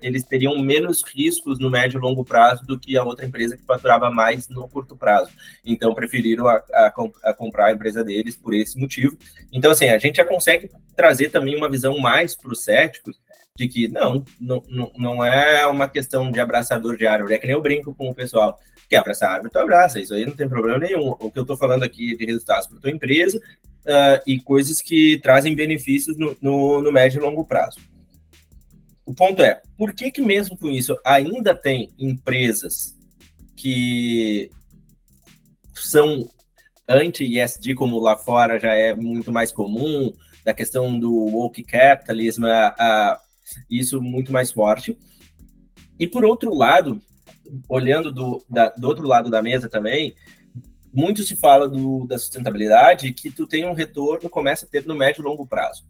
eles 0.02 0.24
teriam 0.24 0.58
menos 0.60 1.04
riscos 1.04 1.58
no 1.58 1.70
médio 1.70 1.98
e 1.98 2.02
longo 2.02 2.24
prazo 2.24 2.64
do 2.66 2.80
que 2.80 2.98
a 2.98 3.04
outra 3.04 3.26
empresa 3.26 3.58
que 3.58 3.64
faturava 3.66 4.12
mais 4.12 4.48
no 4.50 4.68
curto 4.68 4.96
prazo. 4.96 5.32
Então, 5.66 5.96
preferiram 5.96 6.48
a, 6.48 6.62
a, 6.74 6.94
a 7.24 7.34
comprar 7.34 7.68
a 7.68 7.72
empresa 7.72 8.04
deles 8.04 8.36
por 8.36 8.54
esse 8.54 8.80
motivo. 8.80 9.18
Então, 9.52 9.72
assim, 9.72 9.90
a 9.90 9.98
gente 9.98 10.18
já 10.18 10.26
consegue 10.26 10.70
trazer 10.96 11.30
também 11.30 11.56
uma 11.56 11.70
visão 11.70 11.98
mais 11.98 12.36
para 12.36 12.52
os 12.52 12.64
céticos 12.64 13.20
de 13.58 13.68
que 13.68 13.88
não, 13.88 14.24
não, 14.40 14.64
não 14.96 15.26
é 15.26 15.66
uma 15.66 15.90
questão 15.90 16.32
de 16.32 16.40
abraçador 16.40 16.96
de 16.96 17.08
árvore, 17.08 17.34
é 17.34 17.38
que 17.40 17.48
nem 17.48 17.56
eu 17.56 17.62
brinco 17.62 17.94
com 17.96 18.08
o 18.08 18.14
pessoal. 18.14 18.60
Quer 18.88 18.98
abraçar 18.98 19.32
a 19.32 19.34
árvore, 19.34 19.52
tu 19.52 19.58
abraça, 19.58 20.00
isso 20.00 20.14
aí 20.14 20.26
não 20.26 20.36
tem 20.36 20.48
problema 20.48 20.78
nenhum. 20.78 21.10
O 21.20 21.32
que 21.32 21.40
eu 21.40 21.42
estou 21.42 21.58
falando 21.58 21.84
aqui 21.84 22.16
de 22.16 22.24
resultados 22.24 22.68
para 22.68 22.78
a 22.78 22.82
tua 22.82 22.92
empresa 22.92 23.38
uh, 23.38 24.22
e 24.28 24.40
coisas 24.40 24.80
que 24.80 25.20
trazem 25.24 25.56
benefícios 25.56 26.16
no, 26.18 26.38
no, 26.40 26.84
no, 26.84 26.92
médio 26.92 27.20
e 27.20 27.22
longo 27.22 27.44
prazo. 27.44 27.80
O 29.04 29.14
ponto 29.14 29.42
é, 29.42 29.60
por 29.76 29.92
que 29.92 30.12
que 30.12 30.22
mesmo 30.22 30.56
com 30.56 30.70
isso 30.70 30.96
ainda 31.04 31.56
tem 31.56 31.90
empresas 31.98 32.96
que 33.56 34.52
são 35.74 36.30
anti-ESG, 36.88 37.74
como 37.74 38.00
lá 38.00 38.16
fora 38.16 38.60
já 38.60 38.74
é 38.76 38.94
muito 38.94 39.32
mais 39.32 39.52
comum, 39.52 40.14
da 40.46 40.54
questão 40.54 40.98
do 40.98 41.12
woke 41.12 41.64
capitalism, 41.64 42.44
uh, 42.44 43.27
isso 43.70 44.02
muito 44.02 44.32
mais 44.32 44.52
forte. 44.52 44.98
E 46.00 46.08
por 46.08 46.24
outro 46.24 46.54
lado, 46.54 47.02
olhando 47.68 48.12
do, 48.12 48.44
da, 48.50 48.70
do 48.70 48.88
outro 48.88 49.08
lado 49.08 49.30
da 49.30 49.42
mesa 49.42 49.70
também, 49.70 50.16
muito 50.94 51.24
se 51.24 51.36
fala 51.36 51.68
do, 51.68 52.06
da 52.08 52.18
sustentabilidade 52.18 53.14
que 53.14 53.30
tu 53.30 53.46
tem 53.46 53.66
um 53.66 53.74
retorno, 53.74 54.30
começa 54.30 54.66
a 54.66 54.70
ter 54.70 54.86
no 54.86 54.96
médio 54.96 55.22
e 55.22 55.26
longo 55.26 55.46
prazo. 55.46 55.86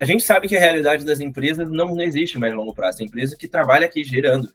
A 0.00 0.04
gente 0.04 0.24
sabe 0.24 0.48
que 0.48 0.56
a 0.56 0.60
realidade 0.60 1.04
das 1.04 1.20
empresas 1.20 1.70
não, 1.70 1.94
não 1.94 2.02
existe 2.02 2.36
e 2.36 2.52
longo 2.52 2.74
prazo. 2.74 2.98
Tem 2.98 3.06
empresa 3.06 3.36
que 3.36 3.46
trabalha 3.46 3.86
aqui 3.86 4.02
gerando 4.02 4.52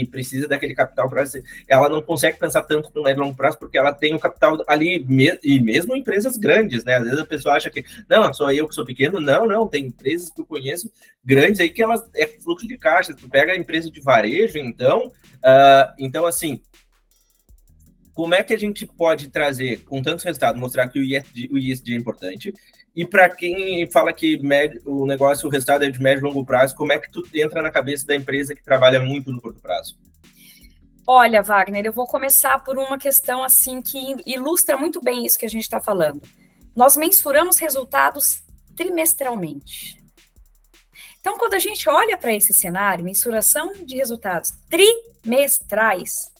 e 0.00 0.06
precisa 0.06 0.48
daquele 0.48 0.74
capital 0.74 1.08
para 1.08 1.24
ela 1.68 1.88
não 1.88 2.02
consegue 2.02 2.38
pensar 2.38 2.62
tanto 2.62 2.90
no 2.94 3.02
médio 3.02 3.20
e 3.20 3.24
longo 3.24 3.36
prazo 3.36 3.58
porque 3.58 3.78
ela 3.78 3.92
tem 3.92 4.14
o 4.14 4.18
capital 4.18 4.62
ali 4.66 5.04
e 5.42 5.60
mesmo 5.60 5.96
empresas 5.96 6.36
grandes, 6.36 6.84
né? 6.84 6.96
Às 6.96 7.04
vezes 7.04 7.18
a 7.18 7.26
pessoa 7.26 7.54
acha 7.54 7.70
que 7.70 7.84
não, 8.08 8.32
só 8.32 8.52
eu 8.52 8.68
que 8.68 8.74
sou 8.74 8.84
pequeno, 8.84 9.20
não, 9.20 9.46
não, 9.46 9.66
tem 9.66 9.86
empresas 9.86 10.30
que 10.30 10.40
eu 10.40 10.46
conheço 10.46 10.92
grandes 11.24 11.60
aí 11.60 11.70
que 11.70 11.82
elas 11.82 12.02
é 12.14 12.26
fluxo 12.26 12.66
de 12.68 12.76
caixa. 12.76 13.14
Tu 13.14 13.28
pega 13.28 13.52
a 13.52 13.56
empresa 13.56 13.90
de 13.90 14.00
varejo, 14.00 14.58
então, 14.58 15.06
uh, 15.08 15.94
então 15.98 16.26
assim, 16.26 16.60
como 18.14 18.34
é 18.34 18.42
que 18.42 18.54
a 18.54 18.58
gente 18.58 18.86
pode 18.86 19.28
trazer, 19.28 19.80
com 19.84 20.00
tantos 20.02 20.24
resultados, 20.24 20.60
mostrar 20.60 20.88
que 20.88 20.98
o 20.98 21.02
ESG, 21.02 21.48
o 21.50 21.58
ESG 21.58 21.94
é 21.94 21.96
importante? 21.96 22.54
E 22.94 23.04
para 23.04 23.28
quem 23.28 23.90
fala 23.90 24.12
que 24.12 24.40
o 24.84 25.04
negócio, 25.04 25.48
o 25.48 25.50
resultado 25.50 25.84
é 25.84 25.90
de 25.90 26.00
médio 26.00 26.20
e 26.20 26.28
longo 26.28 26.44
prazo, 26.44 26.76
como 26.76 26.92
é 26.92 26.98
que 26.98 27.10
tu 27.10 27.24
entra 27.34 27.60
na 27.60 27.70
cabeça 27.70 28.06
da 28.06 28.14
empresa 28.14 28.54
que 28.54 28.62
trabalha 28.62 29.00
muito 29.00 29.32
no 29.32 29.40
curto 29.40 29.60
prazo? 29.60 29.98
Olha, 31.06 31.42
Wagner, 31.42 31.84
eu 31.84 31.92
vou 31.92 32.06
começar 32.06 32.58
por 32.60 32.78
uma 32.78 32.96
questão 32.96 33.42
assim 33.42 33.82
que 33.82 34.16
ilustra 34.24 34.76
muito 34.76 35.02
bem 35.02 35.26
isso 35.26 35.38
que 35.38 35.44
a 35.44 35.50
gente 35.50 35.64
está 35.64 35.80
falando. 35.80 36.22
Nós 36.74 36.96
mensuramos 36.96 37.58
resultados 37.58 38.42
trimestralmente. 38.76 40.02
Então, 41.20 41.36
quando 41.36 41.54
a 41.54 41.58
gente 41.58 41.88
olha 41.88 42.16
para 42.16 42.32
esse 42.32 42.54
cenário, 42.54 43.04
mensuração 43.04 43.72
de 43.84 43.96
resultados 43.96 44.52
trimestrais, 44.70 46.30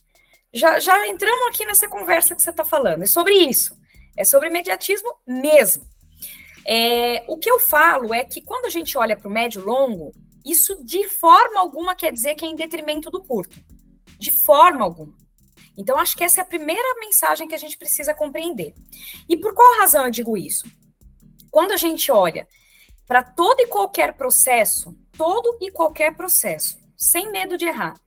já, 0.53 0.79
já 0.79 1.09
entramos 1.09 1.49
aqui 1.49 1.67
nessa 1.67 1.88
conversa 1.88 2.35
que 2.35 2.43
você 2.43 2.51
está 2.51 2.64
falando. 2.64 3.03
É 3.03 3.07
sobre 3.07 3.35
isso. 3.35 3.77
É 4.17 4.25
sobre 4.25 4.49
imediatismo 4.49 5.12
mesmo. 5.27 5.85
É, 6.66 7.24
o 7.29 7.37
que 7.37 7.50
eu 7.50 7.61
falo 7.61 8.14
é 8.14 8.24
que 8.24 8.40
quando 8.40 8.66
a 8.66 8.70
gente 8.70 8.96
olha 8.96 9.16
para 9.16 9.29
o 9.29 9.33
médio 9.33 9.61
e 9.61 9.64
longo, 9.64 10.12
isso 10.44 10.83
de 10.85 11.09
forma 11.09 11.61
alguma 11.61 11.94
quer 11.94 12.12
dizer 12.12 12.35
que 12.35 12.44
é 12.44 12.48
em 12.48 12.57
detrimento 12.57 13.11
do 13.11 13.22
curto. 13.22 13.57
De 14.18 14.31
forma 14.31 14.85
alguma. 14.85 15.14
Então, 15.77 15.98
acho 15.98 16.16
que 16.16 16.22
essa 16.22 16.40
é 16.40 16.42
a 16.42 16.46
primeira 16.46 17.00
mensagem 17.00 17.48
que 17.48 17.55
a 17.55 17.59
gente 17.59 17.77
precisa 17.77 18.14
compreender. 18.14 18.74
E 19.29 19.37
por 19.37 19.55
qual 19.55 19.79
razão 19.79 20.05
eu 20.05 20.11
digo 20.11 20.37
isso? 20.37 20.66
Quando 21.50 21.72
a 21.72 21.77
gente 21.77 22.11
olha 22.12 22.46
para 23.07 23.22
todo 23.22 23.61
e 23.61 23.66
qualquer 23.66 24.14
processo, 24.14 24.96
todo 25.16 25.59
e 25.61 25.70
qualquer 25.70 26.16
processo, 26.16 26.79
sem 26.96 27.31
medo 27.31 27.59
de 27.59 27.66
errar, 27.66 28.00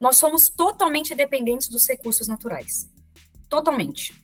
nós 0.00 0.16
somos 0.16 0.48
totalmente 0.48 1.14
dependentes 1.14 1.68
dos 1.68 1.86
recursos 1.86 2.26
naturais. 2.26 2.88
Totalmente. 3.48 4.19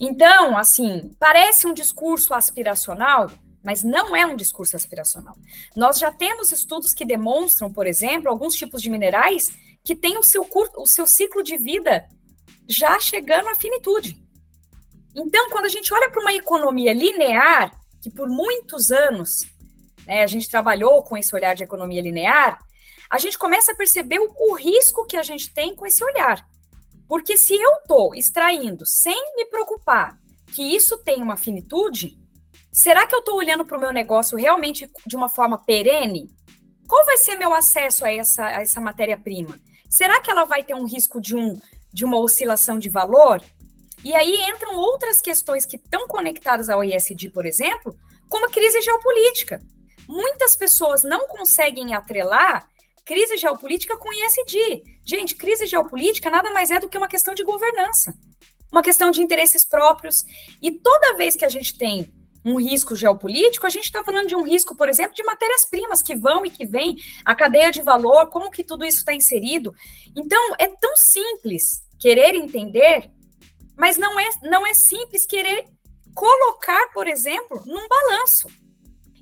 Então, 0.00 0.56
assim, 0.56 1.14
parece 1.18 1.66
um 1.66 1.74
discurso 1.74 2.34
aspiracional, 2.34 3.30
mas 3.62 3.82
não 3.82 4.14
é 4.14 4.24
um 4.24 4.36
discurso 4.36 4.76
aspiracional. 4.76 5.36
Nós 5.76 5.98
já 5.98 6.12
temos 6.12 6.52
estudos 6.52 6.92
que 6.92 7.04
demonstram, 7.04 7.72
por 7.72 7.86
exemplo, 7.86 8.28
alguns 8.28 8.54
tipos 8.54 8.80
de 8.80 8.90
minerais 8.90 9.50
que 9.84 9.96
têm 9.96 10.18
o 10.18 10.22
seu, 10.22 10.46
o 10.76 10.86
seu 10.86 11.06
ciclo 11.06 11.42
de 11.42 11.56
vida 11.56 12.08
já 12.68 13.00
chegando 13.00 13.48
à 13.48 13.54
finitude. 13.54 14.16
Então, 15.14 15.50
quando 15.50 15.64
a 15.64 15.70
gente 15.70 15.92
olha 15.92 16.10
para 16.10 16.20
uma 16.20 16.32
economia 16.32 16.92
linear, 16.92 17.72
que 18.00 18.10
por 18.10 18.28
muitos 18.28 18.90
anos 18.90 19.46
né, 20.06 20.22
a 20.22 20.26
gente 20.26 20.48
trabalhou 20.48 21.02
com 21.02 21.16
esse 21.16 21.34
olhar 21.34 21.54
de 21.54 21.64
economia 21.64 22.02
linear, 22.02 22.60
a 23.10 23.18
gente 23.18 23.38
começa 23.38 23.72
a 23.72 23.74
perceber 23.74 24.18
o, 24.20 24.30
o 24.50 24.54
risco 24.54 25.06
que 25.06 25.16
a 25.16 25.22
gente 25.22 25.52
tem 25.52 25.74
com 25.74 25.86
esse 25.86 26.04
olhar. 26.04 26.46
Porque 27.08 27.38
se 27.38 27.54
eu 27.54 27.72
estou 27.76 28.14
extraindo 28.14 28.84
sem 28.84 29.34
me 29.34 29.46
preocupar 29.46 30.18
que 30.54 30.62
isso 30.62 30.98
tem 30.98 31.22
uma 31.22 31.36
finitude, 31.36 32.18
será 32.70 33.06
que 33.06 33.14
eu 33.14 33.20
estou 33.20 33.36
olhando 33.36 33.64
para 33.64 33.78
o 33.78 33.80
meu 33.80 33.92
negócio 33.92 34.36
realmente 34.36 34.90
de 35.06 35.16
uma 35.16 35.28
forma 35.28 35.56
perene? 35.56 36.30
Qual 36.86 37.04
vai 37.06 37.16
ser 37.16 37.36
meu 37.36 37.54
acesso 37.54 38.04
a 38.04 38.12
essa, 38.12 38.44
a 38.44 38.62
essa 38.62 38.80
matéria-prima? 38.80 39.58
Será 39.88 40.20
que 40.20 40.30
ela 40.30 40.44
vai 40.44 40.62
ter 40.62 40.74
um 40.74 40.84
risco 40.84 41.20
de, 41.20 41.34
um, 41.34 41.58
de 41.92 42.04
uma 42.04 42.18
oscilação 42.18 42.78
de 42.78 42.90
valor? 42.90 43.42
E 44.04 44.14
aí 44.14 44.36
entram 44.50 44.76
outras 44.76 45.20
questões 45.20 45.64
que 45.64 45.76
estão 45.76 46.06
conectadas 46.06 46.68
ao 46.68 46.84
ISD, 46.84 47.30
por 47.30 47.46
exemplo, 47.46 47.96
como 48.28 48.46
a 48.46 48.50
crise 48.50 48.80
geopolítica. 48.82 49.62
Muitas 50.06 50.54
pessoas 50.54 51.02
não 51.02 51.26
conseguem 51.26 51.94
atrelar 51.94 52.68
crise 53.08 53.38
geopolítica 53.38 53.96
com 53.96 54.12
ISD. 54.12 54.82
Gente, 55.02 55.34
crise 55.34 55.64
geopolítica 55.64 56.28
nada 56.28 56.50
mais 56.50 56.70
é 56.70 56.78
do 56.78 56.90
que 56.90 56.98
uma 56.98 57.08
questão 57.08 57.32
de 57.32 57.42
governança, 57.42 58.14
uma 58.70 58.82
questão 58.82 59.10
de 59.10 59.22
interesses 59.22 59.64
próprios. 59.64 60.26
E 60.60 60.70
toda 60.70 61.16
vez 61.16 61.34
que 61.34 61.44
a 61.46 61.48
gente 61.48 61.78
tem 61.78 62.12
um 62.44 62.60
risco 62.60 62.94
geopolítico, 62.94 63.66
a 63.66 63.70
gente 63.70 63.84
está 63.84 64.04
falando 64.04 64.28
de 64.28 64.36
um 64.36 64.42
risco, 64.42 64.76
por 64.76 64.90
exemplo, 64.90 65.14
de 65.14 65.22
matérias-primas 65.22 66.02
que 66.02 66.14
vão 66.14 66.44
e 66.44 66.50
que 66.50 66.66
vêm, 66.66 66.96
a 67.24 67.34
cadeia 67.34 67.70
de 67.70 67.80
valor, 67.80 68.26
como 68.26 68.50
que 68.50 68.62
tudo 68.62 68.84
isso 68.84 68.98
está 68.98 69.14
inserido. 69.14 69.74
Então, 70.14 70.54
é 70.58 70.66
tão 70.66 70.94
simples 70.94 71.82
querer 71.98 72.34
entender, 72.34 73.10
mas 73.74 73.96
não 73.96 74.20
é, 74.20 74.28
não 74.42 74.66
é 74.66 74.74
simples 74.74 75.24
querer 75.24 75.64
colocar, 76.14 76.92
por 76.92 77.08
exemplo, 77.08 77.62
num 77.64 77.88
balanço. 77.88 78.48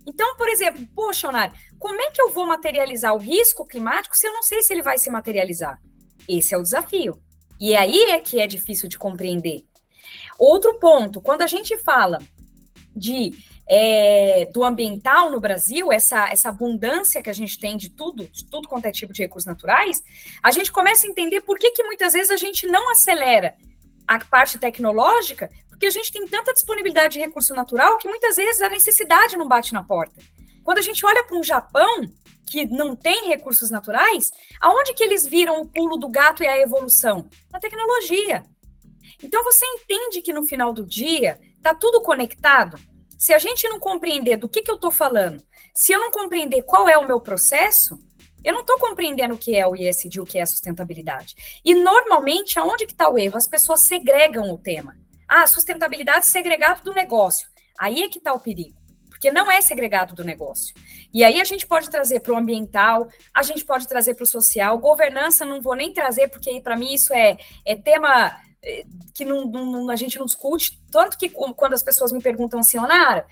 Então, 0.07 0.37
por 0.37 0.49
exemplo, 0.49 0.87
poxa, 0.95 1.29
Onar, 1.29 1.53
como 1.79 2.01
é 2.01 2.11
que 2.11 2.23
eu 2.23 2.31
vou 2.31 2.47
materializar 2.47 3.14
o 3.14 3.19
risco 3.19 3.66
climático 3.66 4.16
se 4.16 4.27
eu 4.27 4.33
não 4.33 4.42
sei 4.42 4.62
se 4.62 4.73
ele 4.73 4.83
vai 4.83 4.99
se 4.99 5.11
materializar? 5.11 5.81
Esse 6.29 6.55
é 6.55 6.59
o 6.59 6.62
desafio. 6.62 7.21
E 7.59 7.75
aí 7.75 8.11
é 8.11 8.21
que 8.21 8.40
é 8.40 8.47
difícil 8.47 8.88
de 8.88 8.99
compreender. 8.99 9.64
Outro 10.38 10.79
ponto, 10.79 11.21
quando 11.21 11.42
a 11.42 11.47
gente 11.47 11.77
fala 11.79 12.19
de 12.95 13.33
é, 13.69 14.49
do 14.53 14.62
ambiental 14.62 15.31
no 15.31 15.40
Brasil, 15.40 15.92
essa, 15.92 16.29
essa 16.29 16.51
abundância 16.51 17.21
que 17.21 17.31
a 17.31 17.33
gente 17.33 17.59
tem 17.59 17.77
de 17.77 17.90
tudo, 17.90 18.29
de 18.29 18.47
tudo 18.47 18.69
quanto 18.69 18.87
é 18.87 18.92
tipo 18.92 19.12
de 19.12 19.23
recursos 19.23 19.47
naturais, 19.47 20.03
a 20.42 20.53
gente 20.53 20.71
começa 20.71 21.07
a 21.07 21.11
entender 21.11 21.40
por 21.40 21.59
que, 21.59 21.73
que 21.73 21.83
muitas 21.83 22.12
vezes 22.12 22.31
a 22.31 22.37
gente 22.37 22.66
não 22.66 22.90
acelera 22.90 23.55
a 24.07 24.19
parte 24.25 24.59
tecnológica, 24.59 25.51
porque 25.69 25.87
a 25.87 25.90
gente 25.90 26.12
tem 26.12 26.27
tanta 26.27 26.55
disponibilidade 26.55 27.14
de 27.14 27.21
recurso 27.21 27.55
natural 27.55 27.99
que 27.99 28.09
muitas 28.09 28.37
vezes 28.37 28.62
a 28.62 28.69
necessidade 28.69 29.37
não 29.37 29.47
bate 29.47 29.75
na 29.75 29.83
porta. 29.83 30.21
Quando 30.64 30.79
a 30.79 30.83
gente 30.83 31.05
olha 31.05 31.23
para 31.25 31.37
um 31.37 31.42
Japão 31.42 32.11
que 32.47 32.64
não 32.64 32.97
tem 32.97 33.29
recursos 33.29 33.71
naturais, 33.71 34.31
aonde 34.61 34.95
que 34.95 35.03
eles 35.03 35.27
viram 35.27 35.61
o 35.61 35.69
pulo 35.69 35.97
do 35.97 36.09
gato 36.09 36.42
e 36.42 36.47
a 36.47 36.59
evolução? 36.59 37.29
Na 37.51 37.59
tecnologia. 37.59 38.45
Então 39.23 39.42
você 39.45 39.64
entende 39.66 40.23
que 40.23 40.33
no 40.33 40.45
final 40.45 40.73
do 40.73 40.85
dia 40.85 41.38
está 41.57 41.75
tudo 41.75 42.01
conectado. 42.01 42.79
Se 43.19 43.35
a 43.35 43.38
gente 43.38 43.69
não 43.69 43.81
compreender 43.81 44.37
do 44.37 44.49
que, 44.49 44.62
que 44.62 44.71
eu 44.71 44.77
estou 44.77 44.90
falando, 44.90 45.42
se 45.75 45.92
eu 45.92 46.01
não 46.01 46.11
compreender 46.11 46.62
qual 46.62 46.88
é 46.88 46.97
o 46.97 47.07
meu 47.07 47.21
processo, 47.21 47.99
eu 48.47 48.53
não 48.53 48.61
estou 48.61 48.79
compreendendo 48.79 49.35
o 49.35 49.39
que 49.39 49.57
é 49.57 49.67
o 49.67 49.75
ISD, 49.75 50.21
o 50.21 50.25
que 50.25 50.39
é 50.39 50.47
sustentabilidade. 50.47 51.35
E 51.65 51.75
normalmente, 51.75 52.61
aonde 52.61 52.87
que 52.87 52.93
está 52.93 53.11
o 53.11 53.19
erro? 53.19 53.37
As 53.37 53.49
pessoas 53.49 53.81
segregam 53.81 54.53
o 54.53 54.57
tema. 54.57 54.97
Ah, 55.27 55.45
sustentabilidade 55.49 56.27
segregado 56.27 56.85
do 56.85 56.95
negócio. 56.95 57.49
Aí 57.77 58.05
é 58.05 58.09
que 58.09 58.19
está 58.19 58.33
o 58.33 58.39
perigo 58.39 58.77
porque 59.09 59.31
não 59.31 59.51
é 59.51 59.63
segregado 59.63 60.15
do 60.15 60.23
negócio. 60.23 60.75
E 61.13 61.25
aí 61.25 61.41
a 61.41 61.45
gente 61.45 61.67
pode 61.67 61.89
trazer 61.89 62.21
para 62.21 62.35
o 62.35 62.37
ambiental, 62.37 63.09
a 63.33 63.43
gente 63.43 63.65
pode 63.65 63.89
trazer 63.89 64.15
para 64.15 64.25
o 64.25 64.27
social, 64.27 64.79
governança 64.79 65.43
não 65.43 65.63
vou 65.63 65.75
nem 65.75 65.91
trazer, 65.91 66.29
porque 66.29 66.61
para 66.61 66.77
mim 66.77 66.93
isso 66.93 67.15
é, 67.15 67.39
é 67.65 67.75
tema 67.75 68.39
é, 68.63 68.85
que 69.15 69.25
não, 69.25 69.47
não, 69.47 69.91
a 69.91 69.97
gente 69.97 70.19
não 70.19 70.27
discute, 70.27 70.79
tanto 70.91 71.17
que 71.17 71.31
quando 71.31 71.73
as 71.73 71.83
pessoas 71.83 72.13
me 72.13 72.21
perguntam 72.21 72.61
assim, 72.61 72.79
Onara, 72.79 73.27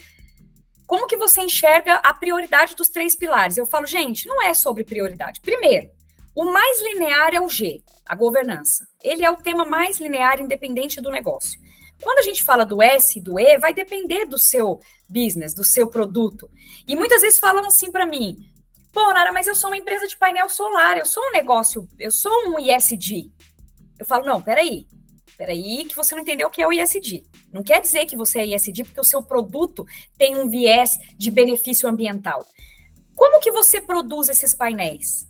como 0.87 1.07
que 1.07 1.17
você 1.17 1.41
enxerga 1.41 1.95
a 1.97 2.13
prioridade 2.13 2.75
dos 2.75 2.89
três 2.89 3.17
pilares? 3.17 3.57
Eu 3.57 3.67
falo, 3.67 3.87
gente, 3.87 4.27
não 4.29 4.43
é 4.43 4.53
sobre 4.53 4.85
prioridade. 4.85 5.41
Primeiro, 5.41 5.91
o 6.35 6.45
mais 6.45 6.83
linear 6.83 7.35
é 7.35 7.41
o 7.41 7.49
G, 7.49 7.83
a 8.05 8.15
governança. 8.15 8.87
Ele 9.03 9.25
é 9.25 9.31
o 9.31 9.37
tema 9.37 9.65
mais 9.65 9.99
linear, 9.99 10.41
independente 10.41 11.01
do 11.01 11.11
negócio. 11.11 11.61
Quando 12.03 12.19
a 12.19 12.23
gente 12.23 12.43
fala 12.43 12.67
do 12.67 12.83
S 12.83 13.19
e 13.19 13.23
do 13.23 13.39
E, 13.39 13.59
vai 13.59 13.73
depender 13.73 14.27
do 14.27 14.39
seu 14.39 14.81
business, 15.09 15.55
do 15.55 15.65
seu 15.65 15.87
produto. 15.87 16.51
E 16.87 16.95
muitas 16.97 17.23
vezes 17.23 17.39
falam 17.39 17.65
assim 17.65 17.91
para 17.91 18.05
mim: 18.05 18.37
pô, 18.93 19.01
Nara, 19.13 19.33
mas 19.33 19.47
eu 19.47 19.55
sou 19.55 19.71
uma 19.71 19.77
empresa 19.77 20.07
de 20.07 20.17
painel 20.17 20.49
solar, 20.49 20.99
eu 20.99 21.07
sou 21.07 21.23
um 21.23 21.33
negócio, 21.33 21.89
eu 21.99 22.11
sou 22.11 22.33
um 22.49 22.59
ISD. 22.59 23.31
Eu 23.99 24.05
falo: 24.05 24.27
não, 24.27 24.43
peraí, 24.43 24.87
peraí, 25.37 25.85
que 25.85 25.97
você 25.97 26.15
não 26.15 26.23
entendeu 26.23 26.49
o 26.49 26.51
que 26.51 26.63
é 26.63 26.67
o 26.67 26.73
ISD. 26.73 27.25
Não 27.53 27.63
quer 27.63 27.81
dizer 27.81 28.07
que 28.07 28.17
você 28.17 28.41
é 28.41 28.47
ISD 28.47 28.85
porque 28.85 29.01
o 29.01 29.05
seu 29.05 29.23
produto 29.23 29.87
tem 30.17 30.37
um 30.37 30.49
viés 30.49 30.99
de 31.17 31.31
benefício 31.31 31.89
ambiental. 31.89 32.47
Como 33.15 33.41
que 33.41 33.53
você 33.53 33.81
produz 33.81 34.29
esses 34.29 34.55
painéis? 34.55 35.29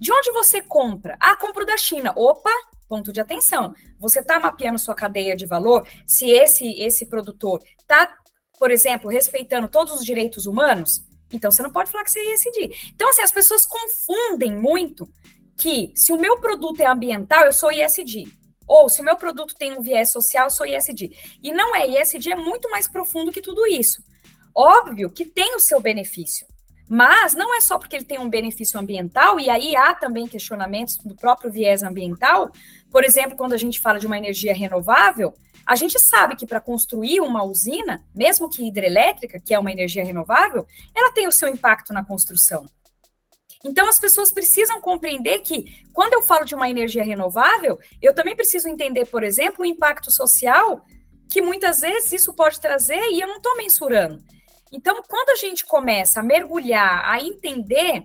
De 0.00 0.12
onde 0.12 0.30
você 0.32 0.62
compra? 0.62 1.16
Ah, 1.20 1.36
compro 1.36 1.66
da 1.66 1.76
China. 1.76 2.12
Opa, 2.16 2.50
ponto 2.88 3.12
de 3.12 3.20
atenção. 3.20 3.74
Você 3.98 4.20
está 4.20 4.38
mapeando 4.40 4.78
sua 4.78 4.94
cadeia 4.94 5.36
de 5.36 5.44
valor? 5.44 5.86
Se 6.06 6.30
esse 6.30 6.80
esse 6.80 7.06
produtor 7.06 7.62
está, 7.78 8.16
por 8.58 8.70
exemplo, 8.70 9.10
respeitando 9.10 9.68
todos 9.68 9.94
os 9.94 10.04
direitos 10.04 10.46
humanos, 10.46 11.04
então 11.32 11.50
você 11.50 11.62
não 11.62 11.70
pode 11.70 11.90
falar 11.90 12.04
que 12.04 12.10
você 12.10 12.20
é 12.20 12.34
ISD. 12.34 12.90
Então, 12.94 13.08
assim, 13.10 13.22
as 13.22 13.32
pessoas 13.32 13.66
confundem 13.66 14.56
muito 14.56 15.08
que 15.56 15.92
se 15.94 16.12
o 16.12 16.18
meu 16.18 16.40
produto 16.40 16.80
é 16.80 16.86
ambiental, 16.86 17.44
eu 17.44 17.52
sou 17.52 17.72
ISD. 17.72 18.37
Ou 18.68 18.88
se 18.88 19.00
o 19.00 19.04
meu 19.04 19.16
produto 19.16 19.54
tem 19.56 19.76
um 19.76 19.80
viés 19.80 20.12
social, 20.12 20.50
sou 20.50 20.66
ISD. 20.66 21.10
E 21.42 21.50
não 21.50 21.74
é, 21.74 21.88
ISD 21.88 22.30
é 22.32 22.36
muito 22.36 22.70
mais 22.70 22.86
profundo 22.86 23.32
que 23.32 23.40
tudo 23.40 23.66
isso. 23.66 24.02
Óbvio 24.54 25.10
que 25.10 25.24
tem 25.24 25.56
o 25.56 25.60
seu 25.60 25.80
benefício. 25.80 26.46
Mas 26.88 27.34
não 27.34 27.54
é 27.54 27.60
só 27.60 27.78
porque 27.78 27.96
ele 27.96 28.04
tem 28.04 28.18
um 28.18 28.30
benefício 28.30 28.80
ambiental, 28.80 29.38
e 29.38 29.50
aí 29.50 29.76
há 29.76 29.94
também 29.94 30.26
questionamentos 30.26 30.96
do 30.98 31.14
próprio 31.14 31.50
viés 31.50 31.82
ambiental. 31.82 32.50
Por 32.90 33.04
exemplo, 33.04 33.36
quando 33.36 33.52
a 33.52 33.58
gente 33.58 33.78
fala 33.78 33.98
de 33.98 34.06
uma 34.06 34.16
energia 34.16 34.54
renovável, 34.54 35.34
a 35.66 35.76
gente 35.76 35.98
sabe 35.98 36.34
que 36.34 36.46
para 36.46 36.62
construir 36.62 37.20
uma 37.20 37.44
usina, 37.44 38.02
mesmo 38.14 38.48
que 38.48 38.66
hidrelétrica, 38.66 39.38
que 39.38 39.52
é 39.52 39.58
uma 39.58 39.70
energia 39.70 40.02
renovável, 40.02 40.66
ela 40.94 41.12
tem 41.12 41.28
o 41.28 41.32
seu 41.32 41.46
impacto 41.46 41.92
na 41.92 42.02
construção. 42.02 42.66
Então, 43.64 43.88
as 43.88 43.98
pessoas 43.98 44.30
precisam 44.30 44.80
compreender 44.80 45.40
que, 45.40 45.84
quando 45.92 46.12
eu 46.14 46.22
falo 46.22 46.44
de 46.44 46.54
uma 46.54 46.70
energia 46.70 47.02
renovável, 47.02 47.78
eu 48.00 48.14
também 48.14 48.36
preciso 48.36 48.68
entender, 48.68 49.06
por 49.06 49.22
exemplo, 49.22 49.62
o 49.62 49.66
impacto 49.66 50.10
social 50.10 50.84
que 51.28 51.42
muitas 51.42 51.80
vezes 51.80 52.12
isso 52.12 52.32
pode 52.34 52.60
trazer 52.60 53.00
e 53.10 53.20
eu 53.20 53.28
não 53.28 53.36
estou 53.36 53.56
mensurando. 53.56 54.22
Então, 54.72 55.02
quando 55.06 55.30
a 55.30 55.36
gente 55.36 55.64
começa 55.64 56.20
a 56.20 56.22
mergulhar, 56.22 57.02
a 57.04 57.20
entender, 57.20 58.02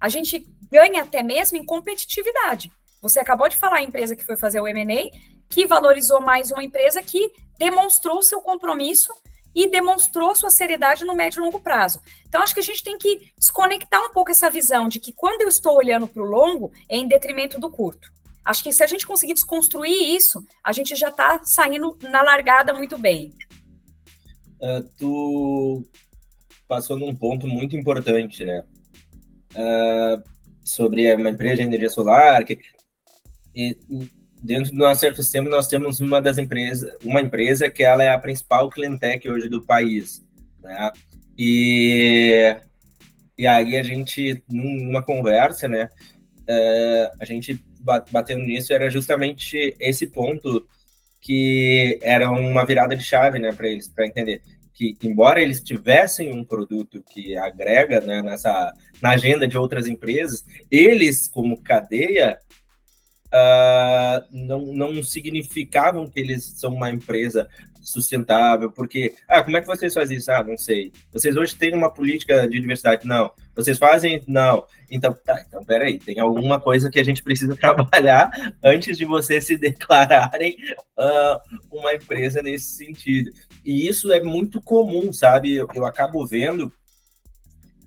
a 0.00 0.08
gente 0.08 0.46
ganha 0.70 1.02
até 1.02 1.22
mesmo 1.22 1.56
em 1.56 1.64
competitividade. 1.64 2.70
Você 3.00 3.20
acabou 3.20 3.48
de 3.48 3.56
falar 3.56 3.76
a 3.76 3.82
empresa 3.82 4.16
que 4.16 4.24
foi 4.24 4.36
fazer 4.36 4.60
o 4.60 4.66
M&A, 4.66 5.10
que 5.48 5.66
valorizou 5.66 6.20
mais 6.20 6.50
uma 6.50 6.64
empresa 6.64 7.02
que 7.02 7.30
demonstrou 7.58 8.22
seu 8.22 8.40
compromisso 8.40 9.12
e 9.54 9.70
demonstrou 9.70 10.34
sua 10.34 10.50
seriedade 10.50 11.04
no 11.04 11.14
médio 11.14 11.40
e 11.40 11.44
longo 11.44 11.60
prazo. 11.60 12.00
Então, 12.26 12.42
acho 12.42 12.54
que 12.54 12.60
a 12.60 12.64
gente 12.64 12.82
tem 12.82 12.98
que 12.98 13.32
desconectar 13.38 14.02
um 14.02 14.12
pouco 14.12 14.30
essa 14.30 14.50
visão 14.50 14.88
de 14.88 14.98
que 14.98 15.12
quando 15.12 15.42
eu 15.42 15.48
estou 15.48 15.76
olhando 15.76 16.08
para 16.08 16.22
o 16.22 16.26
longo, 16.26 16.72
é 16.88 16.96
em 16.96 17.06
detrimento 17.06 17.60
do 17.60 17.70
curto. 17.70 18.12
Acho 18.44 18.62
que 18.62 18.72
se 18.72 18.82
a 18.82 18.86
gente 18.86 19.06
conseguir 19.06 19.34
desconstruir 19.34 20.14
isso, 20.14 20.44
a 20.62 20.72
gente 20.72 20.94
já 20.96 21.08
está 21.08 21.40
saindo 21.44 21.96
na 22.02 22.22
largada 22.22 22.74
muito 22.74 22.98
bem. 22.98 23.32
Uh, 24.60 24.82
tu 24.98 25.84
passou 26.68 26.98
num 26.98 27.14
ponto 27.14 27.46
muito 27.46 27.76
importante, 27.76 28.44
né? 28.44 28.64
Uh, 29.52 30.22
sobre 30.62 31.14
uma 31.14 31.30
empresa 31.30 31.56
de 31.56 31.62
energia 31.62 31.88
solar. 31.88 32.44
Que, 32.44 32.58
e, 33.54 33.78
dentro 34.44 34.72
do 34.72 34.76
nosso 34.76 35.06
ecossistema, 35.06 35.48
nós 35.48 35.66
temos 35.66 36.00
uma 36.00 36.20
das 36.20 36.36
empresas, 36.36 36.94
uma 37.02 37.22
empresa 37.22 37.70
que 37.70 37.82
ela 37.82 38.04
é 38.04 38.10
a 38.10 38.18
principal 38.18 38.68
clientec 38.68 39.26
hoje 39.26 39.48
do 39.48 39.62
país, 39.62 40.22
né? 40.62 40.92
E, 41.36 42.54
e 43.38 43.46
aí 43.46 43.76
a 43.78 43.82
gente, 43.82 44.44
numa 44.46 45.02
conversa, 45.02 45.66
né? 45.66 45.88
Uh, 46.42 47.16
a 47.18 47.24
gente 47.24 47.58
batendo 48.10 48.42
nisso 48.42 48.72
era 48.72 48.90
justamente 48.90 49.74
esse 49.80 50.06
ponto 50.06 50.66
que 51.20 51.98
era 52.02 52.30
uma 52.30 52.66
virada 52.66 52.94
de 52.94 53.02
chave, 53.02 53.38
né, 53.38 53.50
para 53.50 53.66
eles, 53.66 53.88
para 53.88 54.06
entender 54.06 54.42
que, 54.74 54.96
embora 55.02 55.40
eles 55.40 55.62
tivessem 55.62 56.32
um 56.32 56.44
produto 56.44 57.02
que 57.10 57.36
agrega 57.36 58.00
né, 58.00 58.20
nessa, 58.20 58.74
na 59.00 59.10
agenda 59.10 59.46
de 59.46 59.56
outras 59.56 59.86
empresas, 59.86 60.44
eles, 60.70 61.28
como 61.28 61.62
cadeia, 61.62 62.38
uh, 63.34 64.24
não, 64.30 64.66
não 64.66 65.02
significavam 65.02 66.08
que 66.08 66.20
eles 66.20 66.44
são 66.44 66.74
uma 66.74 66.90
empresa 66.90 67.48
sustentável, 67.80 68.70
porque, 68.70 69.14
ah, 69.28 69.42
como 69.42 69.56
é 69.56 69.60
que 69.60 69.66
vocês 69.66 69.92
fazem 69.92 70.16
isso? 70.16 70.32
Ah, 70.32 70.42
não 70.42 70.56
sei. 70.56 70.90
Vocês 71.12 71.36
hoje 71.36 71.54
têm 71.54 71.74
uma 71.74 71.90
política 71.92 72.48
de 72.48 72.58
diversidade? 72.58 73.06
Não. 73.06 73.30
Vocês 73.54 73.78
fazem? 73.78 74.22
Não. 74.26 74.64
Então, 74.90 75.12
tá, 75.12 75.44
então, 75.46 75.62
peraí, 75.64 75.98
tem 75.98 76.18
alguma 76.18 76.58
coisa 76.58 76.90
que 76.90 76.98
a 76.98 77.04
gente 77.04 77.22
precisa 77.22 77.54
trabalhar 77.56 78.30
antes 78.62 78.96
de 78.96 79.04
vocês 79.04 79.44
se 79.44 79.58
declararem 79.58 80.56
uh, 80.98 81.38
uma 81.70 81.94
empresa 81.94 82.42
nesse 82.42 82.72
sentido. 82.76 83.30
E 83.64 83.86
isso 83.86 84.10
é 84.10 84.22
muito 84.22 84.62
comum, 84.62 85.12
sabe? 85.12 85.54
Eu, 85.54 85.68
eu 85.74 85.84
acabo 85.84 86.26
vendo 86.26 86.72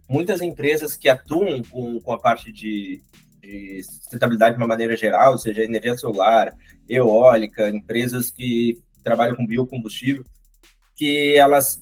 muitas 0.07 0.41
empresas 0.41 0.95
que 0.95 1.09
atuam 1.09 1.63
com, 1.63 1.99
com 1.99 2.13
a 2.13 2.19
parte 2.19 2.51
de, 2.51 3.01
de 3.41 3.81
sustentabilidade 3.83 4.55
de 4.55 4.61
uma 4.61 4.67
maneira 4.67 4.95
geral, 4.95 5.37
seja 5.37 5.63
energia 5.63 5.97
solar, 5.97 6.55
eólica, 6.87 7.69
empresas 7.69 8.31
que 8.31 8.81
trabalham 9.03 9.35
com 9.35 9.45
biocombustível, 9.45 10.25
que 10.95 11.35
elas 11.35 11.81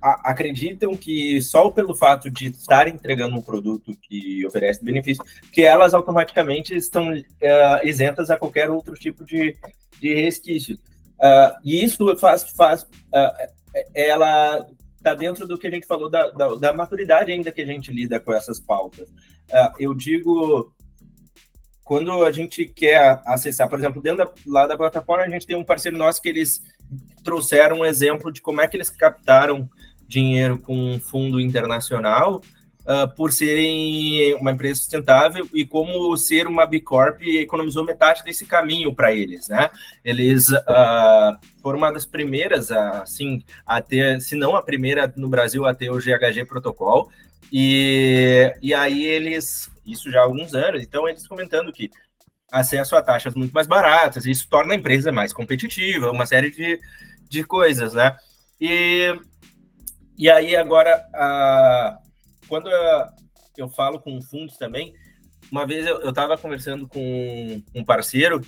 acreditam 0.00 0.96
que 0.96 1.40
só 1.42 1.70
pelo 1.70 1.94
fato 1.94 2.30
de 2.30 2.48
estar 2.48 2.86
entregando 2.86 3.36
um 3.36 3.42
produto 3.42 3.96
que 4.02 4.46
oferece 4.46 4.84
benefício, 4.84 5.24
que 5.50 5.62
elas 5.62 5.94
automaticamente 5.94 6.76
estão 6.76 7.12
uh, 7.12 7.22
isentas 7.84 8.30
a 8.30 8.36
qualquer 8.36 8.70
outro 8.70 8.94
tipo 8.94 9.24
de, 9.24 9.56
de 10.00 10.14
resquício. 10.14 10.78
Uh, 11.18 11.58
e 11.64 11.82
isso 11.82 12.16
faz, 12.18 12.44
faz 12.50 12.82
uh, 12.82 13.50
ela 13.94 14.66
está 15.06 15.14
dentro 15.14 15.46
do 15.46 15.56
que 15.56 15.68
a 15.68 15.70
gente 15.70 15.86
falou 15.86 16.10
da, 16.10 16.30
da, 16.30 16.54
da, 16.56 16.72
maturidade 16.72 17.30
ainda 17.30 17.52
que 17.52 17.62
a 17.62 17.66
gente 17.66 17.92
lida 17.92 18.18
com 18.18 18.32
essas 18.32 18.58
pautas. 18.58 19.08
eu 19.78 19.94
digo 19.94 20.72
quando 21.84 22.24
a 22.24 22.32
gente 22.32 22.64
quer 22.66 23.22
acessar, 23.24 23.68
por 23.68 23.78
exemplo, 23.78 24.02
dentro 24.02 24.24
da, 24.24 24.32
lá 24.44 24.66
da 24.66 24.76
plataforma, 24.76 25.22
a 25.22 25.28
gente 25.28 25.46
tem 25.46 25.56
um 25.56 25.62
parceiro 25.62 25.96
nosso 25.96 26.20
que 26.20 26.28
eles 26.28 26.60
trouxeram 27.22 27.78
um 27.78 27.84
exemplo 27.84 28.32
de 28.32 28.42
como 28.42 28.60
é 28.60 28.66
que 28.66 28.76
eles 28.76 28.90
captaram 28.90 29.70
dinheiro 30.08 30.58
com 30.58 30.76
um 30.76 30.98
fundo 30.98 31.40
internacional 31.40 32.42
uh, 32.86 33.14
por 33.14 33.32
serem 33.32 34.34
uma 34.36 34.52
empresa 34.52 34.76
sustentável 34.76 35.48
e 35.52 35.66
como 35.66 36.16
ser 36.16 36.46
uma 36.46 36.66
B 36.66 36.80
Corp 36.80 37.20
economizou 37.22 37.84
metade 37.84 38.22
desse 38.24 38.46
caminho 38.46 38.94
para 38.94 39.12
eles, 39.12 39.48
né? 39.48 39.68
Eles 40.04 40.48
uh, 40.50 41.36
foram 41.60 41.78
uma 41.78 41.92
das 41.92 42.06
primeiras, 42.06 42.70
assim, 42.70 43.42
a 43.66 43.82
ter, 43.82 44.20
se 44.20 44.34
não 44.36 44.56
a 44.56 44.62
primeira 44.62 45.12
no 45.16 45.28
Brasil 45.28 45.66
a 45.66 45.74
ter 45.74 45.90
o 45.90 45.98
GHG 45.98 46.44
protocolo, 46.46 47.10
e, 47.52 48.52
e 48.60 48.74
aí 48.74 49.04
eles 49.04 49.70
isso 49.86 50.10
já 50.10 50.20
há 50.20 50.24
alguns 50.24 50.54
anos. 50.54 50.82
Então, 50.82 51.08
eles 51.08 51.26
comentando 51.26 51.72
que 51.72 51.90
acesso 52.50 52.96
a 52.96 53.02
taxas 53.02 53.34
muito 53.34 53.52
mais 53.52 53.66
baratas, 53.66 54.26
isso 54.26 54.48
torna 54.48 54.74
a 54.74 54.76
empresa 54.76 55.12
mais 55.12 55.32
competitiva, 55.32 56.10
uma 56.10 56.26
série 56.26 56.50
de, 56.50 56.80
de 57.28 57.44
coisas, 57.44 57.94
né? 57.94 58.16
E, 58.60 59.14
e 60.18 60.28
aí, 60.28 60.56
agora, 60.56 61.06
a, 61.14 61.98
quando 62.48 62.70
eu 63.56 63.68
falo 63.68 64.00
com 64.00 64.20
fundos 64.22 64.56
também, 64.56 64.94
uma 65.50 65.66
vez 65.66 65.86
eu 65.86 66.08
estava 66.08 66.36
conversando 66.36 66.88
com 66.88 67.62
um 67.74 67.84
parceiro, 67.84 68.40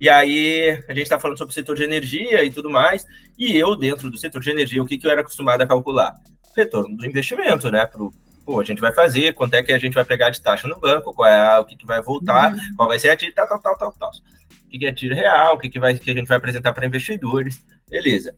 e 0.00 0.08
aí 0.08 0.70
a 0.88 0.92
gente 0.92 1.02
está 1.02 1.18
falando 1.18 1.38
sobre 1.38 1.52
o 1.52 1.54
setor 1.54 1.76
de 1.76 1.84
energia 1.84 2.44
e 2.44 2.50
tudo 2.50 2.70
mais, 2.70 3.04
e 3.38 3.56
eu, 3.56 3.76
dentro 3.76 4.10
do 4.10 4.18
setor 4.18 4.40
de 4.40 4.50
energia, 4.50 4.82
o 4.82 4.86
que, 4.86 4.98
que 4.98 5.06
eu 5.06 5.10
era 5.10 5.20
acostumado 5.20 5.62
a 5.62 5.66
calcular? 5.66 6.14
Retorno 6.56 6.96
do 6.96 7.06
investimento, 7.06 7.70
né? 7.70 7.84
Para 7.86 8.00
pô, 8.44 8.60
a 8.60 8.64
gente 8.64 8.80
vai 8.80 8.92
fazer, 8.92 9.32
quanto 9.34 9.54
é 9.54 9.62
que 9.62 9.72
a 9.72 9.78
gente 9.78 9.94
vai 9.94 10.04
pegar 10.04 10.30
de 10.30 10.40
taxa 10.40 10.68
no 10.68 10.78
banco, 10.78 11.14
qual 11.14 11.28
é 11.28 11.58
o 11.58 11.64
que, 11.64 11.76
que 11.76 11.86
vai 11.86 12.02
voltar, 12.02 12.52
uhum. 12.52 12.76
qual 12.76 12.88
vai 12.88 12.98
ser 12.98 13.10
a 13.10 13.16
tira, 13.16 13.32
tal, 13.34 13.48
tal, 13.48 13.60
tal, 13.60 13.76
tal, 13.76 13.92
tal. 13.92 14.10
O 14.10 14.68
que, 14.68 14.78
que 14.78 14.86
é 14.86 14.92
tiro 14.92 15.14
real, 15.14 15.54
o 15.54 15.58
que, 15.58 15.70
que, 15.70 15.80
vai, 15.80 15.98
que 15.98 16.10
a 16.10 16.14
gente 16.14 16.26
vai 16.26 16.36
apresentar 16.36 16.72
para 16.72 16.86
investidores, 16.86 17.64
beleza. 17.88 18.36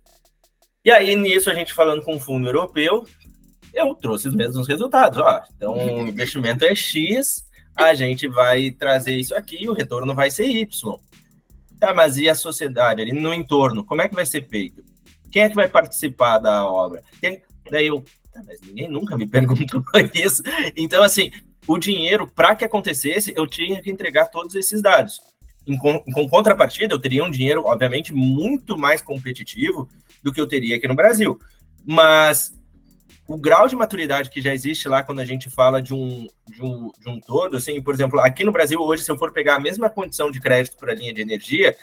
E 0.84 0.90
aí, 0.90 1.16
nisso, 1.16 1.50
a 1.50 1.54
gente 1.54 1.74
falando 1.74 2.02
com 2.02 2.14
o 2.14 2.20
fundo 2.20 2.46
europeu, 2.46 3.04
eu 3.76 3.94
trouxe 3.94 4.28
os 4.28 4.34
mesmos 4.34 4.66
resultados, 4.66 5.18
ó. 5.18 5.42
Então, 5.56 5.74
o 6.04 6.08
investimento 6.08 6.64
é 6.64 6.74
X, 6.74 7.46
a 7.74 7.94
gente 7.94 8.26
vai 8.26 8.70
trazer 8.70 9.16
isso 9.16 9.34
aqui, 9.34 9.68
o 9.68 9.74
retorno 9.74 10.14
vai 10.14 10.30
ser 10.30 10.46
Y. 10.46 10.98
Tá, 11.78 11.92
mas 11.92 12.16
e 12.16 12.28
a 12.28 12.34
sociedade 12.34 13.02
ali 13.02 13.12
no 13.12 13.34
entorno? 13.34 13.84
Como 13.84 14.00
é 14.00 14.08
que 14.08 14.14
vai 14.14 14.24
ser 14.24 14.48
feito? 14.48 14.82
Quem 15.30 15.42
é 15.42 15.48
que 15.48 15.54
vai 15.54 15.68
participar 15.68 16.38
da 16.38 16.66
obra? 16.66 17.02
Quem... 17.20 17.42
Daí 17.70 17.88
eu, 17.88 18.02
Tá, 18.36 18.42
mas 18.46 18.60
ninguém 18.60 18.88
nunca 18.88 19.16
me 19.16 19.26
perguntou 19.26 19.82
isso. 20.14 20.42
Então, 20.76 21.02
assim, 21.02 21.30
o 21.66 21.78
dinheiro, 21.78 22.26
para 22.26 22.54
que 22.54 22.64
acontecesse, 22.64 23.32
eu 23.34 23.46
tinha 23.46 23.80
que 23.80 23.90
entregar 23.90 24.26
todos 24.26 24.54
esses 24.54 24.82
dados. 24.82 25.20
Em, 25.66 25.76
com 25.76 26.28
contrapartida, 26.28 26.94
eu 26.94 26.98
teria 26.98 27.24
um 27.24 27.30
dinheiro, 27.30 27.64
obviamente, 27.64 28.12
muito 28.12 28.76
mais 28.76 29.00
competitivo 29.00 29.88
do 30.22 30.32
que 30.32 30.40
eu 30.40 30.46
teria 30.46 30.76
aqui 30.76 30.86
no 30.86 30.94
Brasil. 30.94 31.40
Mas 31.84 32.54
o 33.26 33.36
grau 33.36 33.66
de 33.66 33.74
maturidade 33.74 34.30
que 34.30 34.40
já 34.40 34.54
existe 34.54 34.88
lá 34.88 35.02
quando 35.02 35.20
a 35.20 35.24
gente 35.24 35.50
fala 35.50 35.82
de 35.82 35.92
um, 35.92 36.28
de 36.48 36.62
um, 36.62 36.92
de 36.98 37.08
um 37.08 37.20
todo, 37.20 37.56
assim, 37.56 37.82
por 37.82 37.92
exemplo, 37.92 38.20
aqui 38.20 38.44
no 38.44 38.52
Brasil 38.52 38.80
hoje, 38.80 39.02
se 39.02 39.10
eu 39.10 39.18
for 39.18 39.32
pegar 39.32 39.56
a 39.56 39.60
mesma 39.60 39.90
condição 39.90 40.30
de 40.30 40.40
crédito 40.40 40.76
para 40.76 40.92
a 40.92 40.94
linha 40.94 41.12
de 41.12 41.22
energia, 41.22 41.76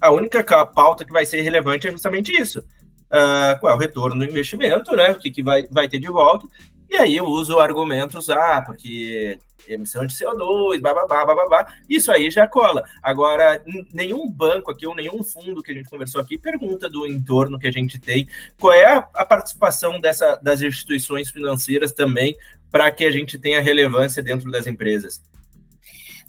a 0.00 0.10
única 0.10 0.42
pauta 0.64 1.04
que 1.04 1.12
vai 1.12 1.26
ser 1.26 1.42
relevante 1.42 1.86
é 1.86 1.90
justamente 1.90 2.32
isso. 2.32 2.60
Uh, 3.06 3.58
qual 3.60 3.72
é 3.72 3.76
o 3.76 3.78
retorno 3.78 4.18
do 4.18 4.24
investimento, 4.24 4.96
né? 4.96 5.12
O 5.12 5.18
que, 5.18 5.30
que 5.30 5.42
vai, 5.42 5.66
vai 5.70 5.88
ter 5.88 5.98
de 5.98 6.08
volta. 6.08 6.46
E 6.88 6.96
aí 6.96 7.16
eu 7.16 7.26
uso 7.26 7.58
argumentos, 7.58 8.30
ah, 8.30 8.62
porque 8.62 9.38
emissão 9.68 10.06
de 10.06 10.14
CO2, 10.14 10.80
bababá, 10.80 11.24
bababá, 11.24 11.74
isso 11.88 12.10
aí 12.12 12.30
já 12.30 12.46
cola. 12.46 12.84
Agora, 13.02 13.62
nenhum 13.92 14.30
banco 14.30 14.70
aqui 14.70 14.86
ou 14.86 14.94
nenhum 14.94 15.22
fundo 15.24 15.62
que 15.62 15.72
a 15.72 15.74
gente 15.74 15.90
conversou 15.90 16.20
aqui 16.20 16.38
pergunta 16.38 16.88
do 16.88 17.06
entorno 17.06 17.58
que 17.58 17.66
a 17.66 17.72
gente 17.72 17.98
tem, 17.98 18.28
qual 18.58 18.72
é 18.72 18.84
a, 18.84 19.08
a 19.14 19.24
participação 19.24 20.00
dessa, 20.00 20.36
das 20.36 20.62
instituições 20.62 21.30
financeiras 21.30 21.92
também 21.92 22.36
para 22.70 22.90
que 22.90 23.04
a 23.04 23.10
gente 23.10 23.38
tenha 23.38 23.60
relevância 23.60 24.22
dentro 24.22 24.50
das 24.50 24.66
empresas. 24.66 25.20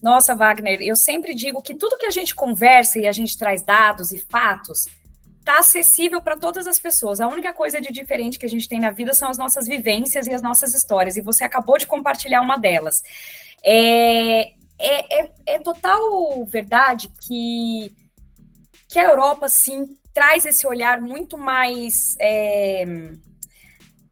Nossa, 0.02 0.36
Wagner, 0.36 0.80
eu 0.82 0.96
sempre 0.96 1.34
digo 1.34 1.62
que 1.62 1.74
tudo 1.74 1.98
que 1.98 2.06
a 2.06 2.12
gente 2.12 2.36
conversa 2.36 3.00
e 3.00 3.08
a 3.08 3.12
gente 3.12 3.38
traz 3.38 3.64
dados 3.64 4.12
e 4.12 4.20
fatos 4.20 4.88
está 5.48 5.60
acessível 5.60 6.22
para 6.22 6.36
todas 6.36 6.68
as 6.68 6.78
pessoas. 6.78 7.22
A 7.22 7.28
única 7.28 7.54
coisa 7.54 7.80
de 7.80 7.92
diferente 7.92 8.38
que 8.38 8.46
a 8.46 8.50
gente 8.50 8.68
tem 8.68 8.82
na 8.82 8.92
vida 8.92 9.14
são 9.14 9.30
as 9.30 9.38
nossas 9.38 9.66
vivências 9.66 10.28
e 10.28 10.34
as 10.34 10.42
nossas 10.42 10.74
histórias, 10.74 11.16
e 11.16 11.22
você 11.22 11.46
acabou 11.46 11.78
de 11.78 11.88
compartilhar 11.88 12.42
uma 12.42 12.58
delas. 12.58 13.02
É, 13.64 14.52
é, 14.78 15.22
é, 15.22 15.32
é 15.46 15.60
total 15.60 16.46
verdade 16.46 17.10
que, 17.22 17.96
que 18.90 19.00
a 19.00 19.06
Europa, 19.06 19.48
sim, 19.48 19.98
traz 20.14 20.46
esse 20.46 20.68
olhar 20.68 21.00
muito 21.00 21.38
mais 21.38 22.18
é, 22.20 22.86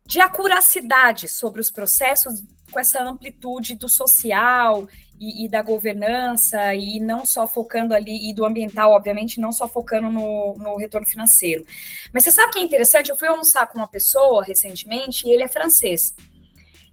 de 0.06 0.22
acuracidade 0.22 1.28
sobre 1.28 1.60
os 1.60 1.70
processos, 1.70 2.42
com 2.72 2.80
essa 2.80 3.04
amplitude 3.04 3.76
do 3.76 3.90
social 3.90 4.88
e, 5.20 5.46
e, 5.46 5.50
da 5.50 5.62
governança, 5.62 6.74
e 6.76 7.00
não 7.00 7.26
só 7.26 7.48
focando 7.48 7.94
ali, 7.94 8.30
e 8.30 8.34
do 8.34 8.46
ambiental, 8.46 8.92
obviamente, 8.92 9.40
não 9.40 9.52
só 9.52 9.68
focando 9.68 10.10
no, 10.10 10.56
no 10.58 10.78
retorno 10.78 11.08
financeiro. 11.08 11.66
Mas 12.14 12.24
você 12.24 12.32
sabe 12.32 12.50
o 12.50 12.52
que 12.52 12.60
é 12.60 12.64
interessante? 12.64 13.10
Eu 13.10 13.18
fui 13.18 13.28
almoçar 13.28 13.68
com 13.68 13.78
uma 13.78 13.88
pessoa 13.88 14.44
recentemente, 14.44 15.28
e 15.28 15.32
ele 15.32 15.44
é 15.44 15.48
francês. 15.48 16.14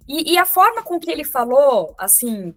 E, 0.07 0.33
e 0.33 0.37
a 0.37 0.45
forma 0.45 0.83
com 0.83 0.99
que 0.99 1.11
ele 1.11 1.23
falou, 1.23 1.95
assim, 1.97 2.53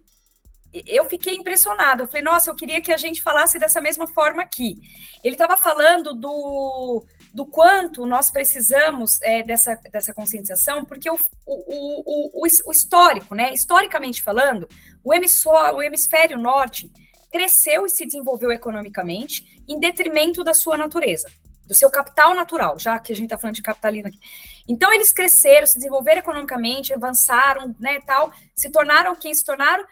eu 0.85 1.05
fiquei 1.05 1.35
impressionada. 1.35 2.03
Eu 2.03 2.07
falei, 2.07 2.23
nossa, 2.23 2.49
eu 2.49 2.55
queria 2.55 2.81
que 2.81 2.91
a 2.91 2.97
gente 2.97 3.21
falasse 3.21 3.59
dessa 3.59 3.81
mesma 3.81 4.07
forma 4.07 4.41
aqui. 4.41 4.77
Ele 5.23 5.35
estava 5.35 5.57
falando 5.57 6.13
do 6.13 7.03
do 7.33 7.45
quanto 7.45 8.05
nós 8.05 8.29
precisamos 8.29 9.21
é, 9.21 9.43
dessa, 9.43 9.75
dessa 9.91 10.13
conscientização, 10.13 10.85
porque 10.85 11.09
o, 11.09 11.17
o, 11.45 12.37
o, 12.37 12.47
o, 12.65 12.71
histórico, 12.71 13.35
né, 13.35 13.53
historicamente 13.53 14.21
falando, 14.21 14.67
o 15.03 15.13
hemisfério, 15.13 15.75
o 15.75 15.81
hemisfério 15.81 16.37
norte 16.37 16.91
cresceu 17.31 17.85
e 17.85 17.89
se 17.89 18.05
desenvolveu 18.05 18.51
economicamente 18.51 19.61
em 19.67 19.79
detrimento 19.79 20.43
da 20.43 20.53
sua 20.53 20.77
natureza, 20.77 21.29
do 21.65 21.75
seu 21.75 21.89
capital 21.89 22.33
natural, 22.33 22.79
já 22.79 22.97
que 22.99 23.11
a 23.11 23.15
gente 23.15 23.25
está 23.25 23.37
falando 23.37 23.55
de 23.55 23.61
capitalismo 23.61 24.07
aqui. 24.07 24.19
Então, 24.67 24.91
eles 24.93 25.11
cresceram, 25.11 25.67
se 25.67 25.75
desenvolveram 25.75 26.19
economicamente, 26.19 26.93
avançaram, 26.93 27.75
né, 27.79 27.99
tal, 28.01 28.31
se 28.55 28.69
tornaram 28.69 29.15
quem 29.15 29.33
se 29.33 29.43
tornaram, 29.43 29.85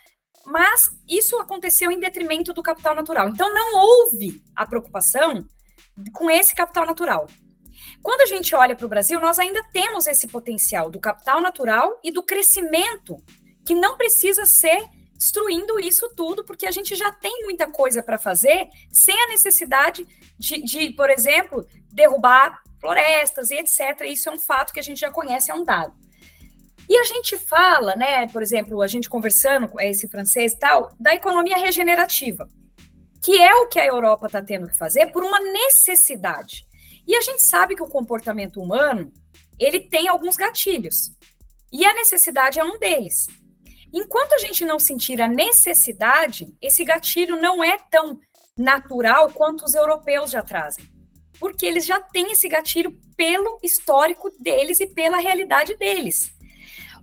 mas 0.45 0.89
isso 1.07 1.37
aconteceu 1.39 1.91
em 1.91 1.99
detrimento 1.99 2.53
do 2.53 2.63
capital 2.63 2.95
natural. 2.95 3.29
Então, 3.29 3.53
não 3.53 3.75
houve 3.75 4.41
a 4.55 4.65
preocupação 4.65 5.45
com 6.13 6.29
esse 6.29 6.55
capital 6.55 6.85
natural. 6.85 7.27
Quando 8.01 8.21
a 8.21 8.25
gente 8.25 8.53
olha 8.53 8.75
para 8.75 8.85
o 8.85 8.89
Brasil, 8.89 9.19
nós 9.19 9.39
ainda 9.39 9.63
temos 9.73 10.07
esse 10.07 10.27
potencial 10.27 10.89
do 10.89 10.99
capital 10.99 11.41
natural 11.41 11.99
e 12.03 12.11
do 12.11 12.21
crescimento, 12.21 13.21
que 13.65 13.73
não 13.73 13.97
precisa 13.97 14.45
ser 14.45 14.83
destruindo 15.17 15.79
isso 15.79 16.09
tudo, 16.15 16.43
porque 16.43 16.67
a 16.67 16.71
gente 16.71 16.93
já 16.93 17.11
tem 17.11 17.43
muita 17.43 17.67
coisa 17.67 18.03
para 18.03 18.17
fazer 18.17 18.67
sem 18.91 19.19
a 19.23 19.29
necessidade 19.29 20.05
de, 20.37 20.61
de, 20.61 20.91
por 20.91 21.09
exemplo, 21.09 21.65
derrubar 21.91 22.61
florestas 22.79 23.49
e 23.49 23.55
etc. 23.55 24.01
Isso 24.05 24.29
é 24.29 24.33
um 24.33 24.39
fato 24.39 24.73
que 24.73 24.79
a 24.79 24.83
gente 24.83 24.99
já 24.99 25.09
conhece, 25.09 25.49
é 25.49 25.55
um 25.55 25.63
dado. 25.63 25.93
E 26.87 26.97
a 26.97 27.03
gente 27.05 27.37
fala, 27.37 27.95
né, 27.95 28.27
por 28.27 28.43
exemplo, 28.43 28.81
a 28.81 28.87
gente 28.87 29.09
conversando 29.09 29.67
com 29.67 29.81
esse 29.81 30.07
francês 30.07 30.53
e 30.53 30.59
tal, 30.59 30.93
da 30.99 31.15
economia 31.15 31.57
regenerativa 31.57 32.47
que 33.25 33.41
é 33.41 33.55
o 33.55 33.67
que 33.67 33.79
a 33.79 33.87
Europa 33.87 34.27
está 34.27 34.39
tendo 34.39 34.67
que 34.67 34.77
fazer 34.77 35.07
por 35.07 35.23
uma 35.23 35.39
necessidade. 35.39 36.63
E 37.07 37.15
a 37.15 37.21
gente 37.21 37.41
sabe 37.41 37.75
que 37.75 37.81
o 37.81 37.89
comportamento 37.89 38.61
humano 38.61 39.11
ele 39.57 39.79
tem 39.79 40.07
alguns 40.07 40.37
gatilhos. 40.37 41.11
E 41.73 41.83
a 41.83 41.93
necessidade 41.95 42.59
é 42.59 42.63
um 42.63 42.77
deles. 42.77 43.27
Enquanto 43.91 44.33
a 44.33 44.37
gente 44.37 44.63
não 44.63 44.77
sentir 44.77 45.19
a 45.19 45.27
necessidade, 45.27 46.55
esse 46.61 46.85
gatilho 46.85 47.41
não 47.41 47.63
é 47.63 47.79
tão 47.89 48.19
natural 48.55 49.31
quanto 49.31 49.65
os 49.65 49.73
europeus 49.73 50.29
já 50.29 50.43
trazem. 50.43 50.85
Porque 51.39 51.65
eles 51.65 51.83
já 51.83 51.99
têm 51.99 52.31
esse 52.31 52.47
gatilho 52.47 52.95
pelo 53.17 53.59
histórico 53.63 54.31
deles 54.39 54.79
e 54.79 54.85
pela 54.85 55.17
realidade 55.17 55.75
deles. 55.77 56.31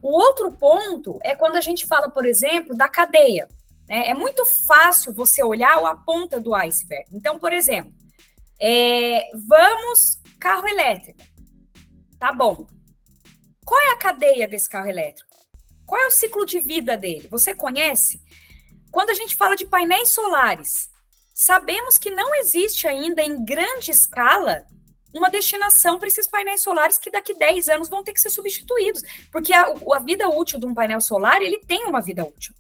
O 0.01 0.13
outro 0.13 0.53
ponto 0.53 1.19
é 1.25 1.35
quando 1.35 1.57
a 1.57 1.61
gente 1.61 1.85
fala, 1.85 2.09
por 2.09 2.25
exemplo, 2.25 2.77
da 2.77 2.89
cadeia. 2.89 3.49
É, 3.93 4.13
é 4.13 4.15
muito 4.15 4.47
fácil 4.47 5.13
você 5.13 5.45
olhar 5.45 5.77
a 5.85 5.95
ponta 5.95 6.41
do 6.41 6.55
iceberg. 6.55 7.05
Então, 7.13 7.39
por 7.39 7.53
exemplo, 7.53 7.93
é, 8.59 9.31
vamos 9.35 10.19
carro 10.41 10.67
elétrico. 10.67 11.21
Tá 12.19 12.33
bom. 12.33 12.67
Qual 13.63 13.79
é 13.79 13.93
a 13.93 13.99
cadeia 13.99 14.49
desse 14.49 14.67
carro 14.67 14.89
elétrico? 14.89 15.29
Qual 15.85 16.01
é 16.01 16.07
o 16.07 16.11
ciclo 16.11 16.47
de 16.47 16.59
vida 16.59 16.97
dele? 16.97 17.29
Você 17.31 17.55
conhece? 17.55 18.23
Quando 18.91 19.11
a 19.11 19.15
gente 19.15 19.37
fala 19.37 19.55
de 19.57 19.67
painéis 19.67 20.09
solares, 20.09 20.89
sabemos 21.35 21.99
que 21.99 22.11
não 22.11 22.35
existe 22.37 22.89
ainda 22.89 23.21
em 23.21 23.45
grande 23.45 23.91
escala 23.91 24.65
uma 25.13 25.29
destinação 25.29 25.99
para 25.99 26.09
esses 26.09 26.27
painéis 26.27 26.63
solares 26.63 26.97
que 26.97 27.11
daqui 27.11 27.35
10 27.35 27.69
anos 27.69 27.91
vão 27.91 28.03
ter 28.03 28.15
que 28.15 28.21
ser 28.23 28.31
substituídos, 28.31 29.03
porque 29.31 29.53
a, 29.53 29.67
a 29.67 29.99
vida 29.99 30.31
útil 30.31 30.59
de 30.59 30.65
um 30.65 30.73
painel 30.73 31.03
solar, 31.03 31.43
ele 31.43 31.59
tem 31.59 31.85
uma 31.85 32.01
vida 32.01 32.25
útil. 32.25 32.55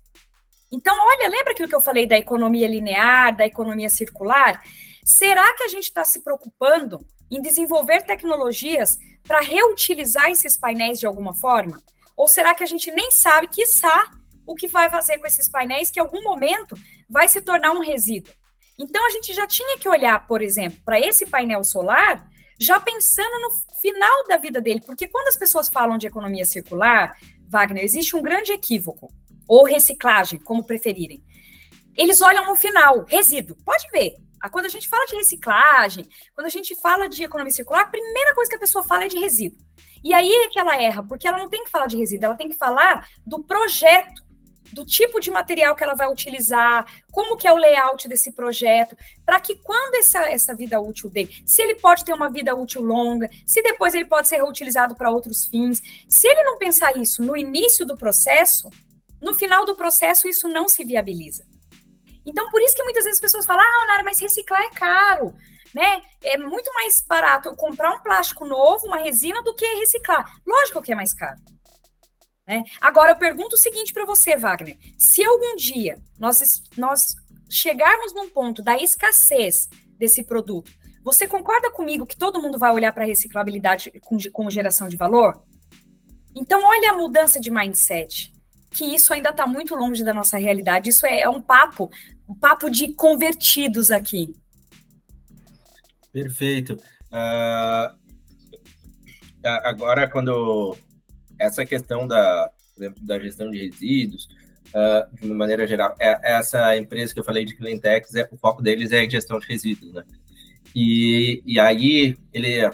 Então, 0.72 0.96
olha, 0.98 1.28
lembra 1.28 1.52
aquilo 1.52 1.68
que 1.68 1.74
eu 1.74 1.82
falei 1.82 2.06
da 2.06 2.16
economia 2.16 2.66
linear, 2.66 3.36
da 3.36 3.44
economia 3.44 3.90
circular? 3.90 4.64
Será 5.04 5.52
que 5.54 5.64
a 5.64 5.68
gente 5.68 5.84
está 5.84 6.02
se 6.02 6.20
preocupando 6.22 7.04
em 7.30 7.42
desenvolver 7.42 8.02
tecnologias 8.02 8.98
para 9.22 9.40
reutilizar 9.40 10.30
esses 10.30 10.56
painéis 10.56 10.98
de 10.98 11.06
alguma 11.06 11.34
forma? 11.34 11.82
Ou 12.16 12.26
será 12.26 12.54
que 12.54 12.64
a 12.64 12.66
gente 12.66 12.90
nem 12.90 13.10
sabe, 13.10 13.48
quiçá, 13.48 14.10
o 14.46 14.54
que 14.54 14.66
vai 14.66 14.88
fazer 14.88 15.18
com 15.18 15.26
esses 15.26 15.48
painéis 15.48 15.90
que 15.90 16.00
em 16.00 16.02
algum 16.02 16.22
momento 16.22 16.74
vai 17.08 17.28
se 17.28 17.42
tornar 17.42 17.72
um 17.72 17.80
resíduo? 17.80 18.32
Então, 18.78 19.06
a 19.06 19.10
gente 19.10 19.34
já 19.34 19.46
tinha 19.46 19.76
que 19.78 19.88
olhar, 19.88 20.26
por 20.26 20.40
exemplo, 20.40 20.80
para 20.84 20.98
esse 20.98 21.26
painel 21.26 21.62
solar, 21.64 22.26
já 22.58 22.80
pensando 22.80 23.40
no 23.40 23.50
final 23.78 24.26
da 24.26 24.38
vida 24.38 24.60
dele, 24.60 24.80
porque 24.80 25.06
quando 25.06 25.28
as 25.28 25.36
pessoas 25.36 25.68
falam 25.68 25.98
de 25.98 26.06
economia 26.06 26.46
circular, 26.46 27.16
Wagner, 27.48 27.84
existe 27.84 28.16
um 28.16 28.22
grande 28.22 28.52
equívoco 28.52 29.12
ou 29.46 29.64
reciclagem, 29.64 30.38
como 30.38 30.64
preferirem. 30.64 31.22
Eles 31.96 32.20
olham 32.20 32.46
no 32.46 32.56
final, 32.56 33.04
resíduo. 33.04 33.56
Pode 33.64 33.88
ver. 33.90 34.16
Ah, 34.40 34.48
quando 34.48 34.66
a 34.66 34.68
gente 34.68 34.88
fala 34.88 35.06
de 35.06 35.14
reciclagem, 35.14 36.08
quando 36.34 36.46
a 36.46 36.50
gente 36.50 36.74
fala 36.80 37.08
de 37.08 37.22
economia 37.22 37.52
circular, 37.52 37.82
a 37.82 37.86
primeira 37.86 38.34
coisa 38.34 38.50
que 38.50 38.56
a 38.56 38.60
pessoa 38.60 38.82
fala 38.82 39.04
é 39.04 39.08
de 39.08 39.18
resíduo. 39.18 39.58
E 40.02 40.12
aí 40.12 40.28
é 40.28 40.48
que 40.48 40.58
ela 40.58 40.76
erra, 40.82 41.02
porque 41.04 41.28
ela 41.28 41.38
não 41.38 41.48
tem 41.48 41.62
que 41.62 41.70
falar 41.70 41.86
de 41.86 41.96
resíduo, 41.96 42.26
ela 42.26 42.34
tem 42.34 42.48
que 42.48 42.56
falar 42.56 43.08
do 43.24 43.44
projeto, 43.44 44.20
do 44.72 44.84
tipo 44.84 45.20
de 45.20 45.30
material 45.30 45.76
que 45.76 45.84
ela 45.84 45.94
vai 45.94 46.10
utilizar, 46.10 46.86
como 47.12 47.36
que 47.36 47.46
é 47.46 47.52
o 47.52 47.56
layout 47.56 48.08
desse 48.08 48.32
projeto, 48.32 48.96
para 49.24 49.38
que 49.38 49.54
quando 49.56 49.94
essa, 49.96 50.20
essa 50.28 50.56
vida 50.56 50.80
útil 50.80 51.10
dele, 51.10 51.42
se 51.46 51.62
ele 51.62 51.76
pode 51.76 52.04
ter 52.04 52.14
uma 52.14 52.30
vida 52.30 52.54
útil 52.54 52.82
longa, 52.82 53.30
se 53.46 53.62
depois 53.62 53.94
ele 53.94 54.06
pode 54.06 54.28
ser 54.28 54.36
reutilizado 54.36 54.96
para 54.96 55.10
outros 55.10 55.44
fins, 55.44 55.80
se 56.08 56.26
ele 56.26 56.42
não 56.42 56.58
pensar 56.58 56.96
isso 56.96 57.22
no 57.22 57.36
início 57.36 57.86
do 57.86 57.96
processo, 57.96 58.70
no 59.22 59.32
final 59.32 59.64
do 59.64 59.76
processo 59.76 60.28
isso 60.28 60.48
não 60.48 60.68
se 60.68 60.84
viabiliza. 60.84 61.46
Então, 62.26 62.50
por 62.50 62.60
isso 62.60 62.74
que 62.74 62.82
muitas 62.82 63.04
vezes 63.04 63.18
as 63.18 63.20
pessoas 63.20 63.46
falam, 63.46 63.64
ah, 63.64 63.86
Nara, 63.86 64.02
mas 64.02 64.20
reciclar 64.20 64.62
é 64.62 64.70
caro, 64.70 65.34
né? 65.74 66.02
É 66.22 66.36
muito 66.36 66.72
mais 66.74 67.02
barato 67.02 67.48
eu 67.48 67.56
comprar 67.56 67.94
um 67.94 68.00
plástico 68.00 68.44
novo, 68.44 68.86
uma 68.86 68.98
resina, 68.98 69.42
do 69.42 69.54
que 69.54 69.64
reciclar. 69.76 70.30
Lógico 70.46 70.82
que 70.82 70.92
é 70.92 70.94
mais 70.94 71.14
caro. 71.14 71.40
Né? 72.46 72.64
Agora, 72.80 73.12
eu 73.12 73.16
pergunto 73.16 73.54
o 73.54 73.58
seguinte 73.58 73.92
para 73.92 74.04
você, 74.04 74.36
Wagner: 74.36 74.76
se 74.98 75.24
algum 75.24 75.56
dia 75.56 76.00
nós, 76.18 76.62
nós 76.76 77.14
chegarmos 77.48 78.12
num 78.12 78.28
ponto 78.28 78.62
da 78.62 78.76
escassez 78.76 79.68
desse 79.98 80.24
produto, 80.24 80.70
você 81.04 81.26
concorda 81.26 81.70
comigo 81.70 82.06
que 82.06 82.16
todo 82.16 82.40
mundo 82.40 82.58
vai 82.58 82.72
olhar 82.72 82.92
para 82.92 83.04
a 83.04 83.06
reciclabilidade 83.06 83.90
com, 84.00 84.16
com 84.32 84.50
geração 84.50 84.88
de 84.88 84.96
valor? 84.96 85.42
Então, 86.34 86.62
olha 86.64 86.90
a 86.90 86.96
mudança 86.96 87.40
de 87.40 87.50
mindset, 87.50 88.32
que 88.72 88.84
isso 88.84 89.12
ainda 89.12 89.30
está 89.30 89.46
muito 89.46 89.74
longe 89.74 90.02
da 90.02 90.14
nossa 90.14 90.38
realidade. 90.38 90.88
Isso 90.88 91.06
é, 91.06 91.20
é 91.20 91.28
um 91.28 91.40
papo, 91.40 91.90
um 92.28 92.34
papo 92.34 92.70
de 92.70 92.92
convertidos 92.94 93.90
aqui. 93.90 94.34
Perfeito. 96.12 96.74
Uh, 97.10 97.96
agora, 99.44 100.08
quando 100.08 100.76
essa 101.38 101.64
questão 101.64 102.06
da, 102.06 102.50
da 103.00 103.18
gestão 103.18 103.50
de 103.50 103.58
resíduos, 103.58 104.28
uh, 104.68 105.16
de 105.16 105.26
uma 105.26 105.34
maneira 105.34 105.66
geral, 105.66 105.94
é, 105.98 106.18
essa 106.22 106.76
empresa 106.76 107.12
que 107.12 107.20
eu 107.20 107.24
falei 107.24 107.44
de 107.44 107.56
Cleantex, 107.56 108.14
é, 108.14 108.28
o 108.30 108.36
foco 108.36 108.62
deles 108.62 108.92
é 108.92 109.08
gestão 109.08 109.38
de 109.38 109.46
resíduos, 109.46 109.92
né? 109.92 110.04
E, 110.74 111.42
e 111.44 111.60
aí, 111.60 112.16
ele, 112.32 112.70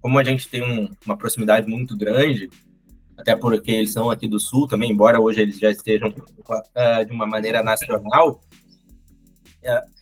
como 0.00 0.18
a 0.18 0.24
gente 0.24 0.48
tem 0.48 0.62
um, 0.62 0.88
uma 1.04 1.16
proximidade 1.16 1.68
muito 1.68 1.96
grande, 1.96 2.48
até 3.22 3.36
porque 3.36 3.70
eles 3.70 3.92
são 3.92 4.10
aqui 4.10 4.26
do 4.26 4.40
Sul 4.40 4.66
também, 4.66 4.90
embora 4.90 5.20
hoje 5.20 5.40
eles 5.40 5.56
já 5.56 5.70
estejam 5.70 6.08
uh, 6.10 7.04
de 7.06 7.12
uma 7.12 7.24
maneira 7.24 7.62
nacional, 7.62 8.42
uh, 9.62 9.92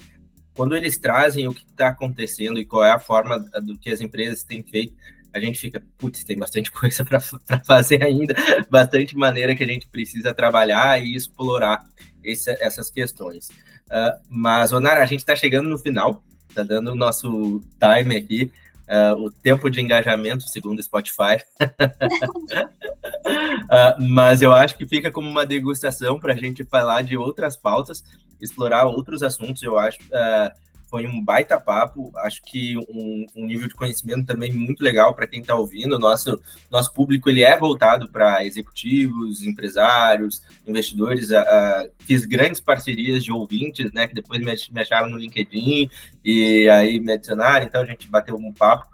quando 0.54 0.74
eles 0.74 0.96
trazem 0.96 1.46
o 1.46 1.52
que 1.52 1.62
está 1.64 1.88
acontecendo 1.88 2.58
e 2.58 2.64
qual 2.64 2.82
é 2.82 2.90
a 2.90 2.98
forma 2.98 3.38
do 3.62 3.76
que 3.78 3.90
as 3.90 4.00
empresas 4.00 4.42
têm 4.42 4.62
feito, 4.62 4.94
a 5.34 5.38
gente 5.38 5.58
fica, 5.58 5.82
putz, 5.98 6.24
tem 6.24 6.38
bastante 6.38 6.72
coisa 6.72 7.04
para 7.04 7.20
fazer 7.62 8.02
ainda, 8.02 8.34
bastante 8.70 9.14
maneira 9.14 9.54
que 9.54 9.64
a 9.64 9.68
gente 9.68 9.86
precisa 9.86 10.32
trabalhar 10.32 11.00
e 11.04 11.14
explorar 11.14 11.84
esse, 12.24 12.50
essas 12.52 12.90
questões. 12.90 13.50
Uh, 13.90 14.18
mas, 14.30 14.72
Onara, 14.72 15.02
a 15.02 15.06
gente 15.06 15.20
está 15.20 15.36
chegando 15.36 15.68
no 15.68 15.78
final, 15.78 16.24
está 16.48 16.62
dando 16.62 16.92
o 16.92 16.96
nosso 16.96 17.62
time 17.78 18.16
aqui, 18.16 18.50
uh, 18.90 19.14
o 19.24 19.30
tempo 19.30 19.70
de 19.70 19.80
engajamento, 19.80 20.42
segundo 20.48 20.80
o 20.80 20.82
Spotify. 20.82 21.36
uh, 23.62 24.02
mas 24.02 24.42
eu 24.42 24.52
acho 24.52 24.76
que 24.76 24.86
fica 24.86 25.10
como 25.10 25.30
uma 25.30 25.46
degustação 25.46 26.18
para 26.18 26.32
a 26.32 26.36
gente 26.36 26.64
falar 26.64 27.02
de 27.02 27.16
outras 27.16 27.56
pautas, 27.56 28.02
explorar 28.40 28.86
outros 28.86 29.22
assuntos, 29.22 29.62
eu 29.62 29.78
acho. 29.78 29.98
Uh, 30.04 30.50
foi 30.90 31.06
um 31.06 31.24
baita 31.24 31.58
papo, 31.58 32.10
acho 32.16 32.42
que 32.42 32.76
um, 32.76 33.26
um 33.36 33.46
nível 33.46 33.68
de 33.68 33.74
conhecimento 33.74 34.26
também 34.26 34.52
muito 34.52 34.82
legal 34.82 35.14
para 35.14 35.26
quem 35.26 35.40
está 35.40 35.54
ouvindo. 35.54 35.98
Nosso, 36.00 36.42
nosso 36.68 36.92
público 36.92 37.30
ele 37.30 37.44
é 37.44 37.56
voltado 37.56 38.08
para 38.08 38.44
executivos, 38.44 39.44
empresários, 39.44 40.42
investidores. 40.66 41.30
A, 41.30 41.42
a, 41.42 41.88
fiz 42.00 42.26
grandes 42.26 42.60
parcerias 42.60 43.22
de 43.22 43.30
ouvintes, 43.30 43.92
né, 43.92 44.08
que 44.08 44.14
depois 44.14 44.40
me, 44.40 44.46
me 44.46 44.80
acharam 44.80 45.08
no 45.08 45.16
LinkedIn 45.16 45.88
e 46.24 46.68
aí 46.68 46.98
me 46.98 47.12
adicionaram, 47.12 47.64
então 47.64 47.82
a 47.82 47.86
gente 47.86 48.08
bateu 48.08 48.34
um 48.34 48.52
papo. 48.52 48.86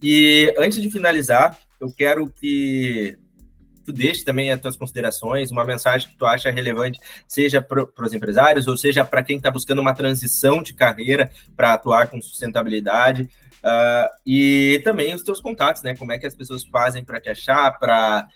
E 0.00 0.54
antes 0.56 0.80
de 0.80 0.90
finalizar, 0.90 1.58
eu 1.80 1.92
quero 1.92 2.28
que 2.30 3.18
tu 3.84 3.92
deixe 3.92 4.24
também 4.24 4.50
as 4.50 4.60
tuas 4.60 4.76
considerações, 4.76 5.50
uma 5.50 5.64
mensagem 5.64 6.08
que 6.08 6.16
tu 6.16 6.26
acha 6.26 6.50
relevante, 6.50 6.98
seja 7.26 7.60
para 7.60 7.86
os 8.00 8.14
empresários 8.14 8.66
ou 8.66 8.76
seja 8.76 9.04
para 9.04 9.22
quem 9.22 9.36
está 9.36 9.50
buscando 9.50 9.80
uma 9.80 9.94
transição 9.94 10.62
de 10.62 10.74
carreira 10.74 11.30
para 11.56 11.74
atuar 11.74 12.08
com 12.08 12.20
sustentabilidade. 12.20 13.28
Uh, 13.62 14.08
e 14.26 14.80
também 14.82 15.14
os 15.14 15.22
teus 15.22 15.40
contatos, 15.40 15.82
né? 15.82 15.94
Como 15.94 16.10
é 16.10 16.18
que 16.18 16.26
as 16.26 16.34
pessoas 16.34 16.64
fazem 16.64 17.04
para 17.04 17.20
te 17.20 17.28
achar, 17.28 17.78
para 17.78 18.26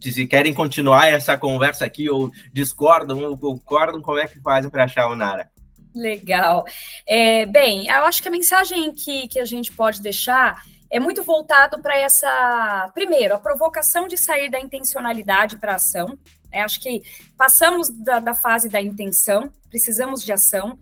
se 0.00 0.26
querem 0.26 0.54
continuar 0.54 1.08
essa 1.08 1.36
conversa 1.36 1.84
aqui 1.84 2.08
ou 2.08 2.30
discordam 2.52 3.22
ou 3.22 3.36
concordam, 3.36 4.00
como 4.00 4.18
é 4.18 4.26
que 4.26 4.40
fazem 4.40 4.70
para 4.70 4.84
achar 4.84 5.08
o 5.08 5.16
Nara? 5.16 5.50
Legal. 5.94 6.64
É, 7.06 7.44
bem, 7.46 7.88
eu 7.88 8.04
acho 8.04 8.22
que 8.22 8.28
a 8.28 8.30
mensagem 8.30 8.94
que, 8.94 9.28
que 9.28 9.38
a 9.38 9.44
gente 9.44 9.72
pode 9.72 10.00
deixar 10.00 10.62
é 10.90 10.98
muito 10.98 11.22
voltado 11.22 11.80
para 11.80 11.96
essa, 11.96 12.90
primeiro, 12.92 13.34
a 13.34 13.38
provocação 13.38 14.08
de 14.08 14.18
sair 14.18 14.50
da 14.50 14.58
intencionalidade 14.58 15.56
para 15.56 15.72
a 15.72 15.76
ação. 15.76 16.18
Né? 16.50 16.62
Acho 16.62 16.80
que 16.80 17.02
passamos 17.36 17.88
da, 17.88 18.18
da 18.18 18.34
fase 18.34 18.68
da 18.68 18.80
intenção, 18.80 19.52
precisamos 19.68 20.24
de 20.24 20.32
ação. 20.32 20.76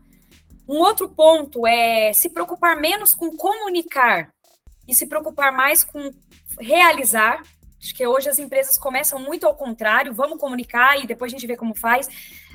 Um 0.67 0.79
outro 0.79 1.11
ponto 1.11 1.67
é 1.67 2.13
se 2.15 2.31
preocupar 2.31 2.77
menos 2.77 3.15
com 3.15 3.37
comunicar 3.37 4.33
e 4.87 4.95
se 4.95 5.07
preocupar 5.07 5.53
mais 5.53 5.85
com 5.85 6.11
realizar. 6.59 7.43
Acho 7.81 7.95
que 7.95 8.07
hoje 8.07 8.31
as 8.31 8.39
empresas 8.39 8.79
começam 8.79 9.19
muito 9.19 9.47
ao 9.47 9.55
contrário, 9.55 10.15
vamos 10.15 10.41
comunicar 10.41 10.99
e 10.99 11.07
depois 11.07 11.31
a 11.31 11.37
gente 11.37 11.47
vê 11.47 11.57
como 11.57 11.75
faz. 11.75 12.09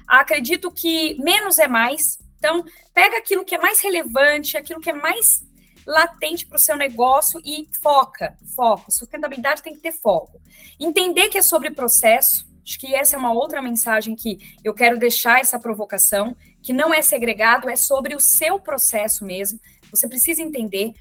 Acredito 0.08 0.72
que 0.72 1.16
menos 1.22 1.60
é 1.60 1.68
mais. 1.68 2.18
Então, 2.40 2.66
pega 2.94 3.18
aquilo 3.18 3.46
que 3.46 3.56
é 3.56 3.60
mais 3.60 3.80
relevante, 3.80 4.58
aquilo 4.58 4.82
que 4.82 4.90
é 4.90 4.94
mais 4.94 5.44
latente 5.86 6.46
para 6.46 6.56
o 6.56 6.60
seu 6.60 6.76
negócio 6.76 7.42
e 7.44 7.68
foca, 7.82 8.38
foco. 8.56 8.92
Sustentabilidade 8.92 9.62
tem 9.62 9.74
que 9.74 9.82
ter 9.82 9.92
foco. 9.92 10.42
Entender 10.80 11.30
que 11.30 11.38
é 11.38 11.42
sobre 11.42 11.72
processo, 11.72 12.46
acho 12.64 12.80
que 12.80 12.94
essa 12.94 13.16
é 13.16 13.20
uma 13.20 13.34
outra 13.34 13.62
mensagem 13.62 14.16
que 14.16 14.40
eu 14.64 14.74
quero 14.74 14.98
deixar 14.98 15.40
essa 15.40 15.60
provocação, 15.60 16.36
que 16.62 16.74
não 16.74 16.94
é 16.94 17.02
segregado, 17.02 17.70
é 17.70 17.76
sobre 17.76 18.16
o 18.16 18.20
seu 18.20 18.60
processo 18.60 19.26
mesmo. 19.26 19.60
Você 19.92 20.08
precisa 20.08 20.42
entender. 20.42 20.94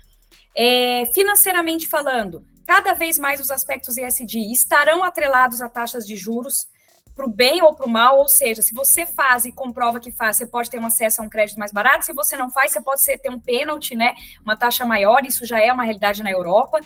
É, 0.55 1.07
financeiramente 1.15 1.89
falando, 1.89 2.45
cada 2.67 2.93
vez 2.93 3.19
mais 3.19 3.41
os 3.41 3.51
aspectos 3.51 3.97
ESG 3.97 4.53
estarão 4.53 5.03
atrelados 5.03 5.63
a 5.63 5.69
taxas 5.69 6.07
de 6.07 6.17
juros 6.17 6.67
para 7.15 7.27
o 7.27 7.31
bem 7.31 7.63
ou 7.63 7.75
para 7.75 7.87
o 7.87 7.91
mal, 7.91 8.19
ou 8.19 8.29
seja, 8.29 8.63
se 8.63 8.75
você 8.75 9.05
faz 9.05 9.45
e 9.45 9.53
comprova 9.53 10.01
que 10.01 10.11
faz, 10.11 10.37
você 10.37 10.47
pode 10.47 10.71
ter 10.71 10.79
um 10.79 10.87
acesso 10.87 11.21
a 11.21 11.25
um 11.25 11.29
crédito 11.29 11.59
mais 11.59 11.73
barato, 11.73 12.05
se 12.05 12.13
você 12.13 12.37
não 12.37 12.51
faz, 12.51 12.73
você 12.73 12.81
pode 12.81 13.03
ter 13.05 13.31
um 13.31 13.39
pênalti, 13.39 13.95
né, 13.95 14.15
uma 14.45 14.57
taxa 14.57 14.85
maior, 14.85 15.25
isso 15.25 15.45
já 15.45 15.61
é 15.61 15.73
uma 15.73 15.85
realidade 15.85 16.23
na 16.23 16.31
Europa. 16.31 16.81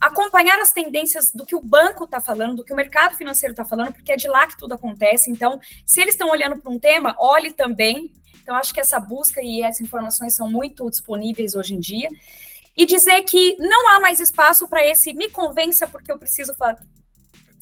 Acompanhar 0.00 0.58
as 0.58 0.72
tendências 0.72 1.30
do 1.32 1.46
que 1.46 1.54
o 1.54 1.62
banco 1.62 2.04
está 2.04 2.20
falando, 2.20 2.56
do 2.56 2.64
que 2.64 2.72
o 2.72 2.76
mercado 2.76 3.16
financeiro 3.16 3.52
está 3.52 3.64
falando, 3.64 3.92
porque 3.92 4.12
é 4.12 4.16
de 4.16 4.28
lá 4.28 4.46
que 4.46 4.58
tudo 4.58 4.74
acontece. 4.74 5.30
Então, 5.30 5.58
se 5.86 6.00
eles 6.00 6.14
estão 6.14 6.28
olhando 6.28 6.58
para 6.58 6.70
um 6.70 6.78
tema, 6.78 7.16
olhe 7.18 7.52
também. 7.52 8.12
Então, 8.42 8.54
acho 8.56 8.74
que 8.74 8.80
essa 8.80 9.00
busca 9.00 9.40
e 9.40 9.62
essas 9.62 9.80
informações 9.80 10.34
são 10.34 10.50
muito 10.50 10.90
disponíveis 10.90 11.54
hoje 11.54 11.74
em 11.74 11.80
dia. 11.80 12.10
E 12.76 12.84
dizer 12.84 13.22
que 13.22 13.56
não 13.58 13.88
há 13.90 14.00
mais 14.00 14.20
espaço 14.20 14.68
para 14.68 14.84
esse 14.84 15.14
me 15.14 15.30
convença 15.30 15.86
porque 15.86 16.10
eu 16.10 16.18
preciso 16.18 16.54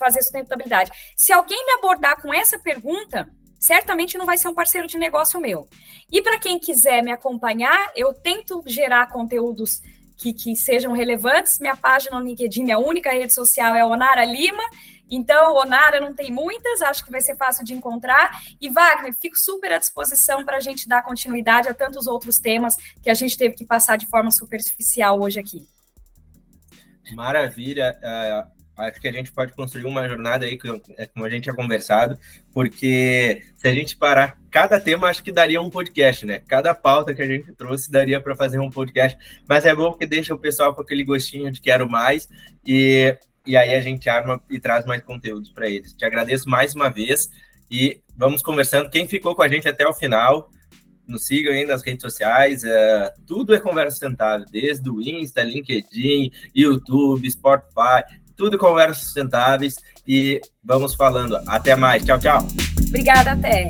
fazer 0.03 0.23
sustentabilidade. 0.23 0.91
Se 1.17 1.33
alguém 1.33 1.65
me 1.65 1.73
abordar 1.73 2.21
com 2.21 2.33
essa 2.33 2.59
pergunta, 2.59 3.29
certamente 3.59 4.19
não 4.19 4.27
vai 4.27 4.37
ser 4.37 4.49
um 4.49 4.55
parceiro 4.55 4.89
de 4.89 4.99
negócio 4.99 5.41
meu. 5.41 5.69
E 6.11 6.21
para 6.21 6.39
quem 6.39 6.59
quiser 6.59 7.03
me 7.03 7.13
acompanhar, 7.13 7.93
eu 7.95 8.13
tento 8.13 8.63
gerar 8.67 9.07
conteúdos 9.09 9.81
que, 10.17 10.33
que, 10.33 10.57
sejam 10.57 10.93
relevantes. 10.93 11.59
Minha 11.59 11.77
página 11.77 12.19
no 12.19 12.27
LinkedIn, 12.27 12.65
minha 12.65 12.79
única 12.79 13.11
rede 13.11 13.33
social 13.33 13.75
é 13.75 13.85
Onara 13.85 14.25
Lima. 14.25 14.63
Então, 15.09 15.55
Onara 15.55 16.01
não 16.01 16.15
tem 16.15 16.33
muitas, 16.33 16.81
acho 16.83 17.05
que 17.05 17.11
vai 17.11 17.21
ser 17.21 17.37
fácil 17.37 17.65
de 17.65 17.75
encontrar. 17.75 18.41
E 18.61 18.69
Wagner, 18.69 19.15
fico 19.15 19.39
super 19.39 19.73
à 19.73 19.79
disposição 19.79 20.45
para 20.45 20.57
a 20.57 20.61
gente 20.61 20.89
dar 20.89 21.03
continuidade 21.03 21.69
a 21.69 21.75
tantos 21.75 22.07
outros 22.07 22.39
temas 22.39 22.77
que 23.03 23.11
a 23.11 23.15
gente 23.15 23.37
teve 23.37 23.55
que 23.55 23.65
passar 23.65 23.97
de 23.97 24.07
forma 24.07 24.31
superficial 24.31 25.21
hoje 25.21 25.39
aqui. 25.39 25.67
Maravilha. 27.15 27.99
Uh, 27.99 28.62
Acho 28.89 29.01
que 29.01 29.09
a 29.09 29.13
gente 29.13 29.31
pode 29.31 29.53
construir 29.53 29.85
uma 29.85 30.09
jornada 30.09 30.45
aí, 30.45 30.59
é, 30.97 31.07
como 31.07 31.25
a 31.25 31.31
gente 31.31 31.45
tinha 31.45 31.55
conversado, 31.55 32.19
porque 32.53 33.43
se 33.57 33.69
a 33.69 33.75
gente 33.75 33.97
parar 33.97 34.39
cada 34.51 34.81
tema, 34.81 35.09
acho 35.09 35.23
que 35.23 35.31
daria 35.31 35.61
um 35.61 35.71
podcast, 35.71 36.27
né? 36.27 36.43
Cada 36.49 36.75
pauta 36.75 37.15
que 37.15 37.23
a 37.23 37.27
gente 37.27 37.53
trouxe 37.53 37.91
daria 37.91 38.21
para 38.21 38.35
fazer 38.35 38.59
um 38.59 38.71
podcast, 38.71 39.17
mas 39.49 39.65
é 39.65 39.75
bom 39.75 39.91
porque 39.91 40.07
deixa 40.07 40.35
o 40.35 40.39
pessoal 40.39 40.75
com 40.75 40.83
aquele 40.83 41.05
gostinho 41.05 41.51
de 41.51 41.61
quero 41.61 41.89
mais 41.89 42.29
e, 42.67 43.17
e 43.47 43.57
aí 43.57 43.75
a 43.75 43.81
gente 43.81 44.09
arma 44.09 44.43
e 44.51 44.59
traz 44.59 44.85
mais 44.85 45.03
conteúdos 45.03 45.51
para 45.51 45.69
eles. 45.69 45.95
Te 45.95 46.05
agradeço 46.05 46.49
mais 46.49 46.75
uma 46.75 46.91
vez 46.91 47.31
e 47.71 48.01
vamos 48.17 48.43
conversando. 48.43 48.91
Quem 48.91 49.07
ficou 49.07 49.35
com 49.35 49.43
a 49.43 49.49
gente 49.49 49.69
até 49.69 49.87
o 49.87 49.95
final, 49.95 50.51
nos 51.07 51.27
sigam 51.27 51.53
aí 51.53 51.65
nas 51.65 51.83
redes 51.83 52.03
sociais, 52.03 52.65
é, 52.65 53.13
tudo 53.27 53.55
é 53.55 53.61
conversa 53.61 53.93
sustentável, 53.93 54.47
desde 54.51 54.89
o 54.89 55.01
Insta, 55.01 55.43
LinkedIn, 55.43 56.31
YouTube, 56.55 57.31
Spotify, 57.31 58.05
tudo 58.43 58.59
conversas 58.59 59.05
sustentáveis 59.05 59.77
e 60.05 60.41
vamos 60.65 60.97
falando. 60.97 61.41
Até 61.47 61.77
mais. 61.77 62.05
Tchau, 62.05 62.19
tchau. 62.19 62.45
Obrigada, 62.89 63.33
até. 63.33 63.69